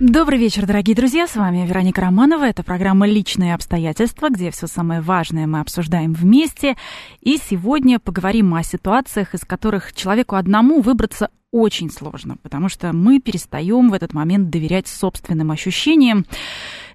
Добрый 0.00 0.38
вечер, 0.38 0.64
дорогие 0.64 0.94
друзья. 0.94 1.26
С 1.26 1.34
вами 1.34 1.66
Вероника 1.66 2.02
Романова. 2.02 2.44
Это 2.44 2.62
программа 2.62 3.08
«Личные 3.08 3.52
обстоятельства», 3.52 4.28
где 4.28 4.52
все 4.52 4.68
самое 4.68 5.00
важное 5.00 5.48
мы 5.48 5.58
обсуждаем 5.58 6.12
вместе. 6.12 6.76
И 7.20 7.36
сегодня 7.36 7.98
поговорим 7.98 8.54
о 8.54 8.62
ситуациях, 8.62 9.34
из 9.34 9.40
которых 9.40 9.92
человеку 9.92 10.36
одному 10.36 10.82
выбраться 10.82 11.30
очень 11.50 11.90
сложно, 11.90 12.36
потому 12.42 12.68
что 12.68 12.92
мы 12.92 13.18
перестаем 13.18 13.90
в 13.90 13.94
этот 13.94 14.14
момент 14.14 14.50
доверять 14.50 14.86
собственным 14.86 15.50
ощущениям. 15.50 16.26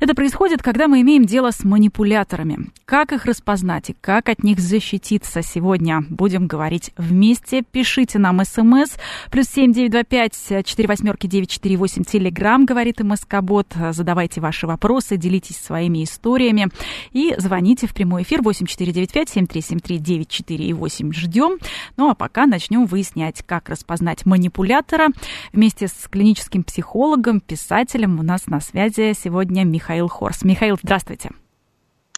Это 0.04 0.16
происходит, 0.16 0.62
когда 0.62 0.90
мы 0.90 1.00
имеем 1.00 1.24
дело 1.24 1.52
с 1.52 1.64
манипуляторами. 1.64 2.74
Как 2.84 3.14
их 3.14 3.24
распознать 3.24 3.90
и 3.90 3.96
как 4.02 4.28
от 4.28 4.44
них 4.44 4.60
защититься 4.60 5.42
сегодня? 5.42 6.04
Будем 6.10 6.46
говорить 6.46 6.92
вместе. 6.98 7.62
Пишите 7.62 8.20
нам 8.20 8.44
смс. 8.44 8.98
Плюс 9.32 9.46
семь 9.48 9.72
девять 9.72 9.92
два 9.92 10.04
пять 10.04 10.36
четыре 10.66 10.90
восьмерки 10.90 11.28
девять 11.28 11.52
четыре 11.52 11.78
восемь. 11.78 12.04
Телеграмм, 12.04 12.66
говорит 12.66 13.00
МСК-бот. 13.00 13.68
Задавайте 13.92 14.42
ваши 14.42 14.68
вопросы, 14.68 15.16
делитесь 15.16 15.56
своими 15.56 16.04
историями. 16.04 16.68
И 17.14 17.34
звоните 17.38 17.88
в 17.88 17.94
прямой 17.94 18.24
эфир 18.24 18.42
восемь 18.42 18.66
четыре 18.66 18.92
девять 18.92 19.14
пять 19.14 19.30
семь 19.30 19.48
три 19.48 19.62
семь 19.62 19.80
три 19.80 20.00
девять 20.00 20.28
четыре 20.28 20.66
и 20.66 20.74
восемь. 20.74 21.14
Ждем. 21.14 21.60
Ну 21.96 22.10
а 22.10 22.14
пока 22.14 22.46
начнем 22.46 22.88
выяснять, 22.88 23.42
как 23.46 23.70
распознать 23.70 24.26
манипулятора. 24.26 25.08
Вместе 25.54 25.88
с 25.88 26.10
клиническим 26.10 26.66
психологом, 26.66 27.40
писателем 27.40 28.20
у 28.20 28.22
нас 28.22 28.48
на 28.48 28.60
связи 28.60 29.14
сегодня 29.18 29.64
Михаил 29.64 29.93
Михаил 29.94 30.08
Хорс. 30.08 30.44
Михаил, 30.44 30.76
здравствуйте. 30.82 31.30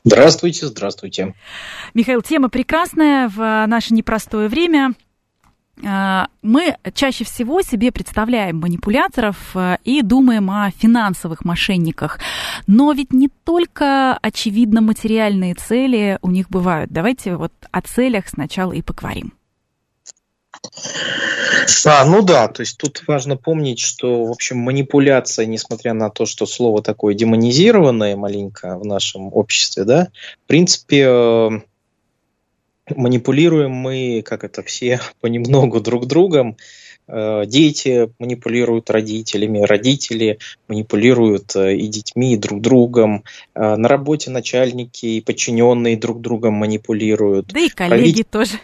Здравствуйте, 0.06 0.68
здравствуйте. 0.68 1.36
Михаил, 1.94 2.22
тема 2.22 2.48
прекрасная 2.48 3.28
в 3.28 3.66
наше 3.68 3.94
непростое 3.94 4.48
время. 4.48 4.94
А, 5.86 6.30
мы 6.42 6.78
чаще 6.94 7.26
всего 7.26 7.62
себе 7.62 7.92
представляем 7.92 8.62
манипуляторов 8.62 9.36
а, 9.56 9.78
и 9.84 10.02
думаем 10.02 10.50
о 10.52 10.72
финансовых 10.72 11.44
мошенниках. 11.44 12.20
Но 12.66 12.94
ведь 12.94 13.12
не 13.12 13.28
только, 13.44 14.18
очевидно, 14.22 14.80
материальные 14.80 15.56
цели 15.56 16.18
у 16.22 16.32
них 16.32 16.50
бывают. 16.50 16.92
Давайте 16.92 17.36
вот 17.36 17.52
о 17.72 17.82
целях 17.82 18.30
сначала 18.30 18.72
и 18.72 18.82
поговорим. 18.82 19.34
А, 21.86 22.06
ну 22.06 22.22
да, 22.22 22.48
то 22.48 22.62
есть 22.62 22.78
тут 22.78 23.04
важно 23.08 23.38
помнить, 23.38 23.80
что, 23.80 24.26
в 24.26 24.32
общем, 24.32 24.58
манипуляция, 24.58 25.46
несмотря 25.46 25.94
на 25.94 26.10
то, 26.10 26.26
что 26.26 26.46
слово 26.46 26.82
такое 26.82 27.14
демонизированное 27.14 28.16
маленько 28.16 28.78
в 28.78 28.86
нашем 28.86 29.32
обществе, 29.34 29.84
да, 29.84 30.10
в 30.44 30.48
принципе, 30.48 31.06
э, 31.08 31.50
манипулируем 32.96 33.72
мы, 33.72 34.24
как 34.26 34.44
это 34.44 34.64
все, 34.64 35.00
понемногу 35.22 35.80
друг 35.80 36.08
другом. 36.08 36.58
Э, 37.08 37.44
дети 37.46 38.10
манипулируют 38.18 38.90
родителями, 38.90 39.62
родители 39.62 40.40
манипулируют 40.68 41.56
э, 41.56 41.76
и 41.76 41.88
детьми, 41.88 42.34
и 42.34 42.38
друг 42.38 42.62
другом. 42.62 43.24
На 43.54 43.88
работе 43.88 44.32
начальники 44.32 45.06
и 45.06 45.22
подчиненные 45.22 45.98
друг 45.98 46.22
другом 46.22 46.56
манипулируют. 46.56 47.48
Да 47.48 47.60
и 47.60 47.70
коллеги 47.70 48.24
Правитель... 48.24 48.24
тоже. 48.26 48.60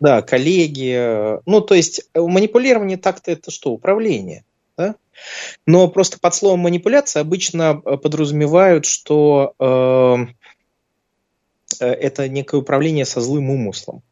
Да, 0.00 0.22
коллеги. 0.22 1.40
Ну, 1.46 1.60
то 1.60 1.74
есть 1.74 2.08
э, 2.14 2.20
манипулирование 2.20 2.96
так-то 2.96 3.30
это 3.32 3.50
что? 3.50 3.70
Управление. 3.70 4.44
Да? 4.76 4.94
Но 5.66 5.88
просто 5.88 6.18
под 6.20 6.34
словом 6.34 6.60
манипуляция 6.60 7.20
обычно 7.20 7.82
э, 7.84 7.96
подразумевают, 7.96 8.86
что 8.86 9.54
э, 9.58 10.16
э, 11.80 11.86
это 11.86 12.28
некое 12.28 12.58
управление 12.58 13.04
со 13.04 13.20
злым 13.20 13.50
умыслом. 13.50 14.02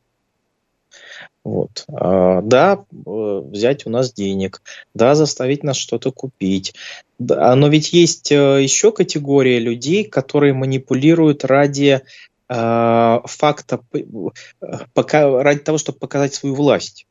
Вот. 1.44 1.84
А, 1.88 2.42
да, 2.42 2.84
взять 2.90 3.86
у 3.86 3.90
нас 3.90 4.12
денег, 4.12 4.62
да, 4.94 5.14
заставить 5.14 5.62
нас 5.62 5.76
что-то 5.76 6.10
купить. 6.10 6.74
Да, 7.20 7.54
но 7.54 7.68
ведь 7.68 7.92
есть 7.92 8.32
еще 8.32 8.90
категория 8.90 9.60
людей, 9.60 10.02
которые 10.02 10.54
манипулируют 10.54 11.44
ради 11.44 12.02
Э, 12.02 12.02
факта 12.48 13.80
пока, 14.94 15.42
ради 15.42 15.60
того, 15.60 15.78
чтобы 15.78 15.98
показать 15.98 16.34
свою 16.34 16.54
власть, 16.54 17.06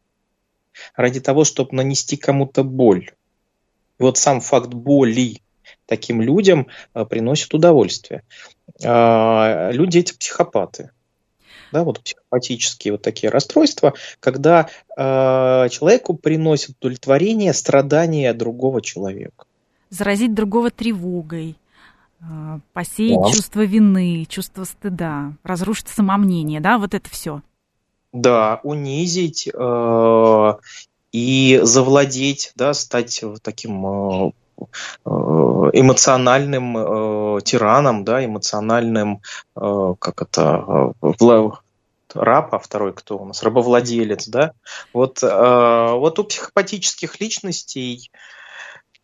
ради 0.95 1.19
того, 1.19 1.43
чтобы 1.43 1.75
нанести 1.75 2.17
кому-то 2.17 2.63
боль. 2.63 3.11
И 3.99 4.03
вот 4.03 4.17
сам 4.17 4.41
факт 4.41 4.69
боли 4.69 5.41
таким 5.85 6.21
людям 6.21 6.67
э, 6.93 7.05
приносит 7.05 7.53
удовольствие. 7.53 8.23
Э, 8.83 9.71
люди 9.71 9.99
эти 9.99 10.13
психопаты. 10.13 10.91
Да, 11.71 11.83
вот 11.83 12.01
психопатические 12.01 12.93
вот 12.93 13.01
такие 13.01 13.29
расстройства, 13.29 13.93
когда 14.19 14.69
э, 14.95 15.69
человеку 15.69 16.13
приносит 16.13 16.77
удовлетворение 16.79 17.53
страдания 17.53 18.33
другого 18.33 18.81
человека. 18.81 19.45
Заразить 19.89 20.33
другого 20.33 20.71
тревогой, 20.71 21.51
а, 21.51 21.64
посеять 22.73 23.21
да. 23.21 23.31
чувство 23.31 23.61
вины, 23.65 24.25
чувство 24.27 24.63
стыда, 24.63 25.33
разрушить 25.43 25.87
самомнение, 25.87 26.59
да, 26.59 26.77
вот 26.77 26.93
это 26.93 27.09
все. 27.09 27.41
Да, 28.13 28.61
унизить 28.63 29.49
э, 29.53 30.53
и 31.11 31.59
завладеть, 31.63 32.53
да, 32.55 32.73
стать 32.73 33.23
таким 33.41 33.85
э, 33.85 34.31
э 35.05 35.09
эмоциональным 35.73 36.77
э, 36.77 37.41
тираном, 37.43 38.05
да, 38.05 38.23
эмоциональным, 38.23 39.21
э, 39.55 39.93
как 39.99 40.21
это, 40.21 40.93
э, 41.01 41.49
раб, 42.13 42.53
а 42.53 42.59
второй 42.59 42.93
кто 42.93 43.17
у 43.17 43.25
нас, 43.25 43.43
рабовладелец, 43.43 44.27
да. 44.29 44.53
Вот, 44.93 45.21
э, 45.21 45.91
вот 45.91 46.19
у 46.19 46.23
психопатических 46.23 47.19
личностей 47.19 48.09
а, 48.13 48.34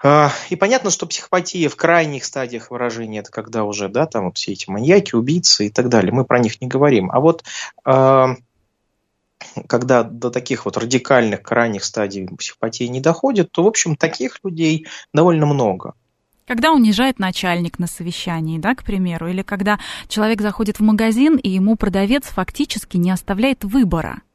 и 0.03 0.55
понятно, 0.55 0.89
что 0.89 1.05
психопатия 1.05 1.69
в 1.69 1.75
крайних 1.75 2.25
стадиях 2.25 2.71
выражения, 2.71 3.19
это 3.19 3.31
когда 3.31 3.63
уже, 3.63 3.87
да, 3.87 4.07
там 4.07 4.25
вот 4.25 4.37
все 4.37 4.53
эти 4.53 4.69
маньяки, 4.69 5.15
убийцы 5.15 5.67
и 5.67 5.69
так 5.69 5.89
далее, 5.89 6.11
мы 6.11 6.25
про 6.25 6.39
них 6.39 6.59
не 6.59 6.67
говорим. 6.67 7.11
А 7.11 7.19
вот 7.19 7.43
а, 7.85 8.35
когда 9.67 10.03
до 10.03 10.31
таких 10.31 10.65
вот 10.65 10.77
радикальных 10.77 11.43
крайних 11.43 11.83
стадий 11.83 12.27
психопатии 12.27 12.85
не 12.85 12.99
доходит, 12.99 13.51
то, 13.51 13.63
в 13.63 13.67
общем, 13.67 13.95
таких 13.95 14.39
людей 14.43 14.87
довольно 15.13 15.45
много. 15.45 15.93
Когда 16.47 16.71
унижает 16.71 17.19
начальник 17.19 17.77
на 17.77 17.85
совещании, 17.85 18.57
да, 18.57 18.73
к 18.73 18.83
примеру, 18.83 19.29
или 19.29 19.43
когда 19.43 19.79
человек 20.07 20.41
заходит 20.41 20.79
в 20.79 20.83
магазин, 20.83 21.37
и 21.37 21.49
ему 21.49 21.75
продавец 21.75 22.25
фактически 22.25 22.97
не 22.97 23.11
оставляет 23.11 23.63
выбора– 23.63 24.21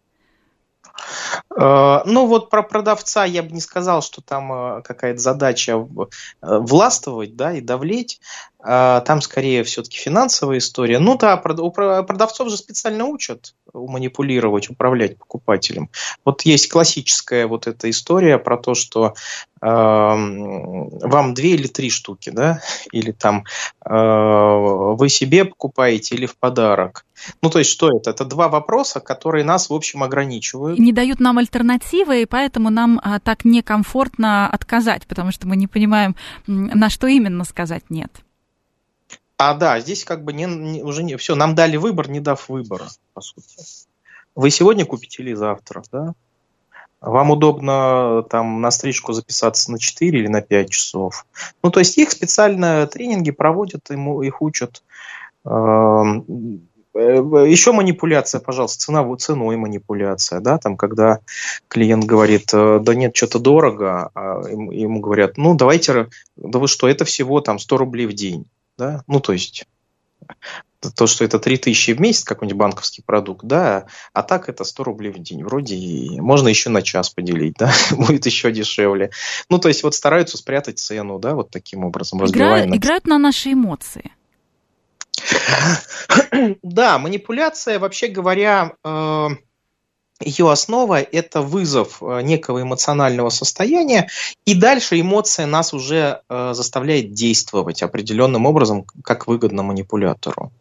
ну 1.58 2.26
вот 2.26 2.50
про 2.50 2.62
продавца 2.62 3.24
я 3.24 3.42
бы 3.42 3.50
не 3.52 3.60
сказал, 3.60 4.02
что 4.02 4.20
там 4.20 4.52
э, 4.52 4.82
какая-то 4.82 5.18
задача 5.18 5.72
э, 5.72 5.78
властвовать 6.40 7.36
да, 7.36 7.52
и 7.52 7.60
давлеть. 7.60 8.20
Там 8.58 9.20
скорее 9.20 9.62
все-таки 9.62 9.96
финансовая 9.96 10.58
история. 10.58 10.98
Ну 10.98 11.16
да, 11.16 11.36
продавцов 11.36 12.48
же 12.48 12.56
специально 12.56 13.04
учат 13.04 13.54
манипулировать, 13.72 14.70
управлять 14.70 15.18
покупателем. 15.18 15.90
Вот 16.24 16.42
есть 16.42 16.68
классическая 16.68 17.46
вот 17.46 17.66
эта 17.66 17.88
история 17.90 18.38
про 18.38 18.56
то, 18.56 18.74
что 18.74 19.14
э, 19.55 19.55
вам 19.68 21.34
две 21.34 21.54
или 21.54 21.66
три 21.66 21.90
штуки, 21.90 22.30
да, 22.30 22.60
или 22.92 23.10
там 23.10 23.44
э, 23.84 23.90
вы 23.90 25.08
себе 25.08 25.44
покупаете 25.44 26.14
или 26.14 26.26
в 26.26 26.36
подарок. 26.36 27.04
Ну, 27.42 27.50
то 27.50 27.58
есть, 27.58 27.70
что 27.70 27.88
это? 27.88 28.10
Это 28.10 28.24
два 28.24 28.48
вопроса, 28.48 29.00
которые 29.00 29.44
нас, 29.44 29.70
в 29.70 29.74
общем, 29.74 30.02
ограничивают. 30.02 30.78
Не 30.78 30.92
дают 30.92 31.20
нам 31.20 31.38
альтернативы, 31.38 32.22
и 32.22 32.26
поэтому 32.26 32.70
нам 32.70 33.00
а, 33.02 33.18
так 33.18 33.44
некомфортно 33.44 34.48
отказать, 34.48 35.06
потому 35.06 35.32
что 35.32 35.48
мы 35.48 35.56
не 35.56 35.66
понимаем, 35.66 36.14
на 36.46 36.90
что 36.90 37.06
именно 37.06 37.44
сказать 37.44 37.84
нет. 37.88 38.12
А 39.38 39.54
да, 39.54 39.80
здесь 39.80 40.04
как 40.04 40.24
бы 40.24 40.32
не, 40.32 40.44
не, 40.44 40.82
уже 40.82 41.02
не 41.02 41.16
все, 41.16 41.34
нам 41.34 41.54
дали 41.54 41.76
выбор, 41.76 42.08
не 42.08 42.20
дав 42.20 42.48
выбора, 42.48 42.86
по 43.12 43.20
сути. 43.20 43.58
Вы 44.34 44.50
сегодня 44.50 44.84
купите 44.84 45.22
или 45.22 45.34
завтра, 45.34 45.82
да? 45.92 46.14
Вам 47.06 47.30
удобно 47.30 48.24
там 48.28 48.60
на 48.60 48.72
стрижку 48.72 49.12
записаться 49.12 49.70
на 49.70 49.78
4 49.78 50.18
или 50.18 50.26
на 50.26 50.42
5 50.42 50.70
часов. 50.70 51.24
Ну, 51.62 51.70
то 51.70 51.78
есть 51.78 51.96
их 51.98 52.10
специально 52.10 52.84
тренинги 52.88 53.30
проводят, 53.30 53.88
ему, 53.90 54.22
их 54.22 54.42
учат. 54.42 54.82
Эм, 55.44 56.24
э, 56.94 57.46
Еще 57.46 57.70
манипуляция, 57.70 58.40
пожалуйста, 58.40 58.80
ценовой, 58.80 59.18
ценой 59.18 59.56
манипуляция, 59.56 60.40
да, 60.40 60.58
там, 60.58 60.76
когда 60.76 61.20
клиент 61.68 62.04
говорит, 62.04 62.50
«Э, 62.52 62.80
да 62.82 62.94
нет, 62.96 63.14
что-то 63.14 63.38
дорого, 63.38 64.10
а 64.14 64.42
ему 64.48 64.98
говорят, 64.98 65.36
ну, 65.36 65.54
давайте, 65.54 66.08
да 66.34 66.58
вы 66.58 66.66
что, 66.66 66.88
это 66.88 67.04
всего 67.04 67.40
там 67.40 67.60
100 67.60 67.76
рублей 67.76 68.06
в 68.06 68.14
день, 68.14 68.46
да, 68.76 69.04
ну, 69.06 69.20
то 69.20 69.32
есть 69.32 69.64
то, 70.90 71.06
что 71.06 71.24
это 71.24 71.38
3000 71.38 71.92
в 71.92 72.00
месяц, 72.00 72.24
какой-нибудь 72.24 72.58
банковский 72.58 73.02
продукт, 73.02 73.44
да, 73.44 73.86
а 74.12 74.22
так 74.22 74.48
это 74.48 74.64
100 74.64 74.84
рублей 74.84 75.10
в 75.10 75.18
день. 75.18 75.44
Вроде 75.44 75.74
и 75.74 76.20
можно 76.20 76.48
еще 76.48 76.70
на 76.70 76.82
час 76.82 77.10
поделить, 77.10 77.54
да, 77.58 77.72
будет 77.90 78.26
еще 78.26 78.52
дешевле. 78.52 79.10
Ну, 79.48 79.58
то 79.58 79.68
есть 79.68 79.82
вот 79.82 79.94
стараются 79.94 80.36
спрятать 80.36 80.78
цену, 80.78 81.18
да, 81.18 81.34
вот 81.34 81.50
таким 81.50 81.84
образом. 81.84 82.24
Играют, 82.24 82.70
на... 82.70 82.76
играют 82.76 83.06
на 83.06 83.18
наши 83.18 83.52
эмоции. 83.52 84.12
Да, 86.62 86.98
манипуляция, 86.98 87.78
вообще 87.78 88.08
говоря, 88.08 88.72
э, 88.84 89.28
ее 90.20 90.50
основа– 90.50 91.00
это 91.02 91.42
вызов 91.42 92.02
э, 92.02 92.22
некого 92.22 92.62
эмоционального 92.62 93.28
состояния, 93.28 94.08
и 94.44 94.54
дальше 94.54 95.00
эмоция 95.00 95.46
нас 95.46 95.74
уже 95.74 96.22
э, 96.28 96.52
заставляет 96.54 97.12
действовать 97.12 97.82
определенным 97.82 98.46
образом, 98.46 98.86
как 99.04 99.26
выгодно 99.26 99.62
манипулятору. 99.62 100.52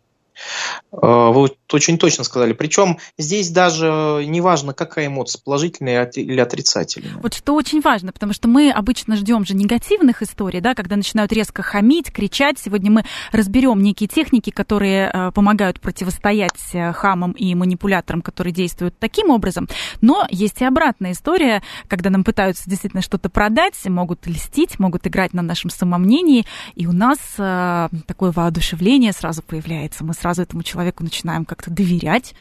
Э, 0.92 1.32
вы 1.32 1.50
очень 1.72 1.98
точно 1.98 2.24
сказали. 2.24 2.54
Причем 2.54 3.00
здесь 3.18 3.50
даже 3.50 4.24
не 4.26 4.42
важно, 4.42 4.74
какая 4.74 5.08
эмоция, 5.08 5.42
положительная 5.44 6.06
или 6.06 6.40
отрицательная. 6.40 7.16
Вот 7.22 7.34
что 7.34 7.54
очень 7.54 7.82
важно, 7.82 8.12
потому 8.12 8.34
что 8.34 8.48
мы 8.48 8.72
обычно 8.72 9.16
ждем 9.16 9.46
же 9.46 9.56
негативных 9.56 10.22
историй, 10.22 10.62
да, 10.62 10.76
когда 10.76 10.96
начинают 10.96 11.32
резко 11.34 11.64
хамить, 11.64 12.12
кричать. 12.12 12.60
Сегодня 12.60 12.92
мы 12.92 13.06
разберем 13.32 13.82
некие 13.82 14.08
техники, 14.08 14.50
которые 14.50 15.10
э, 15.12 15.32
помогают 15.32 15.80
противостоять 15.80 16.74
э, 16.74 16.94
хамам 16.94 17.32
и 17.32 17.54
манипуляторам, 17.56 18.22
которые 18.22 18.54
действуют 18.54 18.98
таким 19.00 19.30
образом. 19.30 19.68
Но 20.02 20.28
есть 20.30 20.62
и 20.62 20.66
обратная 20.66 21.12
история, 21.12 21.64
когда 21.88 22.10
нам 22.10 22.24
пытаются 22.24 22.70
действительно 22.70 23.02
что-то 23.02 23.30
продать, 23.30 23.74
могут 23.86 24.28
льстить, 24.28 24.80
могут 24.80 25.08
играть 25.08 25.34
на 25.34 25.42
нашем 25.42 25.70
самомнении, 25.70 26.46
и 26.76 26.88
у 26.88 26.92
нас 26.92 27.18
такое 27.36 28.32
воодушевление 28.32 29.12
сразу 29.12 29.42
появляется. 29.42 30.04
Мы 30.04 30.14
сразу 30.14 30.25
этому 30.34 30.64
человеку 30.64 31.04
начинаем 31.04 31.46
как-то 31.46 31.72
доверять. 31.72 32.34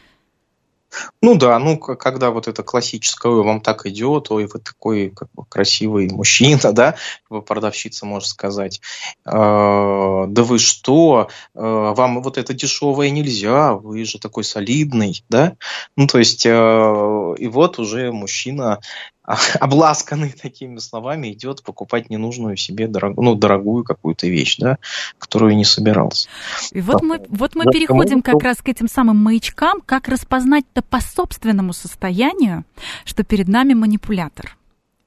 Ну 1.20 1.34
да, 1.34 1.58
ну 1.58 1.78
когда 1.78 2.30
вот 2.30 2.48
это 2.48 2.62
классическое, 2.62 3.32
вам 3.32 3.60
так 3.60 3.86
идет, 3.86 4.30
ой, 4.30 4.46
вы 4.46 4.60
такой 4.60 5.10
как 5.10 5.28
бы 5.32 5.44
красивый 5.44 6.08
мужчина, 6.08 6.72
да, 6.72 6.96
продавщица 7.28 8.06
может 8.06 8.28
сказать, 8.28 8.80
э, 9.24 9.30
да 9.32 10.42
вы 10.42 10.58
что, 10.58 11.28
э, 11.54 11.58
вам 11.60 12.22
вот 12.22 12.38
это 12.38 12.54
дешевое 12.54 13.10
нельзя, 13.10 13.74
вы 13.74 14.04
же 14.04 14.18
такой 14.18 14.44
солидный, 14.44 15.24
да, 15.28 15.56
ну 15.96 16.06
то 16.06 16.18
есть 16.18 16.46
э, 16.46 17.34
и 17.38 17.48
вот 17.48 17.78
уже 17.78 18.12
мужчина 18.12 18.80
обласканный 19.60 20.30
такими 20.30 20.78
словами, 20.78 21.32
идет 21.32 21.62
покупать 21.62 22.10
ненужную 22.10 22.56
себе 22.56 22.86
дорог, 22.88 23.16
ну, 23.16 23.34
дорогую 23.34 23.84
какую-то 23.84 24.26
вещь, 24.26 24.58
да, 24.58 24.78
которую 25.18 25.56
не 25.56 25.64
собирался. 25.64 26.28
И 26.72 26.80
вот 26.80 27.02
мы, 27.02 27.24
вот 27.28 27.54
мы 27.54 27.64
да, 27.64 27.70
переходим 27.70 28.22
как 28.22 28.42
раз 28.42 28.58
к 28.58 28.68
этим 28.68 28.88
самым 28.88 29.16
маячкам, 29.16 29.80
как 29.80 30.08
распознать-то 30.08 30.82
по 30.82 31.00
собственному 31.00 31.72
состоянию, 31.72 32.64
что 33.04 33.24
перед 33.24 33.48
нами 33.48 33.74
манипулятор. 33.74 34.56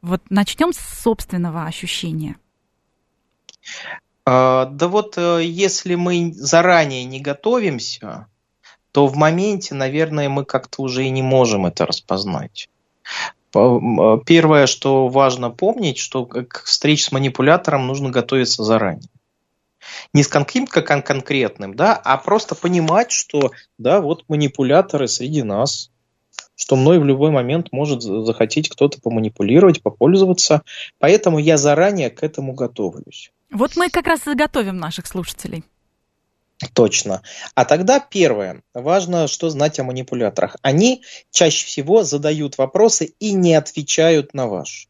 Вот 0.02 0.22
начнем 0.30 0.74
с 0.74 0.78
собственного 0.78 1.66
ощущения. 1.66 2.38
А, 4.26 4.66
да 4.66 4.88
вот 4.88 5.18
э, 5.18 5.42
если 5.44 5.96
мы 5.96 6.34
заранее 6.34 7.04
не 7.06 7.20
готовимся, 7.20 8.28
то 8.92 9.08
в 9.08 9.16
моменте, 9.16 9.76
наверное, 9.76 10.28
мы 10.28 10.44
как-то 10.44 10.82
уже 10.82 11.06
и 11.06 11.10
не 11.10 11.22
можем 11.22 11.66
это 11.66 11.86
распознать. 11.86 12.70
А, 13.56 14.18
первое, 14.26 14.68
что 14.68 15.08
важно 15.08 15.50
помнить, 15.50 15.98
что 15.98 16.26
к 16.26 16.64
встрече 16.64 17.06
с 17.06 17.12
манипулятором 17.12 17.88
нужно 17.88 18.10
готовиться 18.10 18.64
заранее. 18.64 19.10
Не 20.14 20.24
с 20.24 20.28
каким-то 20.28 20.82
конкретным, 20.82 21.76
да, 21.76 21.94
а 21.96 22.18
просто 22.18 22.56
понимать, 22.56 23.12
что 23.12 23.52
да, 23.78 24.02
вот 24.02 24.26
манипуляторы 24.28 25.08
среди 25.08 25.44
нас, 25.44 25.92
что 26.56 26.76
мной 26.76 27.00
в 27.00 27.06
любой 27.06 27.32
момент 27.32 27.72
может 27.72 28.02
захотеть 28.02 28.68
кто-то 28.70 29.00
поманипулировать, 29.00 29.82
попользоваться. 29.82 30.64
Поэтому 31.00 31.40
я 31.40 31.58
заранее 31.58 32.10
к 32.10 32.24
этому 32.24 32.54
готовлюсь. 32.54 33.32
Вот 33.52 33.76
мы 33.78 33.90
как 33.90 34.08
раз 34.08 34.28
и 34.28 34.34
готовим 34.34 34.78
наших 34.78 35.08
слушателей. 35.08 35.64
Точно. 36.74 37.22
А 37.54 37.66
тогда 37.66 38.00
первое. 38.00 38.64
Важно, 38.74 39.28
что 39.28 39.50
знать 39.50 39.80
о 39.80 39.84
манипуляторах. 39.84 40.56
Они 40.64 41.04
чаще 41.30 41.66
всего 41.66 42.04
задают 42.04 42.58
вопросы 42.58 43.14
и 43.20 43.34
не 43.34 43.54
отвечают 43.54 44.34
на 44.34 44.48
ваш. 44.48 44.90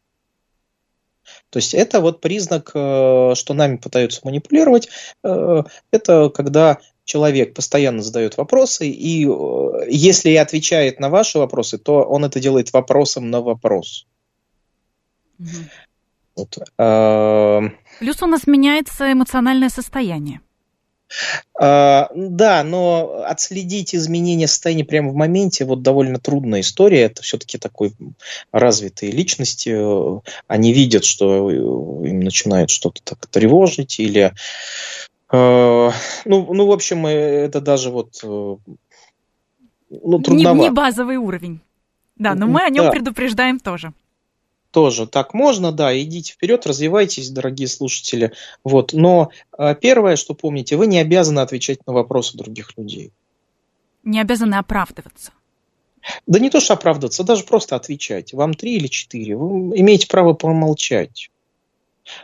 То 1.50 1.58
есть 1.58 1.74
это 1.74 2.00
вот 2.00 2.22
признак, 2.22 2.72
э, 2.74 3.34
что 3.36 3.54
нами 3.54 3.78
пытаются 3.78 4.22
манипулировать. 4.24 4.90
Э, 5.24 5.64
это 5.92 6.30
когда 6.30 6.78
человек 7.04 7.54
постоянно 7.54 8.02
задает 8.02 8.38
вопросы, 8.38 8.88
и 8.88 9.26
э, 9.26 9.88
если 9.90 10.30
и 10.30 10.36
отвечает 10.36 11.00
на 11.00 11.10
ваши 11.10 11.38
вопросы, 11.38 11.78
то 11.78 12.04
он 12.04 12.24
это 12.24 12.40
делает 12.40 12.72
вопросом 12.72 13.30
на 13.30 13.42
вопрос. 13.42 14.08
Угу. 15.40 15.48
Вот. 16.38 16.58
Плюс 18.00 18.22
у 18.22 18.28
нас 18.28 18.46
меняется 18.46 19.12
эмоциональное 19.12 19.70
состояние. 19.70 20.42
А, 21.60 22.10
да, 22.14 22.64
но 22.64 23.24
отследить 23.26 23.96
изменения 23.96 24.48
состояния 24.48 24.86
прямо 24.86 25.12
в 25.12 25.16
моменте 25.16 25.66
вот 25.66 25.82
довольно 25.82 26.20
трудная 26.20 26.62
история. 26.62 27.04
Это 27.04 27.22
все-таки 27.22 27.58
такой 27.58 27.94
развитые 28.52 29.12
личности. 29.12 29.76
Они 30.48 30.74
видят, 30.74 31.06
что 31.06 31.50
им 31.52 32.20
начинает 32.20 32.70
что-то 32.70 33.02
так 33.04 33.26
тревожить 33.28 34.00
или 34.00 34.34
э, 35.32 35.92
ну, 36.26 36.54
ну, 36.54 36.66
в 36.68 36.72
общем, 36.72 37.06
это 37.06 37.62
даже 37.62 37.90
вот 37.90 38.20
э, 38.24 38.56
ну, 39.90 40.20
трудновато. 40.20 40.58
Не, 40.58 40.64
не 40.66 40.72
базовый 40.72 41.18
уровень. 41.18 41.62
Да, 42.18 42.34
но 42.34 42.48
мы 42.48 42.64
о 42.64 42.70
нем 42.70 42.86
да. 42.86 42.92
предупреждаем 42.92 43.60
тоже 43.60 43.94
тоже 44.72 45.08
так 45.08 45.34
можно, 45.34 45.72
да, 45.72 45.98
идите 46.00 46.34
вперед, 46.34 46.66
развивайтесь, 46.66 47.30
дорогие 47.30 47.68
слушатели. 47.68 48.34
Вот. 48.64 48.94
Но 48.94 49.32
а, 49.52 49.76
первое, 49.76 50.16
что 50.16 50.34
помните, 50.34 50.76
вы 50.76 50.88
не 50.88 51.00
обязаны 51.00 51.40
отвечать 51.40 51.86
на 51.88 51.94
вопросы 51.94 52.38
других 52.38 52.78
людей. 52.78 53.12
Не 54.04 54.22
обязаны 54.22 54.56
оправдываться. 54.56 55.32
Да 56.26 56.40
не 56.40 56.50
то, 56.50 56.60
что 56.60 56.74
оправдываться, 56.74 57.24
даже 57.24 57.44
просто 57.44 57.76
отвечать. 57.76 58.34
Вам 58.34 58.54
три 58.54 58.78
или 58.78 58.88
четыре. 58.88 59.36
Вы 59.36 59.78
имеете 59.80 60.08
право 60.08 60.34
помолчать. 60.34 61.30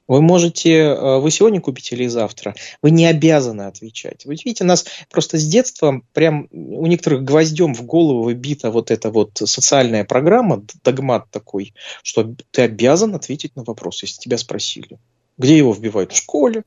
Вы 0.07 0.21
можете, 0.21 0.71
э, 0.71 1.19
вы 1.19 1.31
сегодня 1.31 1.61
купите 1.61 1.95
или 1.95 2.07
завтра, 2.07 2.55
вы 2.81 2.91
не 2.91 3.05
обязаны 3.05 3.63
отвечать. 3.63 4.25
Вы 4.25 4.33
видите, 4.33 4.63
нас 4.63 4.85
просто 5.09 5.37
с 5.37 5.45
детства 5.45 6.01
прям 6.13 6.47
у 6.51 6.85
некоторых 6.85 7.23
гвоздем 7.23 7.73
в 7.73 7.83
голову 7.83 8.23
выбита 8.23 8.71
вот 8.71 8.91
эта 8.91 9.09
вот 9.09 9.31
социальная 9.37 10.05
программа, 10.05 10.63
догмат 10.83 11.29
такой, 11.31 11.73
что 12.01 12.33
ты 12.51 12.61
обязан 12.61 13.15
ответить 13.15 13.55
на 13.55 13.63
вопрос, 13.63 14.03
если 14.03 14.19
тебя 14.19 14.37
спросили. 14.37 14.99
Где 15.37 15.57
его 15.57 15.73
вбивают? 15.73 16.11
В 16.11 16.17
школе. 16.17 16.63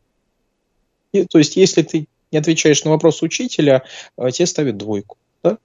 И, 1.12 1.24
то 1.24 1.38
есть, 1.38 1.56
если 1.56 1.82
ты 1.82 2.08
не 2.32 2.38
отвечаешь 2.38 2.84
на 2.84 2.90
вопрос 2.90 3.22
учителя, 3.22 3.84
э, 4.18 4.30
тебе 4.30 4.46
ставят 4.46 4.76
двойку. 4.76 5.16
Да? 5.42 5.58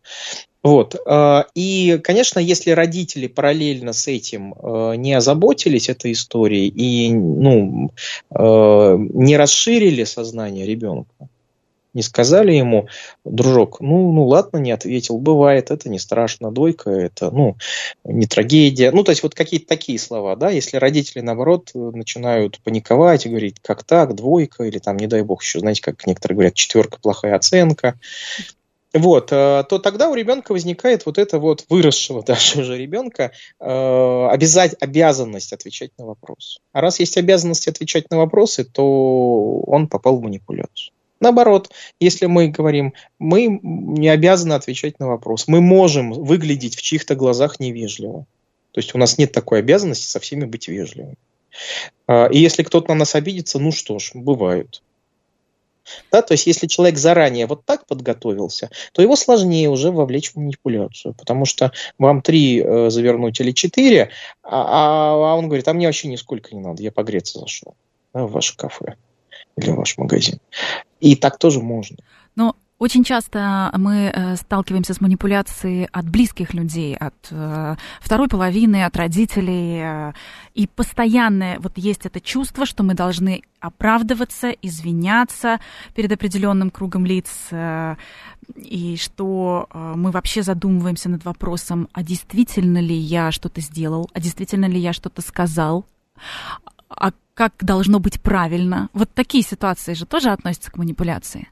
Вот. 0.63 0.95
А, 1.07 1.47
и, 1.55 1.99
конечно, 2.03 2.39
если 2.39 2.71
родители 2.71 3.27
параллельно 3.27 3.93
с 3.93 4.07
этим 4.07 4.53
а, 4.53 4.93
не 4.93 5.13
озаботились 5.13 5.89
этой 5.89 6.11
историей 6.11 6.67
и 6.67 7.11
ну, 7.13 7.91
а, 8.29 8.95
не 8.95 9.37
расширили 9.37 10.03
сознание 10.03 10.67
ребенка, 10.67 11.29
не 11.93 12.03
сказали 12.03 12.53
ему, 12.53 12.87
дружок, 13.25 13.81
ну, 13.81 14.11
ну 14.13 14.25
ладно, 14.25 14.57
не 14.57 14.71
ответил, 14.71 15.17
бывает, 15.17 15.71
это 15.71 15.89
не 15.89 15.99
страшно, 15.99 16.51
двойка, 16.51 16.89
это, 16.89 17.31
ну, 17.31 17.57
не 18.05 18.27
трагедия. 18.27 18.91
Ну, 18.91 19.03
то 19.03 19.11
есть 19.11 19.23
вот 19.23 19.35
какие-то 19.35 19.67
такие 19.67 19.99
слова, 19.99 20.35
да, 20.35 20.49
если 20.49 20.77
родители, 20.77 21.21
наоборот, 21.21 21.71
начинают 21.73 22.61
паниковать 22.63 23.25
и 23.25 23.29
говорить, 23.29 23.57
как 23.61 23.83
так, 23.83 24.15
двойка, 24.15 24.63
или 24.63 24.79
там, 24.79 24.95
не 24.97 25.07
дай 25.07 25.21
бог, 25.23 25.43
еще, 25.43 25.59
знаете, 25.59 25.81
как 25.81 26.05
некоторые 26.07 26.35
говорят, 26.35 26.53
четверка, 26.53 26.97
плохая 27.01 27.35
оценка, 27.35 27.99
вот, 28.93 29.31
э, 29.31 29.63
то 29.69 29.79
тогда 29.79 30.09
у 30.09 30.15
ребенка 30.15 30.51
возникает 30.51 31.05
вот 31.05 31.17
это 31.17 31.39
вот 31.39 31.65
выросшего 31.69 32.23
даже 32.25 32.61
уже 32.61 32.77
ребенка 32.77 33.31
э, 33.59 34.27
обязать, 34.29 34.75
обязанность 34.79 35.53
отвечать 35.53 35.91
на 35.97 36.05
вопрос. 36.05 36.59
А 36.73 36.81
раз 36.81 36.99
есть 36.99 37.17
обязанность 37.17 37.67
отвечать 37.67 38.09
на 38.11 38.17
вопросы, 38.17 38.65
то 38.65 39.61
он 39.67 39.87
попал 39.87 40.17
в 40.17 40.21
манипуляцию. 40.21 40.93
Наоборот, 41.21 41.69
если 41.99 42.25
мы 42.25 42.47
говорим, 42.47 42.93
мы 43.19 43.59
не 43.61 44.09
обязаны 44.09 44.53
отвечать 44.53 44.99
на 44.99 45.07
вопрос, 45.07 45.47
мы 45.47 45.61
можем 45.61 46.11
выглядеть 46.11 46.75
в 46.75 46.81
чьих-то 46.81 47.15
глазах 47.15 47.59
невежливо. 47.59 48.25
То 48.71 48.79
есть 48.79 48.95
у 48.95 48.97
нас 48.97 49.17
нет 49.17 49.31
такой 49.31 49.59
обязанности 49.59 50.07
со 50.07 50.19
всеми 50.19 50.45
быть 50.45 50.67
вежливыми. 50.67 51.15
Э, 52.07 52.29
и 52.29 52.39
если 52.39 52.63
кто-то 52.63 52.89
на 52.89 52.99
нас 52.99 53.15
обидится, 53.15 53.59
ну 53.59 53.71
что 53.71 53.99
ж, 53.99 54.11
бывает. 54.15 54.81
Да, 56.11 56.21
то 56.21 56.33
есть, 56.33 56.47
если 56.47 56.67
человек 56.67 56.97
заранее 56.97 57.47
вот 57.47 57.65
так 57.65 57.85
подготовился, 57.85 58.69
то 58.93 59.01
его 59.01 59.15
сложнее 59.15 59.69
уже 59.69 59.91
вовлечь 59.91 60.31
в 60.31 60.35
манипуляцию, 60.37 61.13
потому 61.13 61.45
что 61.45 61.71
вам 61.97 62.21
три 62.21 62.61
э, 62.61 62.89
завернуть 62.89 63.39
или 63.39 63.51
четыре, 63.51 64.11
а, 64.43 64.61
а, 64.61 65.33
а 65.33 65.35
он 65.35 65.47
говорит, 65.47 65.67
а 65.67 65.73
мне 65.73 65.87
вообще 65.87 66.07
нисколько 66.07 66.55
не 66.55 66.61
надо, 66.61 66.83
я 66.83 66.91
погреться 66.91 67.39
зашел 67.39 67.75
да, 68.13 68.25
в 68.25 68.31
ваше 68.31 68.55
кафе 68.55 68.95
или 69.57 69.71
в 69.71 69.75
ваш 69.75 69.97
магазин. 69.97 70.39
И 70.99 71.15
так 71.15 71.37
тоже 71.37 71.61
можно. 71.61 71.97
Очень 72.81 73.03
часто 73.03 73.71
мы 73.77 74.11
э, 74.11 74.35
сталкиваемся 74.37 74.95
с 74.95 75.01
манипуляцией 75.01 75.85
от 75.91 76.09
близких 76.09 76.55
людей, 76.55 76.95
от 76.95 77.13
э, 77.29 77.75
второй 77.99 78.27
половины, 78.27 78.83
от 78.83 78.97
родителей. 78.97 79.81
Э, 79.83 80.13
и 80.55 80.65
постоянное 80.65 81.59
вот 81.59 81.77
есть 81.77 82.07
это 82.07 82.19
чувство, 82.19 82.65
что 82.65 82.81
мы 82.81 82.95
должны 82.95 83.43
оправдываться, 83.59 84.49
извиняться 84.49 85.59
перед 85.93 86.11
определенным 86.11 86.71
кругом 86.71 87.05
лиц, 87.05 87.29
и 88.55 88.97
что 88.97 89.69
мы 89.71 90.09
вообще 90.09 90.41
задумываемся 90.41 91.07
над 91.09 91.23
вопросом, 91.23 91.87
а 91.93 92.01
действительно 92.01 92.79
ли 92.79 92.95
я 92.95 93.31
что-то 93.31 93.61
сделал, 93.61 94.09
а 94.13 94.19
действительно 94.19 94.65
ли 94.65 94.79
я 94.79 94.93
что-то 94.93 95.21
сказал, 95.21 95.85
а 96.89 97.11
как 97.35 97.53
должно 97.59 97.99
быть 97.99 98.19
правильно. 98.19 98.89
Вот 98.93 99.13
такие 99.13 99.43
ситуации 99.43 99.93
же 99.93 100.07
тоже 100.07 100.31
относятся 100.31 100.71
к 100.71 100.77
манипуляции. 100.77 101.47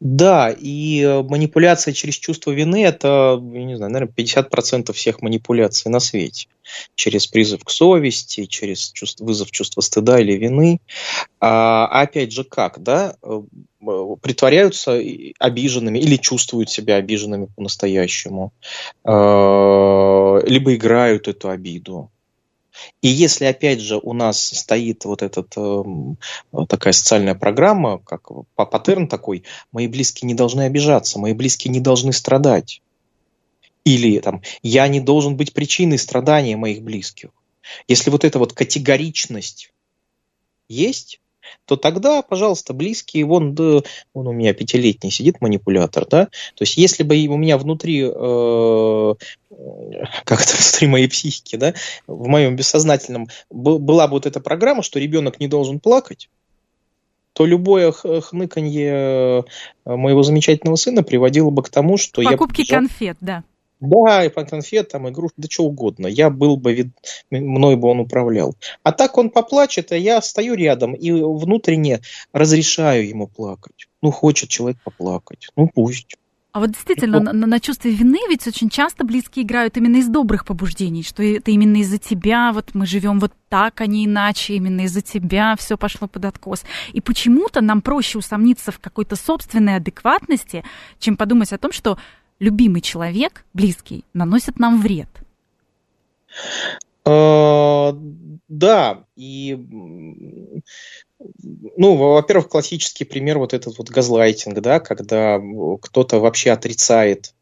Да, 0.00 0.50
и 0.50 1.00
э, 1.00 1.22
манипуляция 1.22 1.94
через 1.94 2.16
чувство 2.16 2.50
вины– 2.50 2.84
это, 2.84 3.40
я 3.40 3.64
не 3.64 3.76
знаю, 3.76 3.92
наверное, 3.92 4.12
50% 4.14 4.92
всех 4.92 5.22
манипуляций 5.22 5.90
на 5.90 6.00
свете. 6.00 6.48
Через 6.94 7.26
призыв 7.26 7.64
к 7.64 7.70
совести, 7.70 8.44
через 8.44 8.90
чувство, 8.92 9.24
вызов 9.24 9.50
чувства 9.50 9.80
стыда 9.80 10.20
или 10.20 10.34
вины. 10.34 10.80
А, 11.40 11.86
а 11.86 12.02
опять 12.02 12.32
же, 12.32 12.44
как, 12.44 12.82
да? 12.82 13.16
Э, 13.22 13.40
притворяются 14.20 15.00
обиженными 15.38 15.98
или 15.98 16.16
чувствуют 16.16 16.68
себя 16.68 16.96
обиженными 16.96 17.46
по-настоящему, 17.54 18.52
либо 19.04 20.74
играют 20.74 21.28
эту 21.28 21.50
обиду. 21.50 22.10
И 23.02 23.08
если, 23.08 23.44
опять 23.44 23.80
же, 23.80 23.98
у 23.98 24.12
нас 24.12 24.40
стоит 24.40 25.04
вот 25.04 25.22
эта 25.22 25.44
э, 25.56 26.64
такая 26.68 26.92
социальная 26.92 27.34
программа, 27.34 27.98
как 27.98 28.28
паттерн 28.54 29.08
такой, 29.08 29.44
мои 29.72 29.86
близкие 29.86 30.26
не 30.26 30.34
должны 30.34 30.62
обижаться, 30.62 31.18
мои 31.18 31.32
близкие 31.32 31.72
не 31.72 31.80
должны 31.80 32.12
страдать. 32.12 32.82
Или 33.84 34.18
там, 34.18 34.42
я 34.62 34.88
не 34.88 35.00
должен 35.00 35.36
быть 35.36 35.52
причиной 35.52 35.98
страдания 35.98 36.56
моих 36.56 36.82
близких. 36.82 37.30
Если 37.88 38.10
вот 38.10 38.24
эта 38.24 38.38
вот 38.38 38.52
категоричность 38.52 39.72
есть, 40.68 41.20
то 41.64 41.76
тогда, 41.76 42.22
пожалуйста, 42.22 42.74
близкие, 42.74 43.24
вон, 43.24 43.54
да, 43.54 43.80
вон 44.14 44.28
у 44.28 44.32
меня 44.32 44.54
пятилетний 44.54 45.10
сидит 45.10 45.40
манипулятор, 45.40 46.06
да, 46.06 46.26
то 46.26 46.62
есть 46.62 46.76
если 46.76 47.02
бы 47.02 47.14
у 47.26 47.36
меня 47.36 47.58
внутри, 47.58 48.02
э, 48.02 49.14
как 50.24 50.40
это, 50.40 50.56
внутри 50.62 50.88
моей 50.88 51.08
психики, 51.08 51.56
да, 51.56 51.74
в 52.06 52.26
моем 52.28 52.56
бессознательном 52.56 53.28
была 53.50 54.06
бы 54.06 54.12
вот 54.12 54.26
эта 54.26 54.40
программа, 54.40 54.82
что 54.82 54.98
ребенок 54.98 55.40
не 55.40 55.48
должен 55.48 55.80
плакать, 55.80 56.28
то 57.32 57.44
любое 57.44 57.92
хныканье 57.92 58.90
э, 58.90 59.42
моего 59.84 60.22
замечательного 60.22 60.76
сына 60.76 61.02
приводило 61.02 61.50
бы 61.50 61.62
к 61.62 61.68
тому, 61.68 61.98
что 61.98 62.22
Покупки 62.22 62.30
я... 62.30 62.38
Покупки 62.38 62.66
конфет, 62.70 63.16
да. 63.20 63.44
Да, 63.86 64.24
и 64.24 64.30
конфет, 64.30 64.88
там, 64.88 65.08
игрушки, 65.08 65.34
да 65.38 65.48
что 65.50 65.64
угодно. 65.64 66.06
Я 66.06 66.30
был 66.30 66.56
бы, 66.56 66.74
вид... 66.74 66.88
мной 67.30 67.76
бы 67.76 67.88
он 67.88 68.00
управлял. 68.00 68.54
А 68.82 68.92
так 68.92 69.18
он 69.18 69.30
поплачет, 69.30 69.92
а 69.92 69.96
я 69.96 70.20
стою 70.22 70.54
рядом 70.54 70.94
и 70.94 71.10
внутренне 71.10 72.00
разрешаю 72.32 73.08
ему 73.08 73.26
плакать. 73.26 73.88
Ну, 74.02 74.10
хочет 74.10 74.48
человек 74.48 74.78
поплакать. 74.84 75.48
Ну, 75.56 75.70
пусть. 75.74 76.16
А 76.56 76.58
вот 76.58 76.70
действительно, 76.70 77.20
на, 77.20 77.34
на 77.34 77.60
чувстве 77.60 77.90
вины 77.90 78.18
ведь 78.30 78.46
очень 78.46 78.70
часто 78.70 79.04
близкие 79.04 79.44
играют 79.44 79.76
именно 79.76 79.96
из 79.96 80.08
добрых 80.08 80.46
побуждений, 80.46 81.02
что 81.02 81.22
это 81.22 81.50
именно 81.50 81.76
из-за 81.82 81.98
тебя, 81.98 82.50
вот 82.54 82.70
мы 82.72 82.86
живем 82.86 83.20
вот 83.20 83.34
так, 83.50 83.82
а 83.82 83.86
не 83.86 84.06
иначе, 84.06 84.54
именно 84.54 84.80
из-за 84.86 85.02
тебя 85.02 85.54
все 85.58 85.76
пошло 85.76 86.08
под 86.08 86.24
откос. 86.24 86.64
И 86.94 87.02
почему-то 87.02 87.60
нам 87.60 87.82
проще 87.82 88.16
усомниться 88.16 88.72
в 88.72 88.78
какой-то 88.78 89.16
собственной 89.16 89.76
адекватности, 89.76 90.64
чем 90.98 91.18
подумать 91.18 91.52
о 91.52 91.58
том, 91.58 91.72
что 91.72 91.98
любимый 92.38 92.80
человек, 92.80 93.44
близкий, 93.54 94.04
наносит 94.12 94.58
нам 94.58 94.80
вред? 94.80 95.08
А, 97.04 97.96
да, 98.48 99.04
и, 99.16 99.56
ну, 101.76 101.96
во-первых, 101.96 102.48
классический 102.48 103.04
пример 103.04 103.38
вот 103.38 103.54
этот 103.54 103.78
вот 103.78 103.90
газлайтинг, 103.90 104.60
да, 104.60 104.80
когда 104.80 105.40
кто-то 105.80 106.18
вообще 106.18 106.50
отрицает 106.50 107.32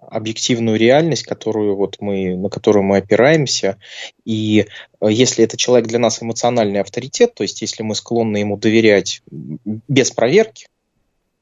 объективную 0.00 0.78
реальность, 0.78 1.24
которую 1.24 1.76
вот 1.76 1.96
мы, 2.00 2.36
на 2.36 2.48
которую 2.48 2.84
мы 2.84 2.98
опираемся. 2.98 3.78
И 4.24 4.66
если 5.02 5.44
это 5.44 5.56
человек 5.56 5.88
для 5.88 5.98
нас 5.98 6.22
эмоциональный 6.22 6.80
авторитет, 6.80 7.34
то 7.34 7.42
есть 7.42 7.60
если 7.62 7.82
мы 7.82 7.94
склонны 7.94 8.38
ему 8.38 8.56
доверять 8.56 9.22
без 9.30 10.10
проверки, 10.12 10.68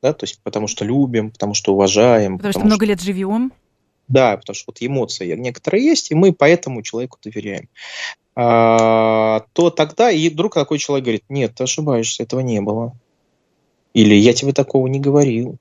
да, 0.06 0.12
то 0.12 0.24
есть 0.24 0.38
потому 0.44 0.68
что 0.68 0.84
любим, 0.84 1.32
потому 1.32 1.54
что 1.54 1.74
уважаем. 1.74 2.38
Потому, 2.38 2.52
потому 2.52 2.52
что 2.52 2.66
много 2.66 2.84
что... 2.84 2.90
лет 2.92 3.00
живем. 3.02 3.52
Да, 4.06 4.36
потому 4.36 4.54
что 4.54 4.66
вот 4.68 4.76
эмоции 4.80 5.34
некоторые 5.34 5.84
есть, 5.84 6.12
и 6.12 6.14
мы 6.14 6.32
поэтому 6.32 6.82
человеку 6.82 7.18
доверяем. 7.24 7.68
А, 8.36 9.44
то 9.52 9.70
тогда 9.70 10.12
и 10.12 10.28
вдруг 10.28 10.54
такой 10.54 10.78
человек 10.78 11.04
говорит, 11.04 11.24
нет, 11.28 11.56
ты 11.56 11.64
ошибаешься, 11.64 12.22
этого 12.22 12.38
не 12.38 12.60
было. 12.60 12.92
Или 13.94 14.14
я 14.14 14.32
тебе 14.32 14.52
такого 14.52 14.86
не 14.86 15.00
говорил. 15.00 15.56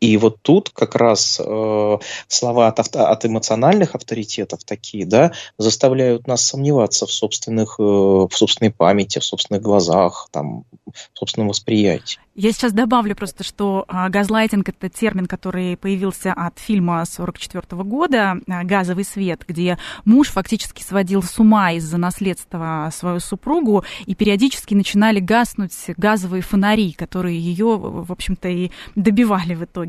И 0.00 0.18
вот 0.18 0.42
тут 0.42 0.70
как 0.70 0.94
раз 0.94 1.40
э, 1.42 1.98
слова 2.28 2.68
от, 2.68 2.80
авто, 2.80 3.06
от 3.06 3.24
эмоциональных 3.24 3.94
авторитетов 3.94 4.62
такие, 4.64 5.06
да, 5.06 5.32
заставляют 5.56 6.26
нас 6.26 6.44
сомневаться 6.44 7.06
в 7.06 7.12
собственных, 7.12 7.76
э, 7.78 7.82
в 7.82 8.30
собственной 8.30 8.70
памяти, 8.70 9.20
в 9.20 9.24
собственных 9.24 9.62
глазах, 9.62 10.28
там, 10.32 10.64
в 10.86 11.18
собственном 11.18 11.48
восприятии. 11.48 12.18
Я 12.38 12.52
сейчас 12.52 12.74
добавлю 12.74 13.16
просто, 13.16 13.44
что 13.44 13.86
а, 13.88 14.10
газлайтинг– 14.10 14.68
это 14.68 14.90
термин, 14.90 15.24
который 15.24 15.74
появился 15.78 16.34
от 16.34 16.58
фильма 16.58 16.96
1944 17.00 17.82
года 17.82 18.36
а, 18.46 18.62
«Газовый 18.62 19.04
свет», 19.04 19.42
где 19.48 19.78
муж 20.04 20.28
фактически 20.28 20.82
сводил 20.82 21.22
с 21.22 21.38
ума 21.38 21.72
из-за 21.72 21.96
наследства 21.96 22.90
свою 22.92 23.20
супругу, 23.20 23.84
и 24.04 24.14
периодически 24.14 24.74
начинали 24.74 25.18
гаснуть 25.18 25.72
газовые 25.96 26.42
фонари, 26.42 26.92
которые 26.92 27.40
ее, 27.40 27.78
в 27.78 28.12
общем-то, 28.12 28.48
и 28.50 28.70
добивали 28.94 29.54
в 29.54 29.64
итоге. 29.64 29.85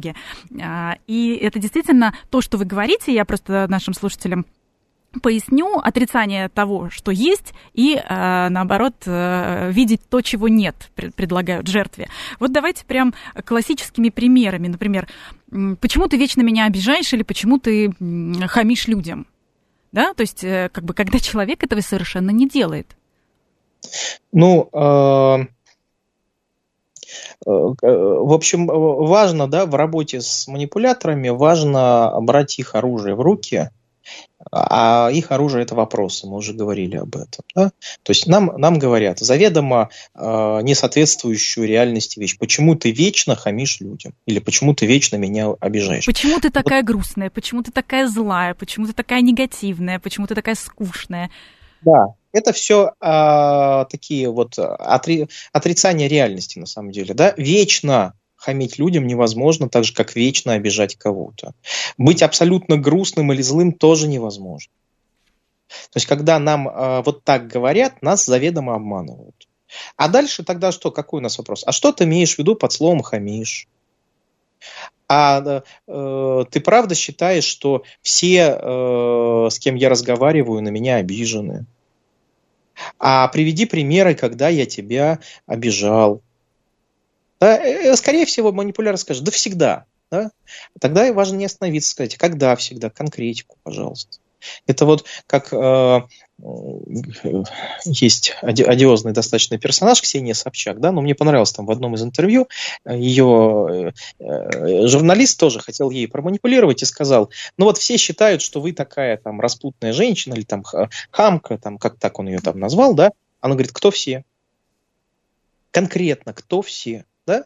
А, 0.62 0.98
и 1.08 1.36
это 1.36 1.60
действительно 1.60 2.14
то, 2.30 2.42
что 2.42 2.58
вы 2.58 2.66
говорите, 2.66 3.14
я 3.14 3.26
просто 3.26 3.68
нашим 3.70 3.94
слушателям 3.94 4.46
поясню 5.22 5.80
отрицание 5.80 6.50
того, 6.50 6.90
что 6.90 7.12
есть, 7.12 7.54
и 7.74 7.96
э, 7.96 8.50
наоборот 8.50 8.96
э, 9.06 9.72
видеть 9.72 10.02
то, 10.10 10.22
чего 10.22 10.48
нет, 10.48 10.92
предлагают 10.96 11.68
жертве. 11.68 12.08
Вот 12.40 12.52
давайте 12.52 12.86
прям 12.86 13.14
классическими 13.46 14.10
примерами, 14.10 14.68
например, 14.68 15.08
почему 15.80 16.08
ты 16.08 16.18
вечно 16.18 16.42
меня 16.42 16.66
обижаешь 16.66 17.12
или 17.14 17.24
почему 17.24 17.58
ты 17.58 17.92
хамишь 18.48 18.88
людям, 18.88 19.28
да, 19.92 20.14
то 20.14 20.22
есть 20.22 20.44
э, 20.44 20.70
как 20.72 20.84
бы 20.84 20.94
когда 20.94 21.20
человек 21.20 21.64
этого 21.64 21.82
совершенно 21.82 22.32
не 22.32 22.48
делает. 22.48 22.96
Ну, 24.32 24.70
э, 24.74 25.46
в 27.46 28.34
общем, 28.34 28.68
важно, 28.68 29.48
да, 29.48 29.66
в 29.66 29.76
работе 29.76 30.22
с 30.22 30.48
манипуляторами 30.48 31.30
важно 31.30 32.14
брать 32.22 32.60
их 32.60 32.76
оружие 32.76 33.16
в 33.16 33.22
руки 33.22 33.70
а 34.52 35.10
их 35.12 35.32
оружие 35.32 35.64
это 35.64 35.76
вопросы, 35.76 36.28
мы 36.28 36.38
уже 36.38 36.54
говорили 36.54 36.96
об 36.96 37.16
этом. 37.16 37.44
Да? 37.56 37.72
То 38.04 38.12
есть 38.12 38.28
нам, 38.28 38.54
нам 38.58 38.80
говорят 38.80 39.20
заведомо 39.20 39.90
э, 40.16 40.20
несоответствующую 40.62 41.68
реальности 41.68 42.20
вещь. 42.20 42.38
Почему 42.38 42.76
ты 42.76 42.92
вечно 42.92 43.36
хамишь 43.36 43.82
людям? 43.82 44.14
Или 44.26 44.40
почему 44.40 44.74
ты 44.74 44.86
вечно 44.86 45.18
меня 45.18 45.52
обижаешь? 45.60 46.06
Почему 46.06 46.40
ты 46.40 46.50
такая 46.50 46.82
вот. 46.82 46.88
грустная? 46.88 47.30
Почему 47.30 47.64
ты 47.64 47.72
такая 47.72 48.08
злая? 48.08 48.54
Почему 48.54 48.86
ты 48.86 48.94
такая 48.94 49.22
негативная? 49.22 50.00
Почему 50.00 50.28
ты 50.28 50.36
такая 50.36 50.56
скучная? 50.56 51.30
Да, 51.82 52.08
это 52.32 52.54
все 52.54 52.94
э, 53.00 53.86
такие 53.90 54.30
вот 54.30 54.58
отри, 54.60 55.28
отрицания 55.54 56.08
реальности 56.08 56.60
на 56.60 56.66
самом 56.66 56.92
деле. 56.92 57.14
Да? 57.14 57.34
Вечно 57.38 58.14
хамить 58.36 58.78
людям 58.78 59.08
невозможно, 59.08 59.68
так 59.68 59.84
же, 59.84 59.94
как 59.94 60.16
вечно 60.16 60.54
обижать 60.54 60.96
кого-то. 60.96 61.54
Быть 61.98 62.22
абсолютно 62.22 62.78
грустным 62.78 63.34
или 63.34 63.42
злым 63.42 63.74
тоже 63.74 64.08
невозможно. 64.08 64.72
То 65.68 65.98
есть, 65.98 66.06
когда 66.06 66.40
нам 66.40 66.68
э, 66.68 67.02
вот 67.04 67.24
так 67.24 67.48
говорят, 67.48 68.02
нас 68.02 68.26
заведомо 68.26 68.76
обманывают. 68.76 69.48
А 69.96 70.08
дальше 70.08 70.44
тогда 70.44 70.72
что? 70.72 70.92
Какой 70.92 71.20
у 71.20 71.24
нас 71.24 71.38
вопрос? 71.38 71.64
А 71.66 71.72
что 71.72 71.92
ты 71.92 72.06
имеешь 72.06 72.36
в 72.36 72.40
виду 72.40 72.56
под 72.56 72.72
словом 72.72 73.02
хамишь? 73.02 73.68
А 75.10 75.64
э, 75.88 76.46
ты 76.52 76.60
правда 76.60 76.96
считаешь, 76.96 77.46
что 77.46 77.84
все, 78.02 78.58
э, 78.60 79.48
с 79.50 79.60
кем 79.60 79.76
я 79.76 79.90
разговариваю, 79.90 80.62
на 80.62 80.70
меня 80.70 80.98
обижены? 80.98 81.66
А 83.00 83.28
приведи 83.30 83.66
примеры, 83.66 84.16
когда 84.16 84.50
я 84.50 84.66
тебя 84.66 85.20
обижал. 85.46 86.22
Да, 87.40 87.58
э, 87.58 87.96
скорее 87.96 88.26
всего, 88.26 88.52
манипулятор 88.52 88.98
скажет, 88.98 89.24
да 89.24 89.32
всегда. 89.32 89.86
Да? 90.12 90.32
Тогда 90.80 91.12
важно 91.14 91.38
не 91.38 91.46
остановиться, 91.46 91.92
сказать, 91.92 92.18
когда 92.18 92.56
всегда, 92.56 92.90
конкретику, 92.90 93.58
пожалуйста. 93.64 94.20
Это 94.66 94.86
вот 94.86 95.06
как 95.26 95.54
э, 95.54 96.02
есть 97.86 98.36
одиозный 98.42 99.14
достаточно 99.14 99.58
персонаж 99.58 100.02
Ксения 100.02 100.34
Собчак, 100.34 100.80
да, 100.80 100.92
но 100.92 101.02
мне 101.02 101.16
понравилось 101.16 101.52
там 101.52 101.66
в 101.66 101.72
одном 101.72 101.96
из 101.96 102.04
интервью 102.04 102.48
ее 102.88 103.94
э, 104.20 104.88
журналист 104.88 105.40
тоже 105.40 105.60
хотел 105.60 105.90
ей 105.90 106.08
проманипулировать 106.08 106.82
и 106.84 106.86
сказал, 106.86 107.32
ну 107.58 107.66
вот 107.66 107.78
все 107.78 107.98
считают, 107.98 108.42
что 108.42 108.62
вы 108.62 108.74
такая 108.74 109.18
там 109.18 109.42
распутная 109.42 109.94
женщина 109.94 110.36
или 110.36 110.44
там 110.44 110.64
хамка, 111.12 111.58
там 111.58 111.78
как 111.78 111.98
так 111.98 112.20
он 112.20 112.28
ее 112.28 112.40
там 112.40 112.60
назвал, 112.60 112.94
да, 112.94 113.12
она 113.42 113.56
говорит, 113.56 113.72
кто 113.72 113.92
все? 113.92 114.24
Конкретно, 115.72 116.34
кто 116.34 116.62
все? 116.62 117.06
Да? 117.26 117.44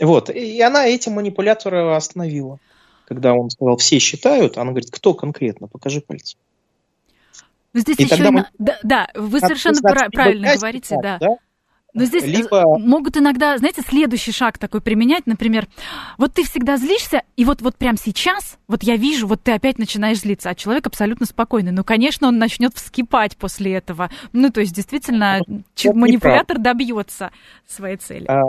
Вот. 0.00 0.28
И 0.28 0.60
она 0.60 0.86
этим 0.86 1.12
манипулятора 1.12 1.96
остановила. 1.96 2.58
Когда 3.10 3.34
он 3.34 3.50
сказал, 3.50 3.76
все 3.76 3.98
считают, 3.98 4.56
она 4.56 4.70
говорит, 4.70 4.92
кто 4.92 5.14
конкретно? 5.14 5.66
Покажи 5.66 6.00
пальцем. 6.00 6.38
Но 7.72 7.80
здесь 7.80 7.98
и 7.98 8.04
еще 8.04 8.14
тогда 8.14 8.30
мы... 8.30 8.46
да, 8.56 8.78
да, 8.84 9.08
вы 9.16 9.40
совершенно 9.40 9.80
правильно 9.82 10.54
говорите, 10.54 10.96
да. 11.02 11.18
да. 11.18 11.36
Но 11.92 12.04
здесь 12.04 12.22
Либо... 12.22 12.78
могут 12.78 13.16
иногда, 13.16 13.58
знаете, 13.58 13.82
следующий 13.82 14.30
шаг 14.30 14.58
такой 14.58 14.80
применять, 14.80 15.26
например, 15.26 15.66
вот 16.18 16.34
ты 16.34 16.44
всегда 16.44 16.76
злишься, 16.76 17.24
и 17.36 17.44
вот, 17.44 17.62
вот 17.62 17.74
прямо 17.74 17.98
сейчас, 17.98 18.60
вот 18.68 18.84
я 18.84 18.94
вижу, 18.94 19.26
вот 19.26 19.42
ты 19.42 19.50
опять 19.50 19.78
начинаешь 19.80 20.20
злиться, 20.20 20.50
а 20.50 20.54
человек 20.54 20.86
абсолютно 20.86 21.26
спокойный. 21.26 21.72
Ну, 21.72 21.82
конечно, 21.82 22.28
он 22.28 22.38
начнет 22.38 22.74
вскипать 22.76 23.36
после 23.36 23.74
этого. 23.74 24.08
Ну, 24.32 24.50
то 24.50 24.60
есть, 24.60 24.72
действительно, 24.72 25.40
ну, 25.48 25.64
манипулятор 25.94 26.58
добьется 26.58 27.32
своей 27.66 27.96
цели. 27.96 28.26
А, 28.28 28.40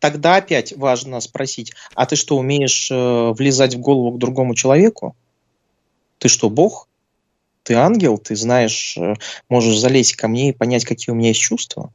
тогда 0.00 0.36
опять 0.36 0.76
важно 0.76 1.20
спросить, 1.20 1.72
а 1.94 2.06
ты 2.06 2.16
что, 2.16 2.36
умеешь 2.36 2.90
э, 2.90 3.32
влезать 3.32 3.74
в 3.74 3.80
голову 3.80 4.12
к 4.12 4.18
другому 4.18 4.54
человеку? 4.54 5.16
Ты 6.18 6.28
что, 6.28 6.50
бог? 6.50 6.88
Ты 7.62 7.74
ангел? 7.74 8.18
Ты 8.18 8.36
знаешь, 8.36 8.96
э, 8.96 9.14
можешь 9.48 9.78
залезть 9.78 10.16
ко 10.16 10.28
мне 10.28 10.50
и 10.50 10.52
понять, 10.52 10.84
какие 10.84 11.12
у 11.12 11.16
меня 11.16 11.28
есть 11.28 11.40
чувства? 11.40 11.92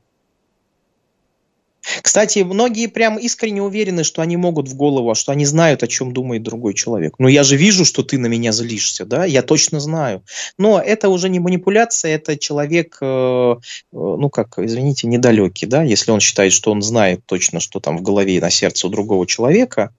Кстати, 2.02 2.40
многие 2.40 2.88
прям 2.88 3.18
искренне 3.18 3.62
уверены, 3.62 4.04
что 4.04 4.22
они 4.22 4.38
могут 4.38 4.68
в 4.70 4.75
голову, 4.75 5.13
что 5.16 5.32
они 5.32 5.46
знают, 5.46 5.84
о 5.84 5.88
чем 5.88 6.13
думает 6.13 6.44
другой 6.44 6.74
человек. 6.74 7.16
Но 7.20 7.28
я 7.28 7.44
же 7.44 7.58
вижу, 7.58 7.86
что 7.86 8.04
ты 8.04 8.18
на 8.18 8.28
меня 8.28 8.52
злишься, 8.52 9.06
да, 9.06 9.25
я 9.25 9.42
точно 9.42 9.80
знаю. 9.80 10.24
Но 10.58 10.80
это 10.80 11.10
уже 11.10 11.30
не 11.30 11.40
манипуляция, 11.40 12.16
это 12.16 12.38
человек, 12.38 12.98
э, 13.02 13.06
э, 13.06 13.56
ну 13.92 14.30
как, 14.30 14.60
извините, 14.60 15.08
недалекий, 15.08 15.68
да, 15.68 15.84
если 15.84 16.12
он 16.12 16.20
считает, 16.20 16.54
что 16.54 16.72
он 16.72 16.82
знает 16.82 17.25
точно, 17.25 17.60
что 17.60 17.80
там 17.80 17.98
в 17.98 18.02
голове 18.02 18.38
и 18.38 18.42
на 18.42 18.50
сердце 18.50 18.88
у 18.88 18.90
другого 18.90 19.28
человека, 19.28 19.94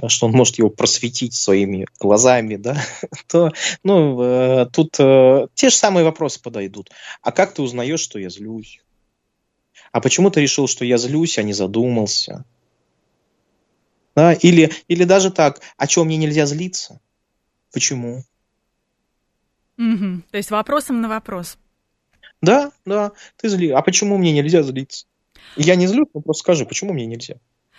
э, 0.00 0.08
что 0.08 0.26
он 0.26 0.32
может 0.32 0.58
его 0.58 0.70
просветить 0.70 1.34
своими 1.34 1.86
глазами, 2.00 2.56
да, 2.56 2.82
то, 3.28 3.52
ну, 3.84 4.66
тут 4.72 4.92
те 4.92 5.70
же 5.70 5.76
самые 5.76 6.04
вопросы 6.04 6.40
подойдут. 6.40 6.90
А 7.22 7.32
как 7.32 7.52
ты 7.52 7.62
узнаешь, 7.62 8.00
что 8.00 8.18
я 8.18 8.30
злюсь? 8.30 8.80
А 9.92 10.00
почему 10.00 10.30
ты 10.30 10.40
решил, 10.40 10.66
что 10.68 10.84
я 10.84 10.98
злюсь, 10.98 11.38
а 11.38 11.42
не 11.42 11.52
задумался? 11.52 12.44
Да? 14.14 14.32
Или, 14.32 14.72
или 14.88 15.04
даже 15.04 15.30
так, 15.30 15.60
а 15.76 15.86
чего 15.86 16.04
мне 16.04 16.16
нельзя 16.16 16.46
злиться? 16.46 17.00
Почему? 17.72 18.24
Угу. 19.78 20.22
То 20.30 20.36
есть 20.36 20.50
вопросом 20.50 21.00
на 21.00 21.08
вопрос. 21.08 21.58
Да, 22.40 22.72
да, 22.84 23.12
ты 23.36 23.48
зли. 23.48 23.70
А 23.70 23.82
почему 23.82 24.18
мне 24.18 24.32
нельзя 24.32 24.62
злиться? 24.62 25.06
Я 25.56 25.76
не 25.76 25.86
злюсь, 25.86 26.08
но 26.14 26.20
просто 26.20 26.40
скажи, 26.40 26.66
почему 26.66 26.92
мне 26.92 27.06
нельзя? 27.06 27.36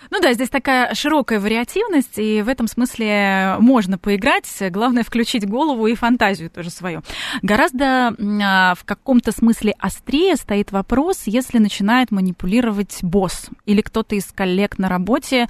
Ну 0.10 0.20
да, 0.22 0.34
здесь 0.34 0.50
такая 0.50 0.94
широкая 0.94 1.40
вариативность, 1.40 2.18
и 2.18 2.42
в 2.42 2.48
этом 2.48 2.68
смысле 2.68 3.56
можно 3.60 3.98
поиграть. 3.98 4.48
Главное 4.70 5.04
включить 5.04 5.48
голову 5.48 5.88
и 5.88 5.96
фантазию 5.96 6.50
тоже 6.50 6.70
свою. 6.70 7.02
Гораздо 7.42 8.16
а, 8.42 8.76
в 8.76 8.86
каком-то 8.86 9.32
смысле 9.32 9.74
острее 9.80 10.36
стоит 10.36 10.72
вопрос, 10.72 11.24
если 11.26 11.58
начинает 11.58 12.12
манипулировать 12.12 13.00
босс 13.02 13.50
или 13.66 13.82
кто-то 13.82 14.16
из 14.16 14.26
коллег 14.26 14.78
на 14.78 14.88
работе. 14.88 15.48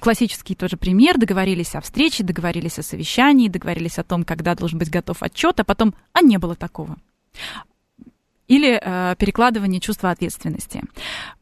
Классический 0.00 0.54
тоже 0.54 0.76
пример. 0.76 1.18
Договорились 1.18 1.74
о 1.74 1.80
встрече, 1.80 2.22
договорились 2.24 2.78
о 2.78 2.82
совещании, 2.82 3.48
договорились 3.48 3.98
о 3.98 4.04
том, 4.04 4.24
когда 4.24 4.54
должен 4.54 4.78
быть 4.78 4.90
готов 4.90 5.22
отчет, 5.22 5.58
а 5.60 5.64
потом, 5.64 5.94
а 6.12 6.20
не 6.20 6.38
было 6.38 6.54
такого 6.54 6.96
или 8.48 8.80
э, 8.82 9.14
перекладывание 9.16 9.80
чувства 9.80 10.10
ответственности. 10.10 10.82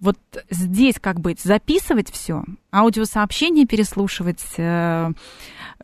Вот 0.01 0.19
здесь 0.51 0.97
как 1.01 1.21
быть? 1.21 1.41
Записывать 1.41 2.11
все, 2.11 2.45
аудиосообщение 2.73 3.67
переслушивать, 3.67 4.45
э, 4.59 5.13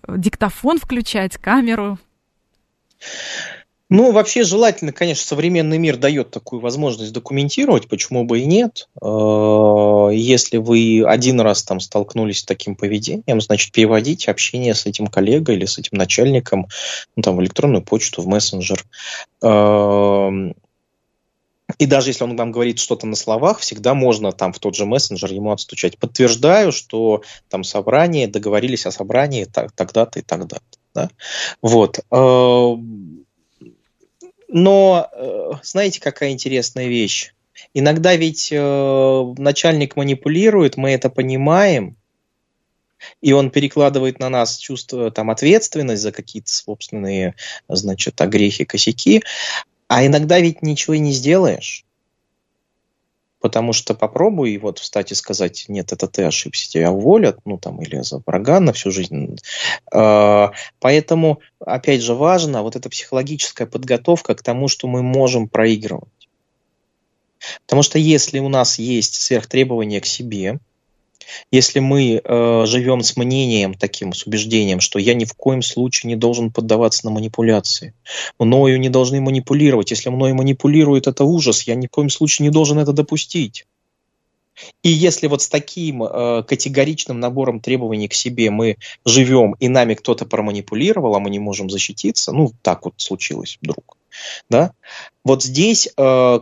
диктофон 0.09 0.79
включать, 0.79 1.39
камеру? 1.39 1.99
Ну, 3.95 4.11
вообще 4.11 4.43
желательно, 4.43 4.91
конечно, 4.91 5.27
современный 5.27 5.77
мир 5.77 5.99
дает 5.99 6.31
такую 6.31 6.61
возможность 6.63 7.13
документировать, 7.13 7.89
почему 7.89 8.25
бы 8.25 8.41
и 8.41 8.47
нет. 8.47 8.89
Э, 9.03 10.09
если 10.15 10.57
вы 10.57 11.05
один 11.07 11.41
раз 11.43 11.63
там 11.63 11.79
столкнулись 11.79 12.39
с 12.39 12.45
таким 12.45 12.75
поведением, 12.75 13.43
значит, 13.43 13.71
переводите 13.71 14.31
общение 14.31 14.75
с 14.75 14.87
этим 14.87 15.09
коллегой 15.09 15.57
или 15.57 15.67
с 15.67 15.77
этим 15.77 15.99
начальником 15.99 16.69
ну, 17.17 17.23
там, 17.23 17.37
в 17.37 17.43
электронную 17.43 17.83
почту, 17.83 18.23
в 18.23 18.27
мессенджер. 18.27 18.83
И 21.79 21.87
даже 21.87 22.11
если 22.11 22.25
он 22.25 22.37
вам 22.37 22.53
говорит 22.53 22.79
что-то 22.79 23.07
на 23.07 23.17
словах, 23.17 23.59
всегда 23.61 23.95
можно 23.95 24.33
там 24.33 24.53
в 24.53 24.59
тот 24.59 24.75
же 24.75 24.87
мессенджер 24.87 25.33
ему 25.33 25.53
отстучать. 25.53 25.99
Подтверждаю, 25.99 26.73
что 26.73 27.23
там 27.49 27.65
собрание, 27.65 28.29
договорились 28.29 28.87
о 28.87 28.93
собрании 28.93 29.45
так, 29.45 29.73
тогда-то 29.73 30.21
и 30.21 30.23
тогда-то. 30.23 30.65
Да? 30.95 31.11
Вот. 31.61 32.01
Э, 32.11 32.77
но 34.49 35.09
э, 35.13 35.51
знаете, 35.63 36.01
какая 36.01 36.31
интересная 36.31 36.89
вещь? 36.89 37.35
Иногда 37.75 38.15
ведь 38.17 38.51
э, 38.53 39.35
начальник 39.39 39.97
манипулирует, 39.97 40.77
мы 40.77 40.91
это 40.91 41.09
понимаем, 41.09 41.97
и 43.21 43.33
он 43.33 43.51
перекладывает 43.51 44.19
на 44.19 44.29
нас 44.29 44.57
чувство 44.59 45.11
там, 45.11 45.31
ответственность 45.31 46.03
за 46.03 46.13
какие-то 46.13 46.53
собственные 46.53 47.35
значит, 47.69 48.21
огрехи, 48.21 48.65
косяки, 48.65 49.23
а 49.95 50.07
иногда 50.07 50.41
ведь 50.41 50.63
ничего 50.63 50.95
и 50.95 50.99
не 50.99 51.13
сделаешь. 51.13 51.85
Потому 53.41 53.75
что 53.75 53.93
попробуй 53.93 54.57
вот 54.57 54.79
встать 54.79 55.13
и 55.13 55.15
сказать, 55.15 55.67
нет, 55.69 55.93
это 55.93 56.09
ты 56.09 56.23
ошибся, 56.23 56.71
тебя 56.71 56.91
уволят, 56.91 57.41
ну 57.45 57.59
там, 57.59 57.83
или 57.83 58.01
за 58.01 58.23
врага 58.25 58.59
на 58.61 58.73
всю 58.73 58.91
жизнь. 58.91 59.37
А, 59.93 60.53
поэтому, 60.81 61.41
опять 61.61 62.01
же, 62.01 62.15
важно 62.15 62.63
вот 62.63 62.75
эта 62.75 62.89
психологическая 62.89 63.67
подготовка 63.67 64.35
к 64.35 64.43
тому, 64.43 64.67
что 64.67 64.89
мы 64.89 65.03
можем 65.03 65.47
проигрывать. 65.47 66.09
Потому 67.67 67.83
что 67.83 67.99
если 67.99 68.39
у 68.39 68.49
нас 68.49 68.79
есть 68.79 69.17
сверхтребования 69.17 70.01
к 70.01 70.07
себе, 70.07 70.59
если 71.51 71.81
мы 71.81 72.21
э, 72.23 72.67
живем 72.67 73.03
с 73.03 73.17
мнением 73.17 73.75
таким, 73.75 74.13
с 74.13 74.27
убеждением, 74.27 74.81
что 74.81 74.99
я 74.99 75.15
ни 75.15 75.25
в 75.25 75.35
коем 75.35 75.63
случае 75.63 76.09
не 76.09 76.17
должен 76.17 76.51
поддаваться 76.51 77.07
на 77.07 77.13
манипуляции, 77.13 77.95
мною 78.39 78.79
не 78.81 78.89
должны 78.89 79.21
манипулировать, 79.21 79.91
если 79.91 80.11
мною 80.11 80.35
манипулируют, 80.35 81.07
это 81.07 81.25
ужас, 81.25 81.63
я 81.63 81.75
ни 81.75 81.87
в 81.87 81.91
коем 81.91 82.11
случае 82.11 82.49
не 82.49 82.53
должен 82.53 82.79
это 82.79 82.93
допустить. 82.93 83.67
И 84.83 84.89
если 84.91 85.27
вот 85.27 85.43
с 85.43 85.49
таким 85.49 86.03
э, 86.03 86.43
категоричным 86.43 87.19
набором 87.19 87.61
требований 87.61 88.09
к 88.09 88.15
себе 88.15 88.51
мы 88.51 88.77
живем, 89.05 89.55
и 89.61 89.69
нами 89.69 89.95
кто-то 89.95 90.27
проманипулировал, 90.27 91.15
а 91.15 91.21
мы 91.21 91.31
не 91.31 91.39
можем 91.39 91.71
защититься, 91.71 92.33
ну, 92.33 92.53
так 92.63 92.85
вот 92.85 92.95
случилось 92.99 93.59
вдруг, 93.63 93.97
да, 94.51 94.73
вот 95.25 95.43
здесь 95.43 95.87
э, 95.87 95.91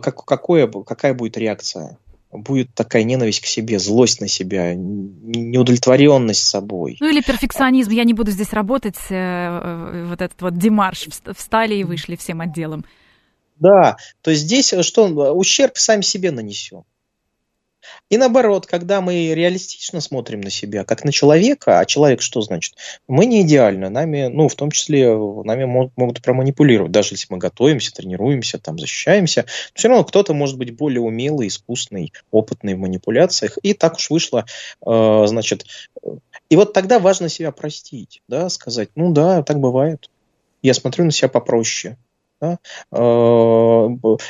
как, 0.01 0.25
какое, 0.25 0.67
какая 0.67 1.13
будет 1.13 1.37
реакция? 1.37 1.97
Будет 2.31 2.73
такая 2.73 3.03
ненависть 3.03 3.41
к 3.41 3.45
себе, 3.45 3.79
злость 3.79 4.21
на 4.21 4.27
себя, 4.27 4.73
неудовлетворенность 4.75 6.43
собой. 6.43 6.97
Ну 6.99 7.09
или 7.09 7.21
перфекционизм, 7.21 7.91
я 7.91 8.03
не 8.03 8.13
буду 8.13 8.31
здесь 8.31 8.53
работать, 8.53 8.97
э, 9.09 9.15
э, 9.15 10.05
вот 10.09 10.21
этот 10.21 10.41
вот 10.41 10.57
демарш, 10.57 11.07
встали 11.35 11.75
и 11.75 11.83
вышли 11.83 12.15
всем 12.15 12.41
отделом. 12.41 12.85
Да, 13.59 13.97
то 14.21 14.31
есть 14.31 14.43
здесь 14.43 14.73
э, 14.73 14.81
что, 14.83 15.07
ущерб 15.33 15.77
сами 15.77 16.01
себе 16.01 16.31
нанесем. 16.31 16.83
И 18.09 18.17
наоборот, 18.17 18.65
когда 18.65 19.01
мы 19.01 19.33
реалистично 19.33 20.01
смотрим 20.01 20.41
на 20.41 20.49
себя, 20.49 20.83
как 20.83 21.03
на 21.03 21.11
человека, 21.11 21.79
а 21.79 21.85
человек 21.85 22.21
что 22.21 22.41
значит? 22.41 22.75
Мы 23.07 23.25
не 23.25 23.41
идеальны, 23.41 23.89
нами, 23.89 24.27
ну, 24.27 24.47
в 24.47 24.55
том 24.55 24.71
числе, 24.71 25.15
нами 25.15 25.65
могут, 25.65 25.97
могут 25.97 26.21
проманипулировать, 26.21 26.91
даже 26.91 27.13
если 27.13 27.27
мы 27.29 27.37
готовимся, 27.37 27.93
тренируемся, 27.93 28.59
там, 28.59 28.77
защищаемся, 28.77 29.45
все 29.73 29.87
равно 29.87 30.03
кто-то 30.03 30.33
может 30.33 30.57
быть 30.57 30.75
более 30.75 31.01
умелый, 31.01 31.47
искусный, 31.47 32.13
опытный 32.31 32.75
в 32.75 32.79
манипуляциях, 32.79 33.57
и 33.63 33.73
так 33.73 33.95
уж 33.95 34.09
вышло, 34.09 34.45
э, 34.85 35.23
значит, 35.27 35.65
и 36.49 36.55
вот 36.55 36.73
тогда 36.73 36.99
важно 36.99 37.29
себя 37.29 37.51
простить, 37.51 38.21
да, 38.27 38.49
сказать, 38.49 38.89
ну 38.95 39.11
да, 39.11 39.43
так 39.43 39.59
бывает, 39.59 40.09
я 40.61 40.73
смотрю 40.73 41.05
на 41.05 41.11
себя 41.11 41.29
попроще, 41.29 41.97
да? 42.39 42.59
Э, 42.91 43.87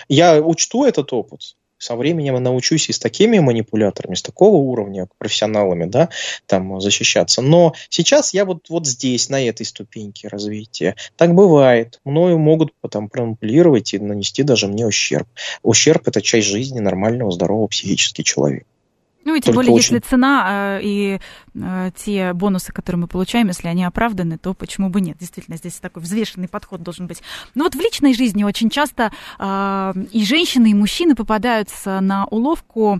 я 0.07 0.41
учту 0.41 0.85
этот 0.85 1.11
опыт, 1.13 1.55
со 1.81 1.95
временем 1.95 2.35
я 2.35 2.39
научусь 2.39 2.89
и 2.89 2.93
с 2.93 2.99
такими 2.99 3.39
манипуляторами, 3.39 4.13
с 4.13 4.21
такого 4.21 4.57
уровня, 4.57 5.07
профессионалами, 5.17 5.85
да, 5.85 6.09
там 6.45 6.79
защищаться. 6.79 7.41
Но 7.41 7.73
сейчас 7.89 8.35
я 8.35 8.45
вот, 8.45 8.69
вот 8.69 8.85
здесь, 8.85 9.29
на 9.29 9.41
этой 9.43 9.65
ступеньке 9.65 10.27
развития. 10.27 10.95
Так 11.17 11.33
бывает. 11.33 11.99
Мною 12.05 12.37
могут 12.37 12.73
там 12.89 13.09
проманипулировать 13.09 13.95
и 13.95 13.99
нанести 13.99 14.43
даже 14.43 14.67
мне 14.67 14.85
ущерб. 14.85 15.27
Ущерб– 15.63 16.03
это 16.07 16.21
часть 16.21 16.47
жизни 16.47 16.79
нормального, 16.79 17.31
здорового 17.31 17.67
психически 17.67 18.21
человека. 18.21 18.65
Ну 19.23 19.35
и 19.35 19.41
тем 19.41 19.53
более, 19.53 19.71
очень... 19.71 19.95
если 19.95 19.99
цена 19.99 20.77
э, 20.77 20.81
и 20.83 21.19
э, 21.53 21.91
те 21.95 22.33
бонусы, 22.33 22.71
которые 22.71 23.01
мы 23.01 23.07
получаем, 23.07 23.47
если 23.47 23.67
они 23.67 23.83
оправданы, 23.83 24.37
то 24.37 24.53
почему 24.53 24.89
бы 24.89 25.01
нет? 25.01 25.17
Действительно, 25.19 25.57
здесь 25.57 25.75
такой 25.75 26.01
взвешенный 26.01 26.47
подход 26.47 26.81
должен 26.81 27.07
быть. 27.07 27.21
Но 27.53 27.65
вот 27.65 27.75
в 27.75 27.79
личной 27.79 28.13
жизни 28.13 28.43
очень 28.43 28.69
часто 28.69 29.11
э, 29.37 29.93
и 30.11 30.25
женщины, 30.25 30.71
и 30.71 30.73
мужчины 30.73 31.15
попадаются 31.15 31.99
на 31.99 32.25
уловку. 32.25 32.99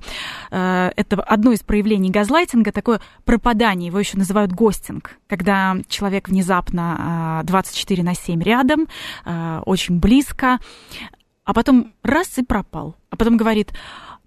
Э, 0.51 0.91
это 0.95 1.21
одно 1.21 1.51
из 1.51 1.61
проявлений 1.61 2.11
газлайтинга, 2.11 2.71
такое 2.71 3.01
пропадание, 3.25 3.87
его 3.87 3.99
еще 3.99 4.17
называют 4.17 4.51
гостинг, 4.51 5.17
когда 5.27 5.77
человек 5.87 6.29
внезапно 6.29 7.41
э, 7.43 7.47
24 7.47 8.03
на 8.03 8.13
7 8.13 8.41
рядом, 8.43 8.87
э, 9.25 9.61
очень 9.65 9.99
близко, 9.99 10.59
а 11.43 11.53
потом 11.53 11.93
раз 12.03 12.37
и 12.37 12.43
пропал. 12.43 12.95
А 13.09 13.15
потом 13.15 13.37
говорит, 13.37 13.73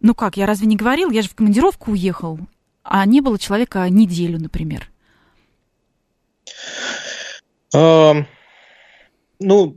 ну 0.04 0.14
как, 0.14 0.36
я 0.36 0.44
разве 0.44 0.66
не 0.66 0.76
говорил? 0.76 1.10
Я 1.10 1.22
же 1.22 1.30
в 1.30 1.34
командировку 1.34 1.92
уехал, 1.92 2.38
а 2.82 3.06
не 3.06 3.22
было 3.22 3.38
человека 3.38 3.88
неделю, 3.88 4.38
например. 4.38 4.90
А, 7.74 8.14
ну, 9.40 9.76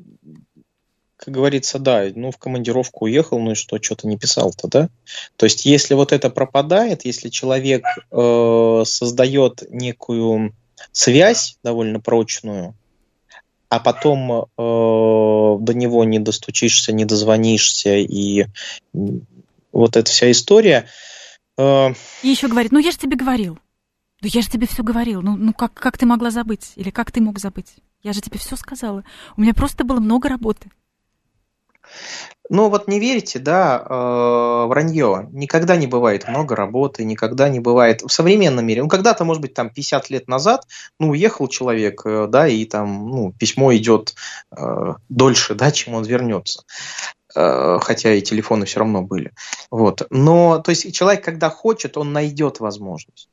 как 1.15 1.33
говорится, 1.33 1.79
да, 1.79 2.07
ну, 2.13 2.31
в 2.31 2.37
командировку 2.37 3.05
уехал, 3.05 3.39
ну 3.39 3.51
и 3.51 3.55
что, 3.55 3.81
что-то 3.81 4.05
не 4.05 4.17
писал-то, 4.17 4.67
да? 4.67 4.89
То 5.37 5.45
есть, 5.45 5.63
если 5.63 5.93
вот 5.93 6.11
это 6.11 6.29
пропадает, 6.29 7.05
если 7.05 7.29
человек 7.29 7.85
э, 8.11 8.83
создает 8.85 9.63
некую 9.69 10.53
связь 10.91 11.57
довольно 11.63 12.01
прочную, 12.01 12.75
а 13.69 13.79
потом 13.79 14.31
э, 14.31 14.45
до 14.57 15.73
него 15.73 16.03
не 16.03 16.19
достучишься, 16.19 16.91
не 16.91 17.05
дозвонишься 17.05 17.95
и 17.95 18.47
вот 19.77 19.95
эта 19.95 20.09
вся 20.09 20.29
история. 20.31 20.87
Э, 21.57 21.89
И 22.23 22.27
еще 22.27 22.47
говорит, 22.47 22.71
ну 22.71 22.79
я 22.79 22.91
же 22.91 22.97
тебе 22.97 23.15
говорил. 23.15 23.59
Ну 24.21 24.29
я 24.31 24.41
же 24.41 24.49
тебе 24.49 24.67
все 24.67 24.83
говорил. 24.83 25.21
Ну, 25.21 25.35
ну 25.35 25.53
как, 25.53 25.73
как 25.73 25.97
ты 25.97 26.05
могла 26.05 26.31
забыть? 26.31 26.73
Или 26.75 26.89
как 26.89 27.11
ты 27.11 27.21
мог 27.21 27.39
забыть? 27.39 27.75
Я 28.01 28.13
же 28.13 28.21
тебе 28.21 28.39
все 28.39 28.55
сказала. 28.55 29.03
У 29.35 29.41
меня 29.41 29.53
просто 29.53 29.83
было 29.83 29.99
много 29.99 30.29
работы. 30.29 30.71
Ну 32.49 32.69
вот 32.69 32.87
не 32.87 32.99
верите, 32.99 33.39
да, 33.39 33.77
э, 33.77 34.67
вранье. 34.67 35.29
Никогда 35.31 35.75
не 35.75 35.85
бывает 35.87 36.27
много 36.27 36.55
работы, 36.55 37.03
никогда 37.03 37.49
не 37.49 37.59
бывает 37.59 38.01
в 38.01 38.09
современном 38.09 38.65
мире. 38.65 38.83
Ну 38.83 38.89
когда-то, 38.89 39.25
может 39.25 39.41
быть, 39.41 39.53
там 39.53 39.69
50 39.69 40.09
лет 40.09 40.27
назад, 40.27 40.65
ну 40.99 41.09
уехал 41.09 41.47
человек, 41.47 42.01
э, 42.05 42.27
да, 42.27 42.47
и 42.47 42.65
там, 42.65 43.09
ну, 43.09 43.33
письмо 43.33 43.75
идет 43.75 44.15
э, 44.55 44.93
дольше, 45.09 45.55
да, 45.55 45.71
чем 45.71 45.95
он 45.95 46.03
вернется. 46.03 46.63
Э, 47.35 47.79
хотя 47.81 48.13
и 48.13 48.21
телефоны 48.21 48.65
все 48.65 48.79
равно 48.79 49.01
были. 49.01 49.33
Вот. 49.69 50.07
Но, 50.09 50.59
то 50.59 50.71
есть, 50.71 50.93
человек, 50.93 51.23
когда 51.23 51.49
хочет, 51.49 51.97
он 51.97 52.13
найдет 52.13 52.59
возможность 52.59 53.29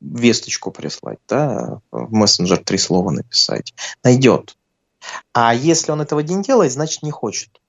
весточку 0.00 0.70
прислать, 0.70 1.18
да, 1.28 1.80
в 1.90 2.12
мессенджер 2.12 2.58
три 2.58 2.78
слова 2.78 3.10
написать. 3.10 3.74
Найдет. 4.04 4.56
А 5.32 5.54
если 5.54 5.90
он 5.90 6.00
этого 6.00 6.20
не 6.20 6.42
делает, 6.42 6.72
значит 6.72 7.02
не 7.02 7.10
хочет. 7.10 7.60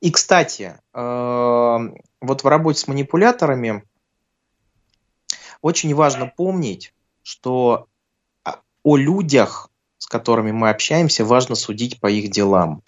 И, 0.00 0.10
кстати, 0.10 0.78
э, 0.92 1.78
вот 2.20 2.44
в 2.44 2.46
работе 2.46 2.80
с 2.80 2.88
манипуляторами 2.88 3.84
очень 5.60 5.94
важно 5.94 6.26
помнить, 6.26 6.92
что 7.22 7.86
о 8.82 8.96
людях, 8.96 9.70
с 9.98 10.06
которыми 10.06 10.52
мы 10.52 10.70
общаемся, 10.70 11.24
важно 11.24 11.54
судить 11.54 12.00
по 12.00 12.08
их 12.08 12.30
делам. 12.30 12.82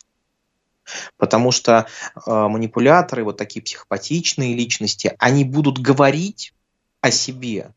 Потому 1.16 1.53
что 1.53 1.87
э, 2.14 2.31
манипуляторы, 2.31 3.25
вот 3.25 3.37
такие 3.37 3.62
психопатичные 3.62 4.55
личности, 4.55 5.14
они 5.18 5.45
будут 5.45 5.79
говорить 5.79 6.55
о 7.01 7.11
себе 7.11 7.73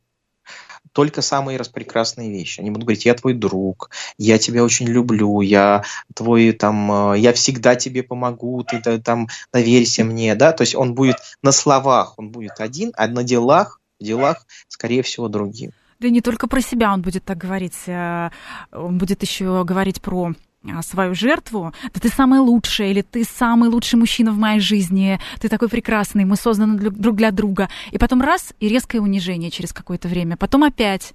только 0.96 1.22
самые 1.22 1.58
распрекрасные 1.58 2.32
вещи. 2.32 2.62
Они 2.62 2.72
будут 2.72 2.86
говорить, 2.86 3.06
я 3.06 3.14
твой 3.16 3.34
друг, 3.34 3.90
я 4.18 4.38
тебя 4.38 4.64
очень 4.64 4.88
люблю, 4.88 5.42
я 5.42 5.84
твой 6.14 6.54
там, 6.54 7.12
э, 7.12 7.20
я 7.20 7.34
всегда 7.34 7.76
тебе 7.76 8.02
помогу, 8.02 8.64
ты 8.64 8.82
там 9.00 9.28
доверься 9.52 10.06
мне, 10.06 10.36
да, 10.36 10.54
то 10.54 10.62
есть 10.62 10.74
он 10.74 10.96
будет 10.96 11.18
на 11.42 11.52
словах, 11.52 12.18
он 12.18 12.30
будет 12.30 12.60
один, 12.60 12.94
а 12.96 13.08
на 13.08 13.24
делах, 13.24 13.82
в 14.00 14.04
делах, 14.04 14.46
скорее 14.70 15.04
всего, 15.04 15.28
другим. 15.28 15.72
Да 16.00 16.10
не 16.10 16.22
только 16.22 16.48
про 16.48 16.62
себя 16.62 16.94
он 16.94 17.02
будет 17.02 17.26
так 17.26 17.38
говорить, 17.38 17.88
э, 17.88 18.30
он 18.72 18.98
будет 18.98 19.22
еще 19.22 19.66
говорить 19.66 20.02
про 20.02 20.34
свою 20.82 21.16
жертву, 21.16 21.74
да 21.94 22.00
ты 22.00 22.10
самая 22.10 22.42
лучшая, 22.42 22.90
или 22.90 23.02
ты 23.02 23.24
самый 23.24 23.70
лучший 23.70 23.98
мужчина 23.98 24.32
в 24.32 24.38
моей 24.38 24.60
жизни, 24.60 25.20
ты 25.40 25.50
такой 25.50 25.70
прекрасный, 25.70 26.26
мы 26.26 26.36
созданы 26.36 26.78
друг 26.78 27.16
для 27.16 27.32
друга. 27.32 27.70
И 27.92 27.98
потом 27.98 28.22
раз, 28.22 28.54
и 28.60 28.68
резкое 28.68 29.00
унижение 29.00 29.52
через 29.52 29.74
какое-то 29.74 30.08
время. 30.08 30.38
Потом 30.38 30.64
опять. 30.64 31.14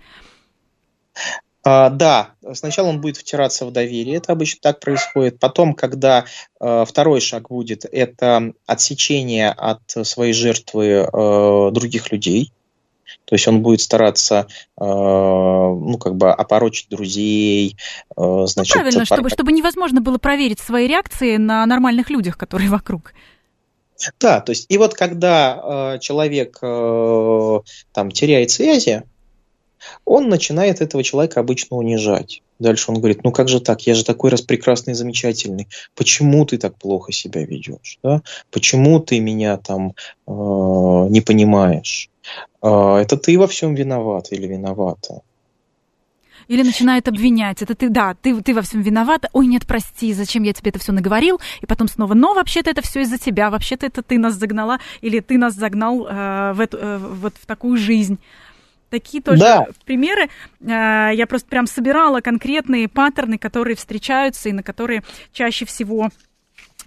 А, 1.62 1.90
да, 1.90 2.30
сначала 2.54 2.88
он 2.88 3.00
будет 3.00 3.18
втираться 3.18 3.66
в 3.66 3.72
доверие, 3.72 4.16
это 4.16 4.32
обычно 4.32 4.60
так 4.62 4.80
происходит. 4.80 5.38
Потом, 5.38 5.74
когда 5.74 6.24
э, 6.58 6.84
второй 6.86 7.20
шаг 7.20 7.48
будет, 7.48 7.84
это 7.84 8.52
отсечение 8.66 9.50
от 9.50 9.82
своей 10.06 10.32
жертвы 10.32 10.86
э, 10.86 11.70
других 11.72 12.12
людей, 12.12 12.52
то 13.24 13.34
есть 13.34 13.46
он 13.48 13.62
будет 13.62 13.80
стараться, 13.80 14.46
э, 14.80 14.84
ну, 14.84 15.98
как 15.98 16.16
бы 16.16 16.30
опорочить 16.30 16.88
друзей. 16.88 17.76
Э, 18.16 18.46
значит, 18.46 18.74
ну, 18.74 18.82
правильно, 18.82 19.04
чтобы, 19.04 19.30
чтобы 19.30 19.52
невозможно 19.52 20.00
было 20.00 20.18
проверить 20.18 20.60
свои 20.60 20.86
реакции 20.86 21.36
на 21.36 21.64
нормальных 21.66 22.10
людях, 22.10 22.36
которые 22.36 22.70
вокруг. 22.70 23.12
Да, 24.18 24.40
то 24.40 24.50
есть 24.50 24.66
и 24.68 24.78
вот 24.78 24.94
когда 24.94 25.94
э, 25.94 25.98
человек 26.00 26.58
э, 26.62 27.60
там 27.92 28.10
теряет 28.10 28.50
связи, 28.50 29.02
он 30.04 30.28
начинает 30.28 30.80
этого 30.80 31.02
человека 31.02 31.40
обычно 31.40 31.76
унижать. 31.76 32.42
Дальше 32.60 32.92
он 32.92 32.98
говорит, 32.98 33.24
ну 33.24 33.32
как 33.32 33.48
же 33.48 33.58
так, 33.58 33.86
я 33.86 33.94
же 33.94 34.04
такой 34.04 34.30
раз 34.30 34.42
прекрасный, 34.42 34.94
замечательный, 34.94 35.66
почему 35.96 36.44
ты 36.44 36.58
так 36.58 36.76
плохо 36.76 37.10
себя 37.10 37.44
ведешь, 37.44 37.98
да? 38.02 38.22
почему 38.50 39.00
ты 39.00 39.18
меня 39.18 39.56
там 39.56 39.94
э, 40.26 40.32
не 41.10 41.22
понимаешь, 41.22 42.10
а, 42.62 42.98
это 42.98 43.16
ты 43.16 43.38
во 43.38 43.46
всем 43.46 43.74
виноват 43.74 44.28
или 44.30 44.46
виновата. 44.46 45.22
Или 46.48 46.62
начинает 46.64 47.06
обвинять. 47.06 47.62
Это 47.62 47.76
ты, 47.76 47.88
да, 47.88 48.14
ты, 48.20 48.40
ты 48.42 48.54
во 48.54 48.62
всем 48.62 48.82
виновата. 48.82 49.28
Ой, 49.32 49.46
нет, 49.46 49.66
прости, 49.66 50.12
зачем 50.12 50.42
я 50.42 50.52
тебе 50.52 50.70
это 50.70 50.80
все 50.80 50.90
наговорил? 50.90 51.40
И 51.60 51.66
потом 51.66 51.86
снова, 51.86 52.14
но 52.14 52.34
вообще-то 52.34 52.70
это 52.70 52.82
все 52.82 53.02
из-за 53.02 53.18
тебя. 53.18 53.50
Вообще-то 53.50 53.86
это 53.86 54.02
ты 54.02 54.18
нас 54.18 54.34
загнала, 54.34 54.80
или 55.00 55.20
ты 55.20 55.38
нас 55.38 55.54
загнал 55.54 56.08
э, 56.08 56.52
в 56.54 56.60
эту, 56.60 56.76
э, 56.76 56.98
вот 56.98 57.34
в 57.40 57.46
такую 57.46 57.76
жизнь. 57.76 58.18
Такие 58.90 59.22
тоже 59.22 59.40
да. 59.40 59.66
примеры. 59.84 60.28
Э, 60.60 61.10
я 61.14 61.26
просто 61.28 61.48
прям 61.48 61.66
собирала 61.66 62.20
конкретные 62.20 62.88
паттерны, 62.88 63.38
которые 63.38 63.76
встречаются 63.76 64.48
и 64.48 64.52
на 64.52 64.62
которые 64.62 65.02
чаще 65.32 65.64
всего 65.64 66.10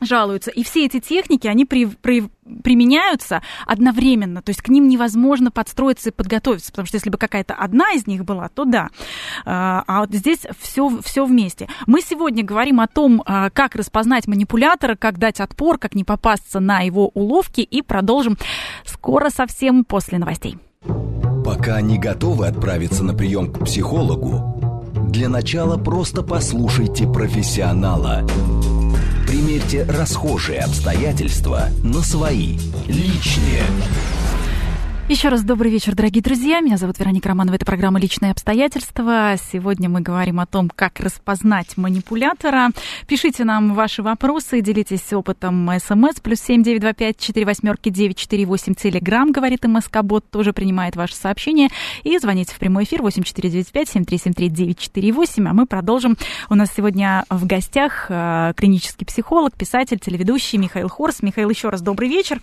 жалуются. 0.02 0.52
И 0.52 0.63
все 0.63 0.86
эти 0.86 1.00
техники, 1.00 1.48
они 1.48 1.66
при, 1.66 1.86
при, 1.86 2.30
применяются 2.63 3.42
одновременно, 3.66 4.42
то 4.42 4.50
есть 4.50 4.62
к 4.62 4.70
ним 4.70 4.88
невозможно 4.88 5.52
подстроиться 5.52 6.10
и 6.10 6.13
подготовиться, 6.13 6.72
потому 6.72 6.88
что 6.88 6.98
если 6.98 7.10
бы 7.10 7.18
какая-то 7.18 7.54
одна 7.54 7.92
из 7.94 8.08
них 8.08 8.26
была, 8.26 8.50
то 8.50 8.66
да. 8.66 8.89
А, 9.46 9.84
а 9.88 10.02
вот 10.02 10.13
здесь 10.13 10.46
все, 10.60 11.00
все 11.04 11.26
вместе. 11.26 11.70
Мы 11.86 12.02
сегодня 12.02 12.44
говорим 12.44 12.80
о 12.80 12.88
том, 12.88 13.24
а, 13.26 13.50
как 13.50 13.76
распознать 13.76 14.28
манипулятора, 14.28 14.96
как 14.96 15.20
дать 15.20 15.39
отпор, 15.39 15.78
как 15.78 15.96
не 15.96 16.04
попасться 16.04 16.60
на 16.60 16.82
его 16.82 17.10
уловки, 17.13 17.62
и 17.62 17.82
продолжим 17.82 18.38
скоро 18.86 19.30
совсем 19.30 19.86
после 19.86 20.18
новостей. 20.18 20.58
Пока 21.56 21.82
не 21.82 22.00
готовы 22.00 22.48
отправиться 22.48 23.04
на 23.04 23.13
прием 23.13 23.54
к 23.54 23.63
психологу, 23.66 24.92
для 25.12 25.30
начала 25.30 25.78
просто 25.78 26.24
послушайте 26.24 27.06
профессионала– 27.06 28.28
Примерьте 29.28 29.84
расхожие 29.84 30.60
обстоятельства 30.60 31.70
на 31.84 32.02
свои, 32.02 32.58
личные. 32.88 33.63
Еще 35.10 35.28
раз 35.28 35.44
добрый 35.44 35.70
вечер, 35.70 35.96
дорогие 35.96 36.24
друзья. 36.24 36.62
Меня 36.62 36.78
зовут 36.78 36.98
Вероника 36.98 37.28
Романова. 37.28 37.56
Это 37.56 37.66
программа 37.66 38.00
«Личные 38.00 38.32
обстоятельства». 38.32 39.36
Сегодня 39.52 39.89
мы 39.89 40.00
говорим 40.00 40.39
о 40.39 40.46
том, 40.46 40.72
как 40.74 41.02
распознать 41.02 41.76
манипулятора. 41.76 42.70
Пишите 43.06 43.44
нам 43.44 43.74
ваши 43.74 44.02
вопросы, 44.02 44.62
делитесь 44.62 45.12
опытом 45.12 45.70
СМС. 45.78 46.22
Плюс 46.22 46.39
семь 46.39 46.63
девять 46.63 46.80
два 46.82 46.94
пять 46.94 47.20
четыре 47.20 47.46
восьмерки 47.46 47.89
девять 47.89 48.18
четыре 48.18 48.46
восемь. 48.46 48.76
Телеграмм, 48.76 49.34
говорит 49.34 49.66
МСК-бот, 49.66 50.30
тоже 50.30 50.54
принимает 50.54 50.96
ваши 50.96 51.16
сообщения. 51.16 51.70
И 52.04 52.18
звоните 52.18 52.56
в 52.56 52.58
прямой 52.58 52.86
эфир 52.86 53.02
восемь 53.02 53.24
четыре 53.24 53.50
девять 53.50 53.74
пять 53.74 53.89
семь 53.89 54.06
три 54.06 54.18
семь 54.18 54.34
три 54.34 54.48
девять 54.48 54.80
четыре 54.80 55.12
восемь. 55.12 55.50
А 55.50 55.54
мы 55.54 55.66
продолжим. 55.66 56.18
У 56.50 56.56
нас 56.56 56.70
сегодня 56.74 57.26
в 57.30 57.46
гостях 57.46 58.06
э, 58.08 58.54
клинический 58.56 59.06
психолог, 59.06 59.54
писатель, 59.54 60.00
телеведущий 60.00 60.58
Михаил 60.58 60.88
Хорс. 60.88 61.22
Михаил, 61.22 61.50
еще 61.50 61.68
раз 61.68 61.82
добрый 61.82 62.08
вечер. 62.08 62.39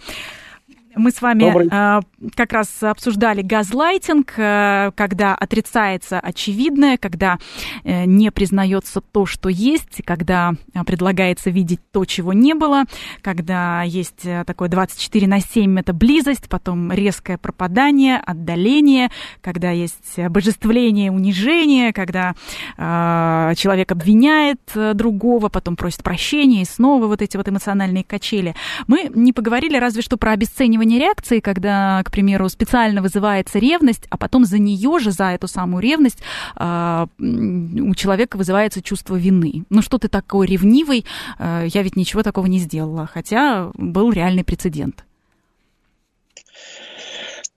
Мы 0.96 1.12
с 1.12 1.22
вами 1.22 1.44
Добрый. 1.44 1.68
А, 1.70 2.00
как 2.34 2.52
раз 2.52 2.82
обсуждали 2.82 3.42
газлайтинг, 3.42 4.32
э, 4.36 4.90
когда 4.96 5.36
отрицается 5.36 6.18
очевидное, 6.18 6.98
когда 6.98 7.38
э, 7.84 8.06
не 8.06 8.32
признается 8.32 9.00
то, 9.00 9.24
что 9.24 9.48
есть, 9.48 10.02
когда 10.04 10.54
э, 10.74 10.82
предлагается 10.84 11.50
видеть 11.50 11.80
то, 11.92 12.04
чего 12.04 12.32
не 12.32 12.54
было, 12.54 12.84
когда 13.22 13.82
есть 13.82 14.26
такое 14.46 14.68
24 14.68 15.28
на 15.28 15.40
7 15.40 15.78
это 15.78 15.92
близость, 15.92 16.48
потом 16.48 16.92
резкое 16.92 17.38
пропадание, 17.38 18.16
отдаление, 18.16 19.10
когда 19.40 19.70
есть 19.70 20.18
обожествление, 20.18 21.12
унижение, 21.12 21.92
когда 21.92 22.34
человек 22.76 23.92
обвиняет 23.92 24.60
другого, 24.94 25.48
потом 25.48 25.76
просит 25.76 26.02
прощения 26.02 26.62
и 26.62 26.64
снова 26.64 27.06
вот 27.06 27.22
эти 27.22 27.36
вот 27.36 27.48
эмоциональные 27.48 28.04
качели. 28.04 28.54
Мы 28.86 29.10
не 29.14 29.32
поговорили 29.32 29.76
разве 29.76 30.02
что 30.02 30.16
про 30.16 30.32
обесценивание 30.32 30.79
реакции, 30.84 31.40
когда, 31.40 32.02
к 32.04 32.10
примеру, 32.10 32.48
специально 32.48 33.02
вызывается 33.02 33.58
ревность, 33.58 34.06
а 34.10 34.16
потом 34.16 34.44
за 34.44 34.58
нее 34.58 34.98
же, 34.98 35.10
за 35.10 35.30
эту 35.30 35.48
самую 35.48 35.82
ревность, 35.82 36.18
э, 36.56 37.06
у 37.18 37.94
человека 37.94 38.36
вызывается 38.36 38.82
чувство 38.82 39.16
вины. 39.16 39.64
Ну 39.70 39.82
что 39.82 39.98
ты 39.98 40.08
такой 40.08 40.46
ревнивый, 40.46 41.04
э, 41.38 41.66
я 41.72 41.82
ведь 41.82 41.96
ничего 41.96 42.22
такого 42.22 42.46
не 42.46 42.58
сделала, 42.58 43.06
хотя 43.06 43.70
был 43.74 44.12
реальный 44.12 44.44
прецедент. 44.44 45.04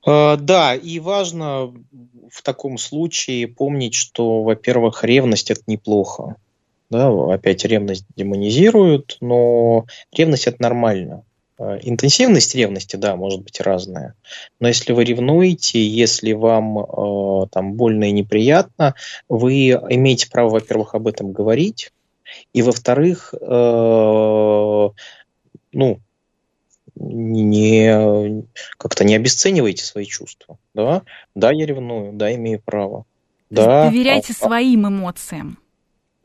А, 0.06 0.38
да, 0.38 0.76
и 0.76 1.00
важно 1.00 1.74
в 2.30 2.42
таком 2.42 2.78
случае 2.78 3.48
помнить, 3.48 3.94
что, 3.94 4.44
во-первых, 4.44 5.04
ревность 5.04 5.52
это 5.52 5.62
неплохо. 5.68 6.36
Да, 6.90 7.10
опять 7.34 7.66
ревность 7.66 8.06
демонизируют, 8.16 9.18
но 9.22 9.86
ревность 10.12 10.48
это 10.48 10.62
нормально. 10.62 11.24
Э, 11.60 11.78
интенсивность 11.82 12.56
ревности, 12.56 12.96
да, 12.96 13.16
может 13.16 13.42
быть 13.42 13.62
разная. 13.62 14.16
Но 14.60 14.68
если 14.68 14.94
вы 14.94 15.04
ревнуете, 15.04 15.86
если 15.86 16.34
вам 16.34 16.80
э, 16.80 17.48
там 17.52 17.74
больно 17.74 18.06
и 18.06 18.12
неприятно, 18.12 18.96
вы 19.30 19.70
имеете 19.70 20.30
право, 20.30 20.50
во-первых, 20.50 20.96
об 20.96 21.08
этом 21.08 21.32
говорить, 21.32 21.92
и 22.54 22.62
во-вторых, 22.62 23.34
э, 23.39 24.89
ну, 25.74 26.00
не 26.96 28.44
как-то 28.78 29.04
не 29.04 29.16
обесценивайте 29.16 29.84
свои 29.84 30.06
чувства. 30.06 30.58
Да, 30.74 31.04
да, 31.36 31.52
я 31.52 31.66
ревную, 31.66 32.13
да, 32.13 32.34
имею 32.34 32.62
право. 32.63 33.06
Да, 33.50 33.89
доверяйте 33.89 34.34
а, 34.39 34.46
своим 34.46 34.88
эмоциям. 34.88 35.60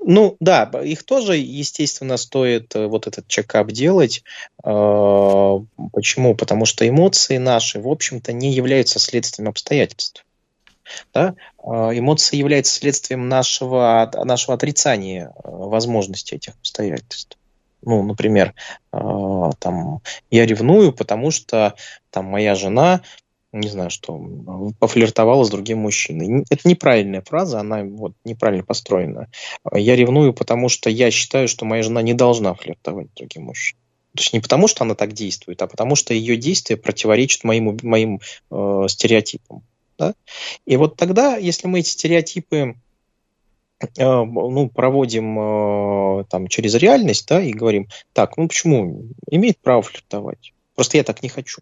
Ну 0.00 0.36
да, 0.40 0.70
их 0.84 1.04
тоже, 1.04 1.36
естественно, 1.36 2.16
стоит 2.16 2.74
э, 2.76 2.86
вот 2.86 3.06
этот 3.06 3.26
чекап 3.26 3.72
делать. 3.72 4.22
А, 4.62 5.58
почему? 5.92 6.34
Потому 6.34 6.66
что 6.66 6.88
эмоции 6.88 7.38
наши, 7.38 7.80
в 7.80 7.88
общем-то, 7.88 8.32
не 8.32 8.52
являются 8.52 9.00
следствием 9.00 9.48
обстоятельств. 9.48 10.24
Да? 11.12 11.34
А, 11.62 11.90
эмоции 11.90 12.36
являются 12.36 12.74
следствием 12.74 13.28
нашего, 13.28 14.10
нашего 14.24 14.54
отрицания 14.54 15.26
э, 15.26 15.30
возможности 15.44 16.34
этих 16.34 16.54
обстоятельств. 16.54 17.36
Ну, 17.82 18.02
например, 18.02 18.54
там, 18.90 20.00
я 20.32 20.46
ревную, 20.46 20.92
потому 20.92 21.30
что 21.30 21.74
там 22.10 22.24
моя 22.24 22.56
жена 22.56 23.02
не 23.58 23.68
знаю, 23.68 23.90
что 23.90 24.20
пофлиртовала 24.78 25.44
с 25.44 25.50
другим 25.50 25.78
мужчиной. 25.78 26.44
Это 26.50 26.68
неправильная 26.68 27.22
фраза, 27.22 27.60
она 27.60 27.84
вот 27.84 28.12
неправильно 28.24 28.64
построена. 28.64 29.28
Я 29.72 29.96
ревную, 29.96 30.32
потому 30.32 30.68
что 30.68 30.90
я 30.90 31.10
считаю, 31.10 31.48
что 31.48 31.64
моя 31.64 31.82
жена 31.82 32.02
не 32.02 32.14
должна 32.14 32.54
флиртовать 32.54 33.08
с 33.10 33.14
другим 33.14 33.44
мужчиной. 33.44 33.80
То 34.14 34.22
есть 34.22 34.32
не 34.32 34.40
потому, 34.40 34.68
что 34.68 34.84
она 34.84 34.94
так 34.94 35.12
действует, 35.12 35.62
а 35.62 35.66
потому 35.66 35.94
что 35.94 36.14
ее 36.14 36.36
действия 36.36 36.76
противоречат 36.76 37.44
моим, 37.44 37.76
моим 37.82 38.20
э, 38.50 38.86
стереотипам. 38.88 39.62
Да? 39.98 40.14
И 40.66 40.76
вот 40.76 40.96
тогда, 40.96 41.36
если 41.36 41.68
мы 41.68 41.80
эти 41.80 41.90
стереотипы 41.90 42.74
э, 43.80 43.84
ну, 43.96 44.68
проводим 44.70 45.38
э, 45.38 46.24
там, 46.30 46.48
через 46.48 46.74
реальность 46.74 47.28
да, 47.28 47.42
и 47.42 47.52
говорим, 47.52 47.88
так, 48.12 48.36
ну 48.36 48.48
почему 48.48 49.04
имеет 49.30 49.58
право 49.58 49.82
флиртовать? 49.82 50.52
Просто 50.74 50.96
я 50.96 51.04
так 51.04 51.22
не 51.22 51.28
хочу. 51.28 51.60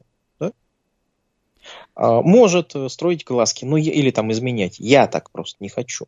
А, 1.96 2.20
может 2.20 2.76
э, 2.76 2.88
строить 2.88 3.24
глазки, 3.24 3.64
ну 3.64 3.76
или 3.78 4.10
там 4.10 4.30
изменять. 4.30 4.78
Я 4.78 5.06
так 5.06 5.30
просто 5.30 5.56
не 5.60 5.68
хочу. 5.68 6.06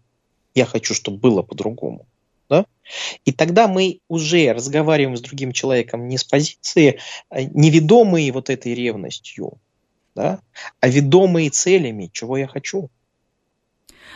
Я 0.55 0.67
хочу, 0.67 0.95
чтобы 0.95 1.19
было 1.19 1.43
по-другому. 1.43 2.07
Да? 2.49 2.67
И 3.25 3.33
тогда 3.33 3.69
мы 3.69 4.01
уже 4.09 4.53
разговариваем 4.53 5.17
с 5.17 5.21
другим 5.21 5.53
человеком 5.53 6.09
не 6.09 6.19
с 6.19 6.25
позиции 6.25 7.01
э, 7.31 7.43
неведомые 7.43 8.31
вот 8.33 8.51
этой 8.51 8.75
ревностью, 8.75 9.59
да, 10.15 10.41
а 10.81 10.89
ведомые 10.89 11.51
целями, 11.51 12.11
чего 12.13 12.37
я 12.37 12.47
хочу. 12.47 12.91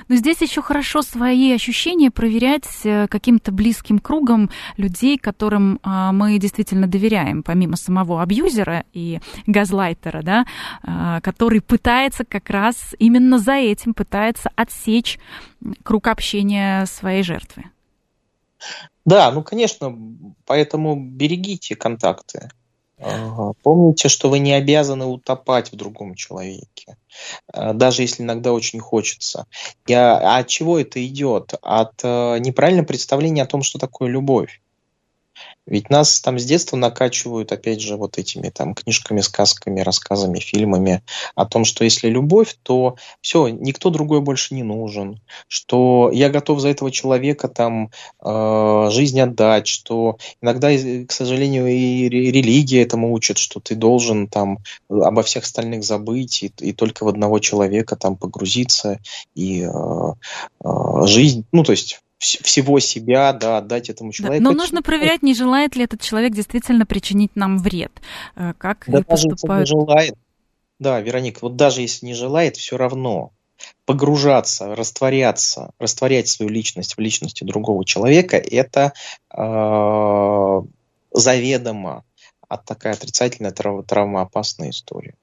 Но 0.08 0.16
здесь 0.16 0.40
еще 0.40 0.62
хорошо 0.62 1.02
свои 1.02 1.52
ощущения 1.52 2.10
проверять 2.10 2.68
э, 2.84 3.06
каким-то 3.08 3.52
близким 3.52 3.98
кругом 3.98 4.50
людей, 4.76 5.18
которым 5.18 5.78
а, 5.82 6.12
мы 6.12 6.38
действительно 6.38 6.86
доверяем, 6.86 7.42
помимо 7.42 7.76
самого 7.76 8.22
абьюзера 8.22 8.84
и 8.92 9.20
газлайтера, 9.46 10.22
да, 10.22 10.46
а, 10.82 11.20
который 11.20 11.60
пытается 11.60 12.24
как 12.24 12.50
раз 12.50 12.94
именно 12.98 13.38
за 13.38 13.54
этим, 13.54 13.94
пытается 13.94 14.50
отсечь 14.56 15.18
круг 15.82 16.08
общения 16.08 16.86
своей 16.86 17.22
жертвы. 17.22 17.64
Да, 19.04 19.32
ну, 19.32 19.42
конечно, 19.42 19.96
поэтому 20.46 20.96
берегите 20.96 21.74
контакты. 21.74 22.50
Помните, 23.62 24.08
что 24.08 24.28
вы 24.28 24.38
не 24.38 24.52
обязаны 24.52 25.06
утопать 25.06 25.72
в 25.72 25.76
другом 25.76 26.14
человеке, 26.14 26.96
э, 27.52 27.72
даже 27.74 28.02
если 28.02 28.22
иногда 28.22 28.52
очень 28.52 28.80
хочется. 28.80 29.46
И, 29.86 29.92
а 29.92 30.38
от 30.38 30.48
чего 30.48 30.78
это 30.78 31.04
идет? 31.04 31.54
От 31.62 32.00
э, 32.02 32.38
неправильного 32.38 32.86
представления 32.86 33.42
о 33.42 33.46
том, 33.46 33.62
что 33.62 33.78
такое 33.78 34.08
любовь. 34.08 34.60
Ведь 35.66 35.90
нас 35.90 36.20
там 36.20 36.38
с 36.38 36.44
детства 36.44 36.76
накачивают, 36.76 37.52
опять 37.52 37.80
же, 37.80 37.96
вот 37.96 38.18
этими 38.18 38.48
там 38.50 38.74
книжками, 38.74 39.20
сказками, 39.20 39.80
рассказами, 39.80 40.40
фильмами 40.40 41.02
о 41.36 41.46
том, 41.46 41.64
что 41.64 41.84
если 41.84 42.08
любовь, 42.08 42.56
то 42.62 42.96
все, 43.20 43.48
никто 43.48 43.90
другой 43.90 44.20
больше 44.20 44.54
не 44.54 44.64
нужен, 44.64 45.20
что 45.46 46.10
я 46.12 46.30
готов 46.30 46.60
за 46.60 46.68
этого 46.68 46.90
человека 46.90 47.48
там 47.48 47.90
э, 48.24 48.88
жизнь 48.90 49.20
отдать, 49.20 49.68
что 49.68 50.18
иногда, 50.40 50.70
к 51.06 51.12
сожалению, 51.12 51.68
и 51.68 52.08
религия 52.08 52.82
этому 52.82 53.12
учит, 53.12 53.38
что 53.38 53.60
ты 53.60 53.76
должен 53.76 54.26
там 54.26 54.58
обо 54.88 55.22
всех 55.22 55.44
остальных 55.44 55.84
забыть 55.84 56.42
и, 56.42 56.52
и 56.58 56.72
только 56.72 57.04
в 57.04 57.08
одного 57.08 57.38
человека 57.38 57.94
там 57.94 58.16
погрузиться 58.16 58.98
и 59.36 59.62
э, 59.62 60.12
э, 60.64 61.06
жизнь, 61.06 61.44
ну 61.52 61.62
то 61.62 61.72
есть 61.72 62.00
всего 62.22 62.78
себя, 62.78 63.32
да, 63.32 63.58
отдать 63.58 63.90
этому 63.90 64.12
человеку. 64.12 64.42
Да, 64.42 64.50
но 64.50 64.56
нужно 64.56 64.82
проверять, 64.82 65.22
не 65.22 65.34
желает 65.34 65.74
ли 65.74 65.84
этот 65.84 66.00
человек 66.00 66.32
действительно 66.32 66.86
причинить 66.86 67.34
нам 67.34 67.58
вред. 67.58 67.92
Э, 68.36 68.54
как 68.56 68.84
да, 68.86 69.02
поступают... 69.02 69.68
не 69.68 69.80
желает. 69.80 70.14
Да, 70.78 71.00
Вероника, 71.00 71.40
вот 71.42 71.56
даже 71.56 71.80
если 71.80 72.06
не 72.06 72.14
желает, 72.14 72.56
все 72.56 72.76
равно 72.76 73.32
погружаться, 73.84 74.74
растворяться, 74.74 75.72
растворять 75.78 76.28
свою 76.28 76.50
личность 76.50 76.96
в 76.96 77.00
личности 77.00 77.44
другого 77.44 77.84
человека, 77.84 78.36
это 78.36 78.92
э, 79.36 80.62
заведомо 81.12 82.04
от 82.48 82.64
такая 82.64 82.94
отрицательная 82.94 83.52
травмоопасная 83.52 84.70
история. 84.70 85.14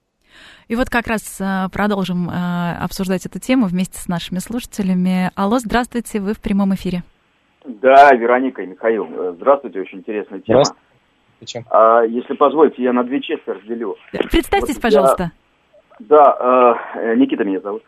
И 0.70 0.76
вот 0.76 0.88
как 0.88 1.08
раз 1.08 1.42
э, 1.42 1.68
продолжим 1.74 2.30
э, 2.30 2.84
обсуждать 2.84 3.26
эту 3.26 3.40
тему 3.40 3.66
вместе 3.66 3.98
с 3.98 4.08
нашими 4.08 4.38
слушателями. 4.38 5.32
Алло, 5.36 5.58
здравствуйте, 5.58 6.20
вы 6.20 6.36
в 6.36 6.40
прямом 6.40 6.76
эфире. 6.76 7.02
Да, 7.66 8.14
Вероника 8.14 8.62
и 8.62 8.68
Михаил, 8.68 9.08
э, 9.10 9.34
здравствуйте, 9.38 9.82
очень 9.82 9.98
интересная 9.98 10.42
тема. 10.42 10.62
Здравствуйте. 11.42 11.66
А, 11.72 12.04
если 12.04 12.36
позволите, 12.36 12.84
я 12.84 12.94
на 12.94 13.04
две 13.04 13.20
части 13.20 13.50
разделю. 13.50 13.96
Представьтесь, 14.12 14.76
вот 14.76 14.82
пожалуйста. 14.84 15.32
Я, 16.02 16.06
да, 16.06 16.78
э, 16.94 17.16
Никита 17.16 17.44
меня 17.44 17.62
зовут. 17.62 17.82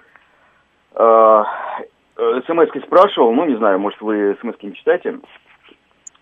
Э, 0.95 1.43
смс 2.47 2.83
спрашивал, 2.83 3.31
ну, 3.33 3.45
не 3.45 3.57
знаю, 3.57 3.77
может, 3.77 4.01
вы 4.01 4.35
смс 4.41 4.55
не 4.63 4.73
читаете. 4.73 5.19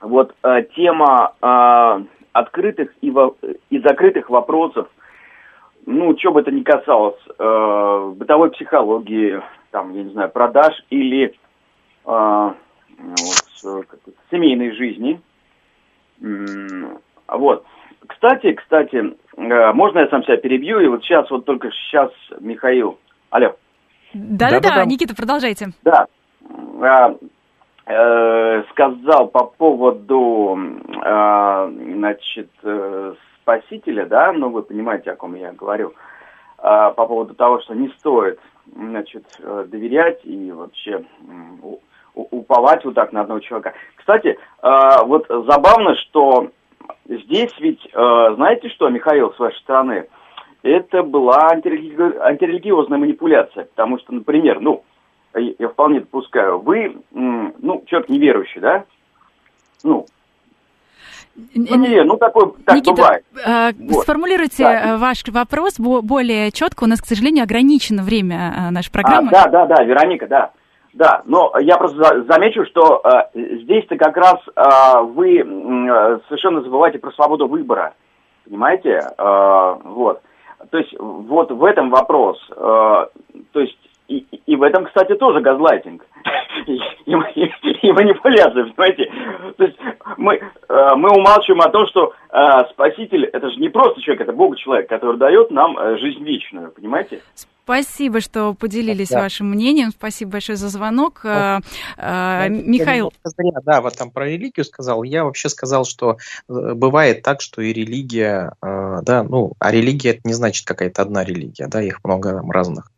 Вот 0.02 0.36
э, 0.44 0.64
тема 0.76 1.36
э, 1.42 2.04
открытых 2.34 2.90
и, 3.00 3.12
во, 3.12 3.38
и 3.70 3.80
закрытых 3.80 4.30
вопросов 4.30 4.90
ну, 5.86 6.18
что 6.18 6.32
бы 6.32 6.42
это 6.42 6.52
ни 6.52 6.62
касалось, 6.62 7.20
э, 7.38 8.14
бытовой 8.16 8.52
психологии, 8.52 9.42
там, 9.72 9.94
я 9.94 10.04
не 10.04 10.12
знаю, 10.12 10.30
продаж 10.30 10.74
или 10.90 11.26
э, 11.26 11.34
вот, 12.06 13.86
семейной 14.32 14.72
жизни. 14.76 15.22
Вот. 17.28 17.66
Кстати, 18.08 18.54
кстати, 18.54 19.16
э, 19.38 19.74
можно 19.74 20.00
я 20.00 20.08
сам 20.08 20.24
себя 20.24 20.38
перебью? 20.38 20.80
И 20.80 20.88
вот 20.88 21.04
сейчас, 21.04 21.30
вот 21.30 21.46
только 21.46 21.70
сейчас, 21.72 22.12
Михаил. 22.40 22.98
Алло. 23.30 23.56
Да-да-да, 24.14 24.86
Никита, 24.86 25.16
продолжайте. 25.16 25.68
Да. 25.84 26.08
Э, 26.82 27.16
э, 27.86 28.64
сказал 28.72 29.28
по 29.28 29.46
поводу, 29.46 30.58
э, 31.06 31.72
значит, 31.96 32.50
э, 32.64 33.14
спасителя, 33.50 34.06
да, 34.06 34.32
ну 34.32 34.50
вы 34.50 34.62
понимаете, 34.62 35.12
о 35.12 35.16
ком 35.16 35.36
я 35.36 35.52
говорю, 35.52 35.94
э, 36.60 36.62
по 36.62 37.06
поводу 37.08 37.34
того, 37.34 37.60
что 37.62 37.74
не 37.74 37.90
стоит, 38.00 38.40
значит, 38.72 39.26
э, 39.40 39.66
доверять 39.68 40.20
и 40.24 40.52
вообще 40.52 41.04
уповать 42.14 42.86
вот 42.86 42.96
так 42.96 43.12
на 43.12 43.22
одного 43.22 43.40
человека. 43.40 43.74
Кстати, 43.96 44.38
э, 44.62 45.04
вот 45.06 45.26
забавно, 45.28 45.96
что 45.96 46.50
здесь 47.08 47.54
ведь, 47.60 47.84
э, 47.92 48.34
знаете 48.36 48.70
что, 48.70 48.90
Михаил, 48.90 49.34
с 49.34 49.40
вашей 49.40 49.60
стороны, 49.62 50.08
это 50.62 51.02
была 51.02 51.50
антирелиги... 51.52 52.18
антирелигиозная 52.20 53.00
манипуляция, 53.00 53.66
потому 53.66 53.98
что, 54.00 54.14
например, 54.14 54.60
ну, 54.60 54.84
я 55.34 55.70
вполне 55.70 56.02
допускаю, 56.02 56.60
вы, 56.60 56.98
ну, 57.12 57.84
человек 57.86 58.10
неверующий, 58.10 58.60
да? 58.60 58.84
Ну, 59.84 60.06
ну, 61.56 61.76
не, 61.78 62.04
ну 62.04 62.18
такой, 62.18 62.54
так 62.66 62.76
Никита, 62.76 62.94
бывает. 62.94 63.24
Э, 63.46 63.72
вот. 63.80 64.04
Сформулируйте 64.04 64.64
да. 64.64 64.98
ваш 64.98 65.24
вопрос 65.28 65.80
более 65.80 66.52
четко. 66.52 66.84
У 66.84 66.88
нас, 66.88 67.02
к 67.02 67.06
сожалению, 67.06 67.44
ограничено 67.44 68.04
время 68.04 68.70
нашей 68.72 68.92
программы. 68.92 69.30
А, 69.30 69.48
да, 69.48 69.66
да, 69.66 69.76
да, 69.76 69.84
Вероника, 69.84 70.28
да. 70.28 70.52
Да, 70.94 71.22
но 71.26 71.54
я 71.60 71.78
просто 71.78 72.24
замечу, 72.24 72.66
что 72.66 73.02
э, 73.04 73.40
здесь-то 73.62 73.96
как 73.96 74.18
раз 74.18 74.38
э, 74.56 75.02
вы 75.04 75.38
э, 75.38 76.20
совершенно 76.28 76.62
забываете 76.62 76.98
про 76.98 77.12
свободу 77.12 77.48
выбора, 77.48 77.94
понимаете? 78.44 79.02
Э, 79.18 79.76
вот. 79.84 80.22
То 80.72 80.78
есть 80.78 80.94
вот 81.00 81.52
в 81.52 81.64
этом 81.64 81.92
вопрос. 81.92 82.38
Э, 82.52 83.06
то 83.52 83.60
есть 83.60 83.78
и, 84.08 84.26
и 84.48 84.56
в 84.56 84.64
этом, 84.64 84.86
кстати, 84.86 85.14
тоже 85.16 85.40
газлайтинг 85.40 86.04
и, 86.66 86.74
и, 87.06 87.52
и 87.88 87.92
манипуляция, 87.92 88.66
понимаете? 88.66 89.12
То 89.58 89.64
есть 89.64 89.78
мы, 90.18 90.42
мы 90.70 91.10
умалчиваем 91.10 91.62
о 91.62 91.70
том, 91.70 91.88
что 91.88 92.14
э, 92.32 92.38
Спаситель– 92.72 93.26
это 93.34 93.50
же 93.50 93.58
не 93.58 93.70
просто 93.70 94.02
человек, 94.02 94.22
это 94.22 94.34
Бог 94.34 94.56
человек, 94.58 94.88
который 94.88 95.18
дает 95.18 95.50
нам 95.50 95.78
э, 95.78 95.98
жизнь 95.98 96.24
вечную, 96.24 96.72
понимаете? 96.72 97.22
Спасибо, 97.64 98.20
что 98.20 98.54
поделились 98.54 99.10
да. 99.10 99.22
вашим 99.22 99.50
мнением. 99.50 99.92
Спасибо 99.92 100.34
большое 100.34 100.56
за 100.56 100.70
звонок. 100.70 101.22
Вот. 101.24 101.64
А, 101.98 102.48
Михаил. 102.48 103.14
Да, 103.64 103.82
вот 103.82 103.96
там 103.96 104.10
про 104.10 104.26
религию 104.26 104.66
сказал. 104.66 105.04
Я 105.04 105.24
вообще 105.24 105.50
сказал, 105.50 105.86
что 105.86 106.18
бывает 106.48 107.22
так, 107.22 107.42
что 107.42 107.62
и 107.62 107.72
религия, 107.72 108.54
да, 108.64 109.24
ну, 109.24 109.54
а 109.60 109.72
религия 109.72 110.12
это 110.12 110.22
не 110.24 110.34
значит 110.34 110.66
какая-то 110.66 111.04
одна 111.04 111.24
религия, 111.24 111.68
да, 111.68 111.80
их 111.80 112.00
много 112.04 112.32
там 112.32 112.50
разных 112.50 112.92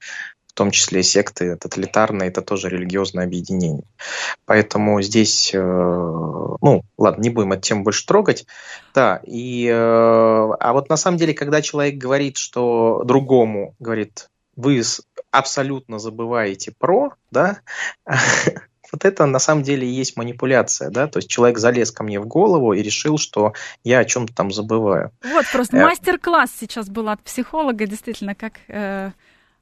том 0.61 0.69
числе 0.69 1.01
секты 1.01 1.55
тоталитарные, 1.55 2.29
это 2.29 2.43
тоже 2.43 2.69
религиозное 2.69 3.25
объединение. 3.25 3.81
Поэтому 4.45 5.01
здесь, 5.01 5.49
э, 5.55 5.57
ну, 5.59 6.83
ладно, 6.99 7.19
не 7.19 7.31
будем 7.31 7.53
эту 7.53 7.63
тему 7.63 7.83
больше 7.83 8.05
трогать. 8.05 8.45
Да, 8.93 9.19
и, 9.25 9.65
э, 9.65 9.73
а 9.73 10.73
вот 10.73 10.87
на 10.87 10.97
самом 10.97 11.17
деле, 11.17 11.33
когда 11.33 11.63
человек 11.63 11.95
говорит, 11.95 12.37
что 12.37 13.01
другому, 13.05 13.73
говорит, 13.79 14.29
вы 14.55 14.83
абсолютно 15.31 15.97
забываете 15.97 16.71
про, 16.77 17.15
да, 17.31 17.61
вот 18.91 19.03
это 19.03 19.25
на 19.25 19.39
самом 19.39 19.63
деле 19.63 19.87
и 19.87 19.91
есть 19.91 20.15
манипуляция, 20.15 20.91
да, 20.91 21.07
то 21.07 21.17
есть 21.17 21.27
человек 21.27 21.57
залез 21.57 21.89
ко 21.89 22.03
мне 22.03 22.19
в 22.19 22.27
голову 22.27 22.73
и 22.73 22.83
решил, 22.83 23.17
что 23.17 23.53
я 23.83 23.97
о 23.97 24.05
чем-то 24.05 24.35
там 24.35 24.51
забываю. 24.51 25.11
Вот 25.23 25.45
просто 25.51 25.77
э, 25.77 25.83
мастер-класс 25.83 26.51
сейчас 26.59 26.87
был 26.87 27.09
от 27.09 27.23
психолога, 27.23 27.87
действительно, 27.87 28.35
как 28.35 28.59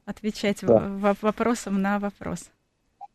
отвечать 0.04 0.58
да. 0.62 1.14
вопросом 1.20 1.80
на 1.80 1.98
вопрос. 1.98 2.50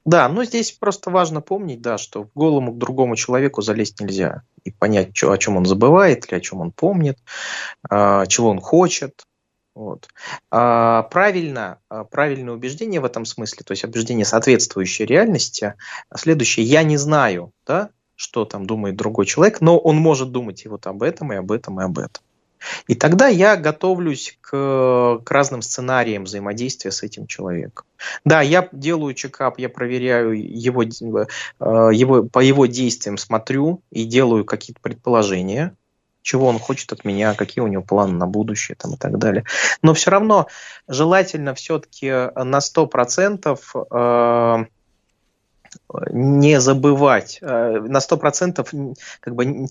Да, 0.06 0.30
но 0.30 0.44
здесь 0.44 0.72
просто 0.72 1.10
важно 1.10 1.42
помнить, 1.42 1.82
да, 1.82 1.98
что 1.98 2.26
в 2.26 2.30
голову 2.36 2.72
к 2.72 2.78
другому 2.78 3.16
человеку 3.16 3.62
залезть 3.62 4.00
нельзя 4.00 4.44
и 4.64 4.70
понять, 4.70 5.18
что, 5.18 5.32
о 5.32 5.38
чем 5.38 5.58
он 5.58 5.66
забывает 5.66 6.28
или 6.28 6.38
о 6.38 6.42
чем 6.42 6.62
он 6.62 6.72
помнит, 6.72 7.18
э, 7.90 8.26
чего 8.28 8.50
он 8.50 8.62
хочет. 8.62 9.26
Вот. 9.74 10.08
А, 10.52 11.04
правильно, 11.04 11.80
а, 11.90 12.06
правильное 12.06 12.54
убеждение 12.54 13.02
в 13.02 13.06
этом 13.06 13.26
смысле, 13.26 13.64
то 13.66 13.74
есть 13.74 13.84
убеждение, 13.84 14.24
соответствующее 14.24 15.06
реальности, 15.06 15.74
следующее, 16.16 16.66
я 16.66 16.84
не 16.84 16.96
знаю, 16.96 17.52
да, 17.68 17.90
что 18.16 18.46
там 18.46 18.66
думает 18.66 18.96
другой 18.96 19.26
человек, 19.26 19.60
но 19.60 19.78
он 19.78 19.98
может 19.98 20.32
думать 20.32 20.64
и 20.64 20.70
вот 20.70 20.88
об 20.88 21.04
этом, 21.04 21.34
и 21.34 21.36
об 21.36 21.52
этом, 21.52 21.82
и 21.82 21.84
об 21.84 22.00
этом. 22.00 22.24
И 22.88 22.96
тогда 22.96 23.28
я 23.28 23.56
готовлюсь 23.56 24.38
к, 24.42 25.20
к 25.24 25.32
разным 25.32 25.62
сценариям 25.62 26.24
взаимодействия 26.24 26.92
с 26.92 27.04
этим 27.04 27.28
человеком. 27.28 27.86
Да, 28.24 28.42
я 28.42 28.68
делаю 28.72 29.14
чекап, 29.14 29.60
я 29.60 29.70
проверяю 29.70 30.32
его, 30.34 30.84
э, 30.84 31.28
его, 31.94 32.24
по 32.24 32.40
его 32.40 32.66
действиям 32.66 33.18
смотрю 33.18 33.82
и 33.92 34.06
делаю 34.06 34.46
какие-то 34.46 34.82
предположения, 34.82 35.76
чего 36.22 36.48
он 36.48 36.58
хочет 36.58 36.92
от 36.92 37.06
меня, 37.06 37.36
какие 37.36 37.64
у 37.64 37.68
него 37.68 37.84
планы 37.84 38.14
на 38.14 38.26
будущее 38.26 38.76
там, 38.76 38.96
и 38.96 38.98
так 38.98 39.18
далее. 39.20 39.46
Но 39.82 39.94
все 39.94 40.10
равно 40.12 40.48
желательно 40.88 41.54
все-таки 41.54 42.10
на 42.10 42.58
100% 42.58 43.58
э, 43.92 44.66
не 46.12 46.60
забывать 46.60 47.40
э, 47.42 47.80
на 47.80 48.00
сто 48.00 48.18
процентов, 48.18 48.74
как 49.20 49.36
бы, 49.36 49.68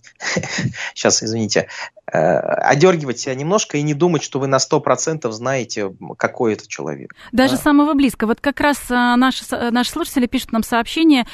сейчас, 0.95 1.23
извините, 1.23 1.69
э, 2.11 2.19
одергивать 2.19 3.19
себя 3.19 3.35
немножко 3.35 3.77
и 3.79 3.83
не 3.83 3.95
думать, 3.95 4.23
что 4.23 4.39
вы 4.39 4.47
на 4.47 4.59
сто 4.59 4.81
процентов 4.81 5.33
знаете, 5.33 5.95
какой 6.17 6.55
это 6.55 6.67
человек. 6.67 7.15
Даже 7.33 7.57
да. 7.57 7.63
самого 7.63 7.95
близкого. 7.95 8.29
Вот 8.29 8.41
как 8.41 8.61
раз 8.61 8.79
э, 8.91 8.95
наши, 9.17 9.45
наши 9.71 9.91
слушатели 9.91 10.27
пишут 10.27 10.53
нам 10.53 10.63
сообщение, 10.63 11.27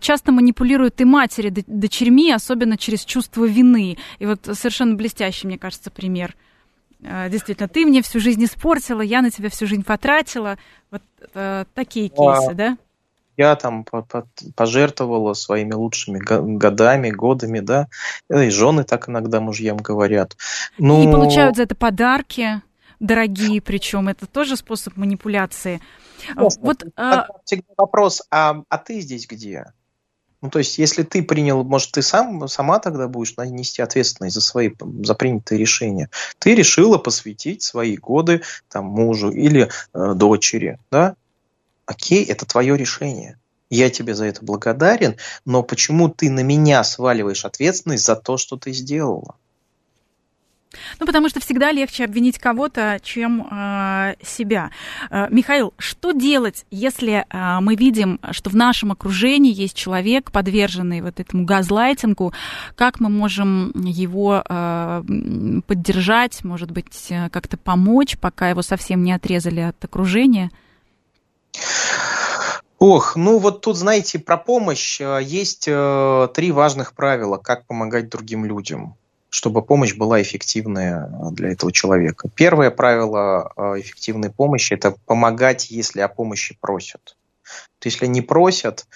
часто 0.00 0.32
манипулируют 0.32 1.00
и 1.00 1.04
матери 1.04 1.52
дочерьми, 1.66 2.32
особенно 2.32 2.76
через 2.76 3.04
чувство 3.04 3.44
вины. 3.44 3.98
И 4.18 4.26
вот 4.26 4.48
совершенно 4.52 4.94
блестящий, 4.94 5.46
мне 5.46 5.58
кажется, 5.58 5.90
пример. 5.90 6.34
Действительно, 7.00 7.68
ты 7.68 7.84
мне 7.84 8.02
всю 8.02 8.20
жизнь 8.20 8.42
испортила, 8.44 9.02
я 9.02 9.20
на 9.20 9.30
тебя 9.30 9.50
всю 9.50 9.66
жизнь 9.66 9.84
потратила. 9.84 10.56
Вот 10.90 11.02
такие 11.74 12.08
кейсы, 12.08 12.50
а, 12.50 12.54
да? 12.54 12.78
Я 13.36 13.56
там 13.56 13.84
пожертвовала 14.54 15.34
своими 15.34 15.72
лучшими 15.72 16.18
годами, 16.18 17.10
годами, 17.10 17.60
да, 17.60 17.88
и 18.30 18.50
жены 18.50 18.84
так 18.84 19.08
иногда 19.08 19.40
мужьям 19.40 19.76
говорят. 19.78 20.36
Ну... 20.78 21.02
И 21.02 21.12
получают 21.12 21.56
за 21.56 21.62
это 21.62 21.74
подарки 21.74 22.62
дорогие, 23.00 23.60
причем 23.60 24.08
это 24.08 24.26
тоже 24.26 24.56
способ 24.56 24.96
манипуляции. 24.96 25.80
Ясно. 26.34 26.62
Вот, 26.62 26.84
а... 26.96 27.26
Всегда 27.44 27.74
вопрос, 27.76 28.22
а, 28.30 28.62
а 28.68 28.78
ты 28.78 29.00
здесь 29.00 29.26
где? 29.26 29.66
Ну, 30.42 30.50
то 30.50 30.58
есть, 30.58 30.78
если 30.78 31.02
ты 31.02 31.22
принял, 31.22 31.64
может, 31.64 31.92
ты 31.92 32.02
сам, 32.02 32.46
сама 32.46 32.78
тогда 32.78 33.08
будешь 33.08 33.34
нести 33.36 33.82
ответственность 33.82 34.34
за 34.34 34.40
свои, 34.40 34.70
за 35.02 35.14
принятые 35.14 35.58
решения. 35.58 36.10
Ты 36.38 36.54
решила 36.54 36.98
посвятить 36.98 37.62
свои 37.62 37.96
годы 37.96 38.42
там, 38.68 38.84
мужу 38.84 39.30
или 39.30 39.70
э, 39.94 40.14
дочери, 40.14 40.78
да? 40.90 41.16
Окей, 41.86 42.24
это 42.24 42.44
твое 42.44 42.76
решение. 42.76 43.38
Я 43.70 43.90
тебе 43.90 44.14
за 44.14 44.26
это 44.26 44.44
благодарен, 44.44 45.16
но 45.44 45.62
почему 45.62 46.08
ты 46.08 46.30
на 46.30 46.40
меня 46.40 46.84
сваливаешь 46.84 47.44
ответственность 47.44 48.04
за 48.04 48.14
то, 48.14 48.36
что 48.36 48.56
ты 48.56 48.72
сделала? 48.72 49.36
Ну, 51.00 51.06
потому 51.06 51.28
что 51.28 51.40
всегда 51.40 51.72
легче 51.72 52.04
обвинить 52.04 52.38
кого-то, 52.38 52.98
чем 53.02 53.46
э, 53.50 54.14
себя. 54.22 54.70
Э, 55.10 55.26
Михаил, 55.30 55.74
что 55.78 56.12
делать, 56.12 56.66
если 56.70 57.24
э, 57.28 57.60
мы 57.60 57.76
видим, 57.76 58.20
что 58.32 58.50
в 58.50 58.56
нашем 58.56 58.92
окружении 58.92 59.54
есть 59.54 59.74
человек, 59.74 60.30
подверженный 60.30 61.00
вот 61.00 61.20
этому 61.20 61.44
газлайтингу? 61.44 62.32
Как 62.74 63.00
мы 63.00 63.08
можем 63.08 63.72
его 63.74 64.42
э, 64.46 65.02
поддержать, 65.66 66.44
может 66.44 66.70
быть, 66.70 67.06
э, 67.10 67.30
как-то 67.30 67.56
помочь, 67.56 68.18
пока 68.18 68.50
его 68.50 68.62
совсем 68.62 69.02
не 69.02 69.12
отрезали 69.12 69.60
от 69.60 69.82
окружения? 69.84 70.50
Ох, 72.78 73.16
ну 73.16 73.38
вот 73.38 73.62
тут, 73.62 73.76
знаете, 73.76 74.18
про 74.18 74.36
помощь 74.36 75.00
э, 75.00 75.20
есть 75.22 75.64
э, 75.66 76.28
три 76.34 76.52
важных 76.52 76.94
правила, 76.94 77.38
как 77.38 77.66
помогать 77.66 78.10
другим 78.10 78.44
людям, 78.44 78.96
чтобы 79.30 79.62
помощь 79.62 79.94
была 79.94 80.20
эффективная 80.20 81.06
э, 81.08 81.30
для 81.32 81.52
этого 81.52 81.72
человека. 81.72 82.28
Первое 82.34 82.70
правило 82.70 83.50
эффективной 83.78 84.30
помощи– 84.30 84.72
это 84.74 84.94
помогать, 85.06 85.70
если 85.70 86.00
о 86.00 86.08
помощи 86.08 86.56
просят. 86.60 87.16
То 87.78 87.88
если 87.88 88.06
не 88.06 88.20
просят, 88.20 88.86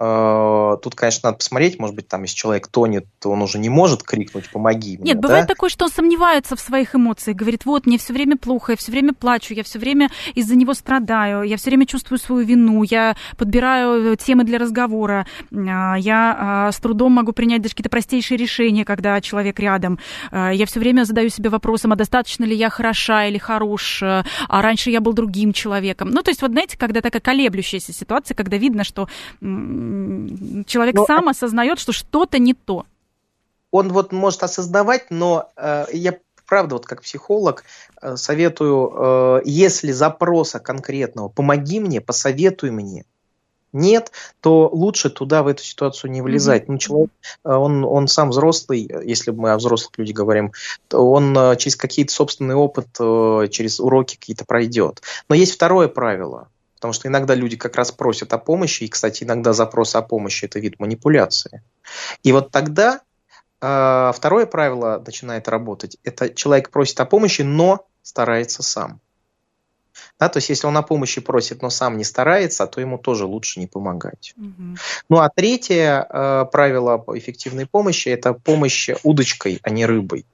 тут, 0.00 0.94
конечно, 0.94 1.28
надо 1.28 1.38
посмотреть, 1.38 1.78
может 1.78 1.94
быть, 1.94 2.08
там, 2.08 2.22
если 2.22 2.34
человек 2.34 2.68
тонет, 2.68 3.06
то 3.18 3.30
он 3.30 3.42
уже 3.42 3.58
не 3.58 3.68
может 3.68 4.02
крикнуть 4.02 4.50
«помоги 4.50 4.96
мне». 4.96 5.12
Нет, 5.12 5.20
бывает 5.20 5.46
такое, 5.46 5.68
что 5.68 5.84
он 5.84 5.90
сомневается 5.90 6.56
в 6.56 6.60
своих 6.60 6.94
эмоциях, 6.94 7.36
говорит, 7.36 7.66
вот, 7.66 7.86
мне 7.86 7.98
все 7.98 8.14
время 8.14 8.36
плохо, 8.36 8.72
я 8.72 8.76
все 8.76 8.92
время 8.92 9.12
плачу, 9.12 9.52
я 9.52 9.62
все 9.62 9.78
время 9.78 10.08
из-за 10.34 10.56
него 10.56 10.72
страдаю, 10.74 11.42
я 11.42 11.56
все 11.58 11.70
время 11.70 11.86
чувствую 11.86 12.18
свою 12.18 12.46
вину, 12.46 12.82
я 12.82 13.14
подбираю 13.36 14.16
темы 14.16 14.44
для 14.44 14.58
разговора, 14.58 15.26
а, 15.52 15.96
я 15.98 16.36
а, 16.38 16.72
с 16.72 16.78
трудом 16.78 17.12
могу 17.12 17.32
принять 17.32 17.62
даже 17.62 17.74
какие-то 17.74 17.90
простейшие 17.90 18.38
решения, 18.38 18.84
когда 18.84 19.20
человек 19.20 19.58
рядом, 19.60 19.98
а, 20.30 20.50
я 20.50 20.66
все 20.66 20.80
время 20.80 21.04
задаю 21.04 21.28
себе 21.28 21.50
вопросом, 21.50 21.92
а 21.92 21.96
достаточно 21.96 22.44
ли 22.44 22.56
я 22.56 22.70
хороша 22.70 23.26
или 23.26 23.38
хорош, 23.38 24.02
а 24.02 24.24
раньше 24.48 24.90
я 24.90 25.00
был 25.00 25.12
другим 25.12 25.52
человеком. 25.52 26.10
Ну, 26.10 26.22
то 26.22 26.30
есть, 26.30 26.42
вот 26.42 26.52
знаете, 26.52 26.78
когда 26.78 27.00
такая 27.00 27.20
колеблющаяся 27.20 27.92
ситуация, 27.92 28.34
когда 28.34 28.56
видно, 28.56 28.84
что 28.84 29.08
человек 30.66 30.94
но... 30.94 31.06
сам 31.06 31.28
осознает, 31.28 31.78
что 31.78 31.92
что-то 31.92 32.38
не 32.38 32.54
то. 32.54 32.86
Он 33.70 33.92
вот 33.92 34.12
может 34.12 34.42
осознавать, 34.42 35.10
но 35.10 35.50
э, 35.56 35.86
я 35.92 36.18
правда, 36.50 36.74
вот 36.74 36.84
как 36.84 37.00
психолог, 37.02 37.64
э, 38.02 38.16
советую, 38.16 38.92
э, 38.92 39.42
если 39.44 39.92
запроса 39.92 40.58
конкретного, 40.58 41.28
помоги 41.28 41.78
мне, 41.80 42.00
посоветуй 42.00 42.72
мне, 42.72 43.04
нет, 43.72 44.10
то 44.40 44.68
лучше 44.72 45.10
туда 45.10 45.44
в 45.44 45.46
эту 45.46 45.62
ситуацию 45.62 46.10
не 46.10 46.22
влезать. 46.22 46.64
Mm-hmm. 46.64 46.72
Ну, 46.72 46.78
человек, 46.78 47.10
э, 47.44 47.52
он, 47.54 47.84
он 47.84 48.08
сам 48.08 48.30
взрослый, 48.30 48.90
если 49.04 49.30
мы 49.30 49.52
о 49.52 49.58
взрослых 49.58 49.96
людях 49.96 50.16
говорим, 50.16 50.52
то 50.88 51.08
он 51.08 51.56
через 51.56 51.76
какие-то 51.76 52.12
собственный 52.12 52.56
опыт, 52.56 52.88
через 53.52 53.78
уроки 53.78 54.16
какие-то 54.16 54.44
пройдет. 54.44 55.02
Но 55.28 55.36
есть 55.36 55.54
второе 55.54 55.86
правило. 55.86 56.48
Потому 56.80 56.94
что 56.94 57.08
иногда 57.08 57.34
люди 57.34 57.58
как 57.58 57.76
раз 57.76 57.92
просят 57.92 58.32
о 58.32 58.38
помощи, 58.38 58.84
и, 58.84 58.88
кстати, 58.88 59.22
иногда 59.22 59.52
запрос 59.52 59.94
о 59.94 60.00
помощи– 60.00 60.44
это 60.46 60.58
вид 60.58 60.80
манипуляции. 60.80 61.62
И 62.22 62.32
вот 62.32 62.50
тогда 62.50 63.02
а, 63.60 64.12
второе 64.12 64.46
правило 64.46 65.02
начинает 65.04 65.46
работать. 65.46 65.98
Это 66.04 66.30
человек 66.30 66.70
просит 66.70 66.98
о 67.00 67.04
помощи, 67.04 67.42
но 67.42 67.86
старается 68.00 68.62
сам. 68.62 68.98
Да, 70.18 70.30
то 70.30 70.38
есть, 70.38 70.48
если 70.48 70.66
он 70.66 70.76
о 70.78 70.82
помощи 70.82 71.20
просит, 71.20 71.60
но 71.60 71.68
сам 71.68 71.98
не 71.98 72.04
старается, 72.04 72.66
то 72.66 72.80
ему 72.80 72.96
тоже 72.96 73.26
лучше 73.26 73.60
не 73.60 73.66
помогать. 73.66 74.32
Угу. 74.38 74.76
Ну 75.10 75.18
а 75.18 75.28
третье 75.28 76.06
э, 76.08 76.46
правило 76.50 77.04
эффективной 77.14 77.66
помощи– 77.66 78.08
это 78.10 78.32
помощь 78.32 78.88
удочкой, 79.02 79.60
а 79.62 79.68
не 79.68 79.84
рыбой. 79.84 80.24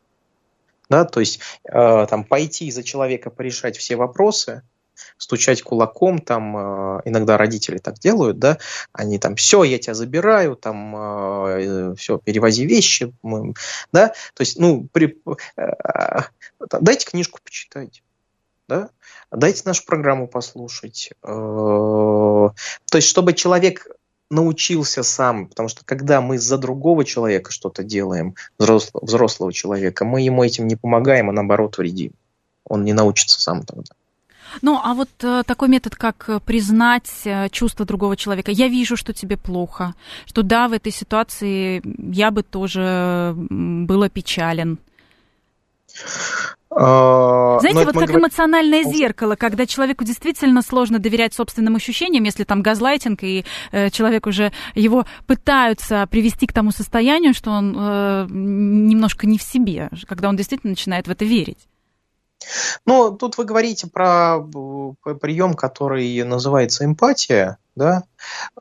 Да, 0.89 1.05
то 1.05 1.19
есть, 1.19 1.41
э, 1.65 2.07
там, 2.09 2.23
пойти 2.23 2.71
за 2.71 2.85
человека 2.85 3.31
порешать 3.31 3.77
все 3.77 3.97
вопросы– 3.97 4.63
стучать 5.17 5.63
кулаком, 5.63 6.19
там 6.19 6.57
э, 6.57 7.01
иногда 7.05 7.37
родители 7.37 7.79
так 7.79 7.99
делают, 7.99 8.39
да, 8.39 8.59
они 8.93 9.19
там, 9.19 9.37
все, 9.37 9.63
я 9.65 9.79
тебя 9.79 9.95
забираю, 9.95 10.57
там, 10.57 10.95
э, 10.97 11.95
все, 11.97 12.19
перевози 12.19 12.67
вещи, 12.67 13.13
да, 13.93 14.09
то 14.09 14.41
есть, 14.41 14.59
ну, 14.59 14.89
при, 14.93 15.19
э, 15.57 16.23
дайте 16.81 17.07
книжку 17.07 17.41
почитать, 17.43 18.03
да, 18.69 18.91
дайте 19.31 19.63
нашу 19.65 19.85
программу 19.85 20.29
послушать, 20.29 21.11
то 21.23 22.53
есть, 22.93 23.09
чтобы 23.09 23.33
человек 23.33 23.89
научился 24.31 25.03
сам, 25.03 25.47
потому 25.49 25.69
что 25.69 25.85
когда 25.85 26.21
мы 26.21 26.39
за 26.39 26.59
другого 26.59 27.05
человека 27.05 27.53
что-то 27.53 27.85
делаем, 27.85 28.35
взрослого, 28.59 29.05
взрослого 29.05 29.53
человека, 29.53 30.05
мы 30.05 30.21
ему 30.21 30.43
этим 30.43 30.67
не 30.67 30.77
помогаем, 30.77 31.31
а 31.31 31.33
наоборот 31.33 31.79
вредим. 31.79 32.13
Он 32.65 32.85
не 32.85 32.93
научится 32.93 33.41
сам 33.41 33.65
тогда. 33.65 33.95
Ну, 34.63 34.81
а 34.83 34.95
вот 34.95 35.11
э, 35.23 35.43
такой 35.47 35.69
метод, 35.69 35.97
как 35.97 36.29
э, 36.29 36.41
признать 36.41 37.11
э, 37.25 37.49
чувства 37.51 37.85
другого 37.87 38.17
человека. 38.17 38.51
Я 38.51 38.69
вижу, 38.69 38.97
что 38.97 39.13
тебе 39.13 39.37
плохо, 39.37 39.95
что 40.27 40.43
да, 40.43 40.69
в 40.69 40.73
этой 40.73 40.93
ситуации 40.93 41.83
я 42.13 42.31
бы 42.31 42.43
тоже 42.43 43.35
был 43.37 44.09
печален. 44.09 44.79
А, 46.79 47.59
Знаете, 47.61 47.85
вот 47.85 47.95
как 47.95 47.95
говорим... 47.95 48.21
эмоциональное 48.21 48.85
зеркало, 48.85 49.37
когда 49.37 49.67
человеку 49.67 50.05
действительно 50.05 50.61
сложно 50.61 50.99
доверять 50.99 51.33
собственным 51.33 51.77
ощущениям, 51.77 52.25
если 52.25 52.45
там 52.45 52.61
газлайтинг, 52.61 53.23
и 53.23 53.47
э, 53.73 53.89
человек 53.91 54.27
уже 54.27 54.53
его 54.75 55.07
пытаются 55.27 56.07
привести 56.11 56.47
к 56.47 56.53
тому 56.53 56.73
состоянию, 56.73 57.33
что 57.33 57.51
он 57.51 57.75
э, 57.79 58.27
немножко 58.31 59.27
не 59.27 59.39
в 59.39 59.43
себе, 59.43 59.89
когда 60.07 60.29
он 60.29 60.37
действительно 60.37 60.73
начинает 60.73 61.07
в 61.09 61.11
это 61.11 61.25
верить. 61.25 61.67
Ну, 62.85 63.13
тут 63.17 63.39
вы 63.39 63.45
говорите 63.45 63.87
про 63.89 64.39
прием, 65.21 65.55
который 65.55 66.23
называется 66.23 66.85
эмпатия, 66.85 67.59
да? 67.75 68.05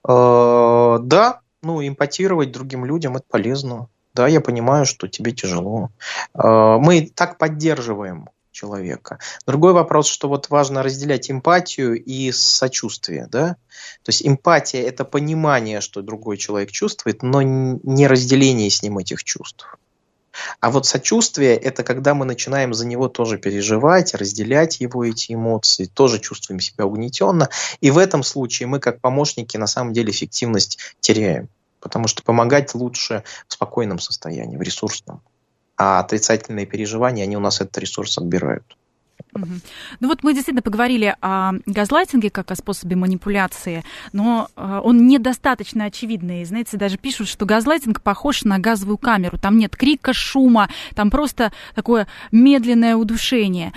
Э, 0.08 0.98
да, 1.02 1.42
ну, 1.62 1.86
эмпатировать 1.86 2.52
другим 2.52 2.86
людям 2.86 3.16
это 3.18 3.26
полезно. 3.30 3.88
Да, 4.14 4.28
я 4.28 4.40
понимаю, 4.40 4.86
что 4.86 5.08
тебе 5.08 5.32
тяжело. 5.34 5.90
Э, 6.34 6.78
мы 6.80 7.12
так 7.14 7.38
поддерживаем 7.38 8.30
человека. 8.56 9.20
Другой 9.46 9.74
вопрос, 9.74 10.08
что 10.08 10.30
вот 10.30 10.50
важно 10.50 10.82
разделять 10.82 11.30
эмпатию 11.30 12.02
и 12.02 12.32
сочувствие, 12.32 13.28
да? 13.30 13.58
То 14.04 14.10
есть 14.10 14.26
эмпатия– 14.26 14.82
это 14.88 15.04
понимание, 15.04 15.82
что 15.82 16.02
другой 16.02 16.38
человек 16.38 16.72
чувствует, 16.72 17.22
но 17.22 17.42
не 17.42 18.08
разделение 18.08 18.70
с 18.70 18.82
ним 18.82 18.98
этих 18.98 19.24
чувств. 19.24 19.78
А 20.60 20.72
вот 20.72 20.86
сочувствие– 20.86 21.56
это 21.58 21.84
когда 21.84 22.14
мы 22.14 22.26
начинаем 22.26 22.74
за 22.74 22.86
него 22.86 23.08
тоже 23.08 23.38
переживать, 23.38 24.14
разделять 24.14 24.80
его 24.80 25.06
эти 25.06 25.34
эмоции, 25.34 25.86
тоже 25.86 26.20
чувствуем 26.20 26.60
себя 26.60 26.86
угнетенно. 26.86 27.50
И 27.82 27.92
в 27.92 27.98
этом 27.98 28.24
случае 28.24 28.68
мы, 28.68 28.80
как 28.80 29.00
помощники, 29.00 29.58
на 29.58 29.68
самом 29.68 29.94
деле 29.94 30.12
эффективность 30.12 30.80
теряем. 31.00 31.50
Потому 31.80 32.08
что 32.08 32.24
помогать 32.24 32.74
лучше 32.74 33.24
в 33.48 33.54
спокойном 33.54 34.00
состоянии, 34.00 34.58
в 34.58 34.62
ресурсном. 34.62 35.22
А 35.78 36.00
отрицательные 36.00 36.66
переживания, 36.66 37.24
они 37.24 37.38
у 37.38 37.42
нас 37.42 37.62
этот 37.62 37.78
ресурс 37.78 38.18
отбирают. 38.18 38.78
Ну 39.36 40.08
вот 40.08 40.24
мы 40.24 40.34
действительно 40.34 40.62
поговорили 40.62 41.16
о 41.22 41.54
газлайтинге 41.66 42.30
как 42.30 42.52
о 42.52 42.56
способе 42.56 42.96
манипуляции, 42.96 43.84
но 44.14 44.48
э, 44.56 44.82
он 44.84 45.08
недостаточно 45.08 45.86
очевидный. 45.86 46.46
Знаете, 46.46 46.78
даже 46.78 46.98
пишут, 46.98 47.28
что 47.28 47.46
газлайтинг 47.46 48.02
похож 48.02 48.44
на 48.44 48.60
газовую 48.60 48.98
камеру. 48.98 49.38
Там 49.38 49.58
нет 49.58 49.76
крика, 49.76 50.14
шума, 50.14 50.70
там 50.96 51.10
просто 51.10 51.52
такое 51.76 52.08
медленное 52.32 52.96
удушение. 52.96 53.74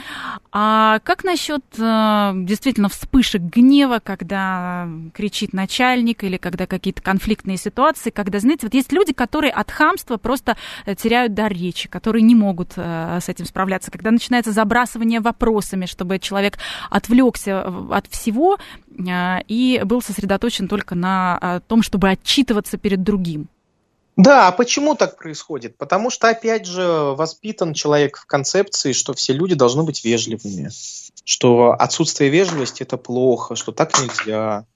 А 0.52 1.00
как 1.00 1.24
насчет 1.24 1.64
э, 1.76 2.32
действительно 2.34 2.88
вспышек 2.88 3.42
гнева, 3.42 4.00
когда 4.02 4.88
кричит 5.12 5.52
начальник 5.52 6.22
или 6.22 6.36
когда 6.36 6.66
какие-то 6.66 7.02
конфликтные 7.02 7.56
ситуации, 7.56 8.10
когда, 8.10 8.38
знаете, 8.38 8.66
вот 8.66 8.74
есть 8.74 8.92
люди, 8.92 9.12
которые 9.12 9.52
от 9.52 9.70
хамства 9.70 10.18
просто 10.18 10.56
э, 10.86 10.94
теряют 10.94 11.34
дар 11.34 11.52
речи, 11.52 11.88
которые 11.88 12.22
не 12.22 12.34
могут 12.34 12.72
с 12.76 13.28
этим 13.28 13.44
справляться, 13.44 13.90
когда 13.90 14.10
начинается 14.10 14.52
забрасывание 14.52 15.20
вопросами, 15.28 15.86
чтобы 15.86 16.18
человек 16.18 16.58
отвлекся 16.90 17.64
от 17.90 18.06
всего 18.06 18.58
а, 19.08 19.40
и 19.46 19.80
был 19.84 20.02
сосредоточен 20.02 20.68
только 20.68 20.94
на 20.94 21.38
а, 21.40 21.60
том, 21.60 21.82
чтобы 21.82 22.08
отчитываться 22.08 22.78
перед 22.78 23.02
другим. 23.02 23.48
Да, 24.16 24.48
а 24.48 24.52
почему 24.52 24.96
так 24.96 25.16
происходит? 25.16 25.76
Потому 25.76 26.10
что, 26.10 26.28
опять 26.28 26.66
же, 26.66 26.82
воспитан 26.82 27.72
человек 27.72 28.18
в 28.18 28.26
концепции, 28.26 28.92
что 28.92 29.14
все 29.14 29.32
люди 29.32 29.54
должны 29.54 29.84
быть 29.84 30.04
вежливыми, 30.04 30.70
что 31.24 31.76
отсутствие 31.78 32.28
вежливости– 32.30 32.82
это 32.84 32.96
плохо, 32.96 33.54
что 33.54 33.70
так 33.70 33.96
нельзя. 34.00 34.66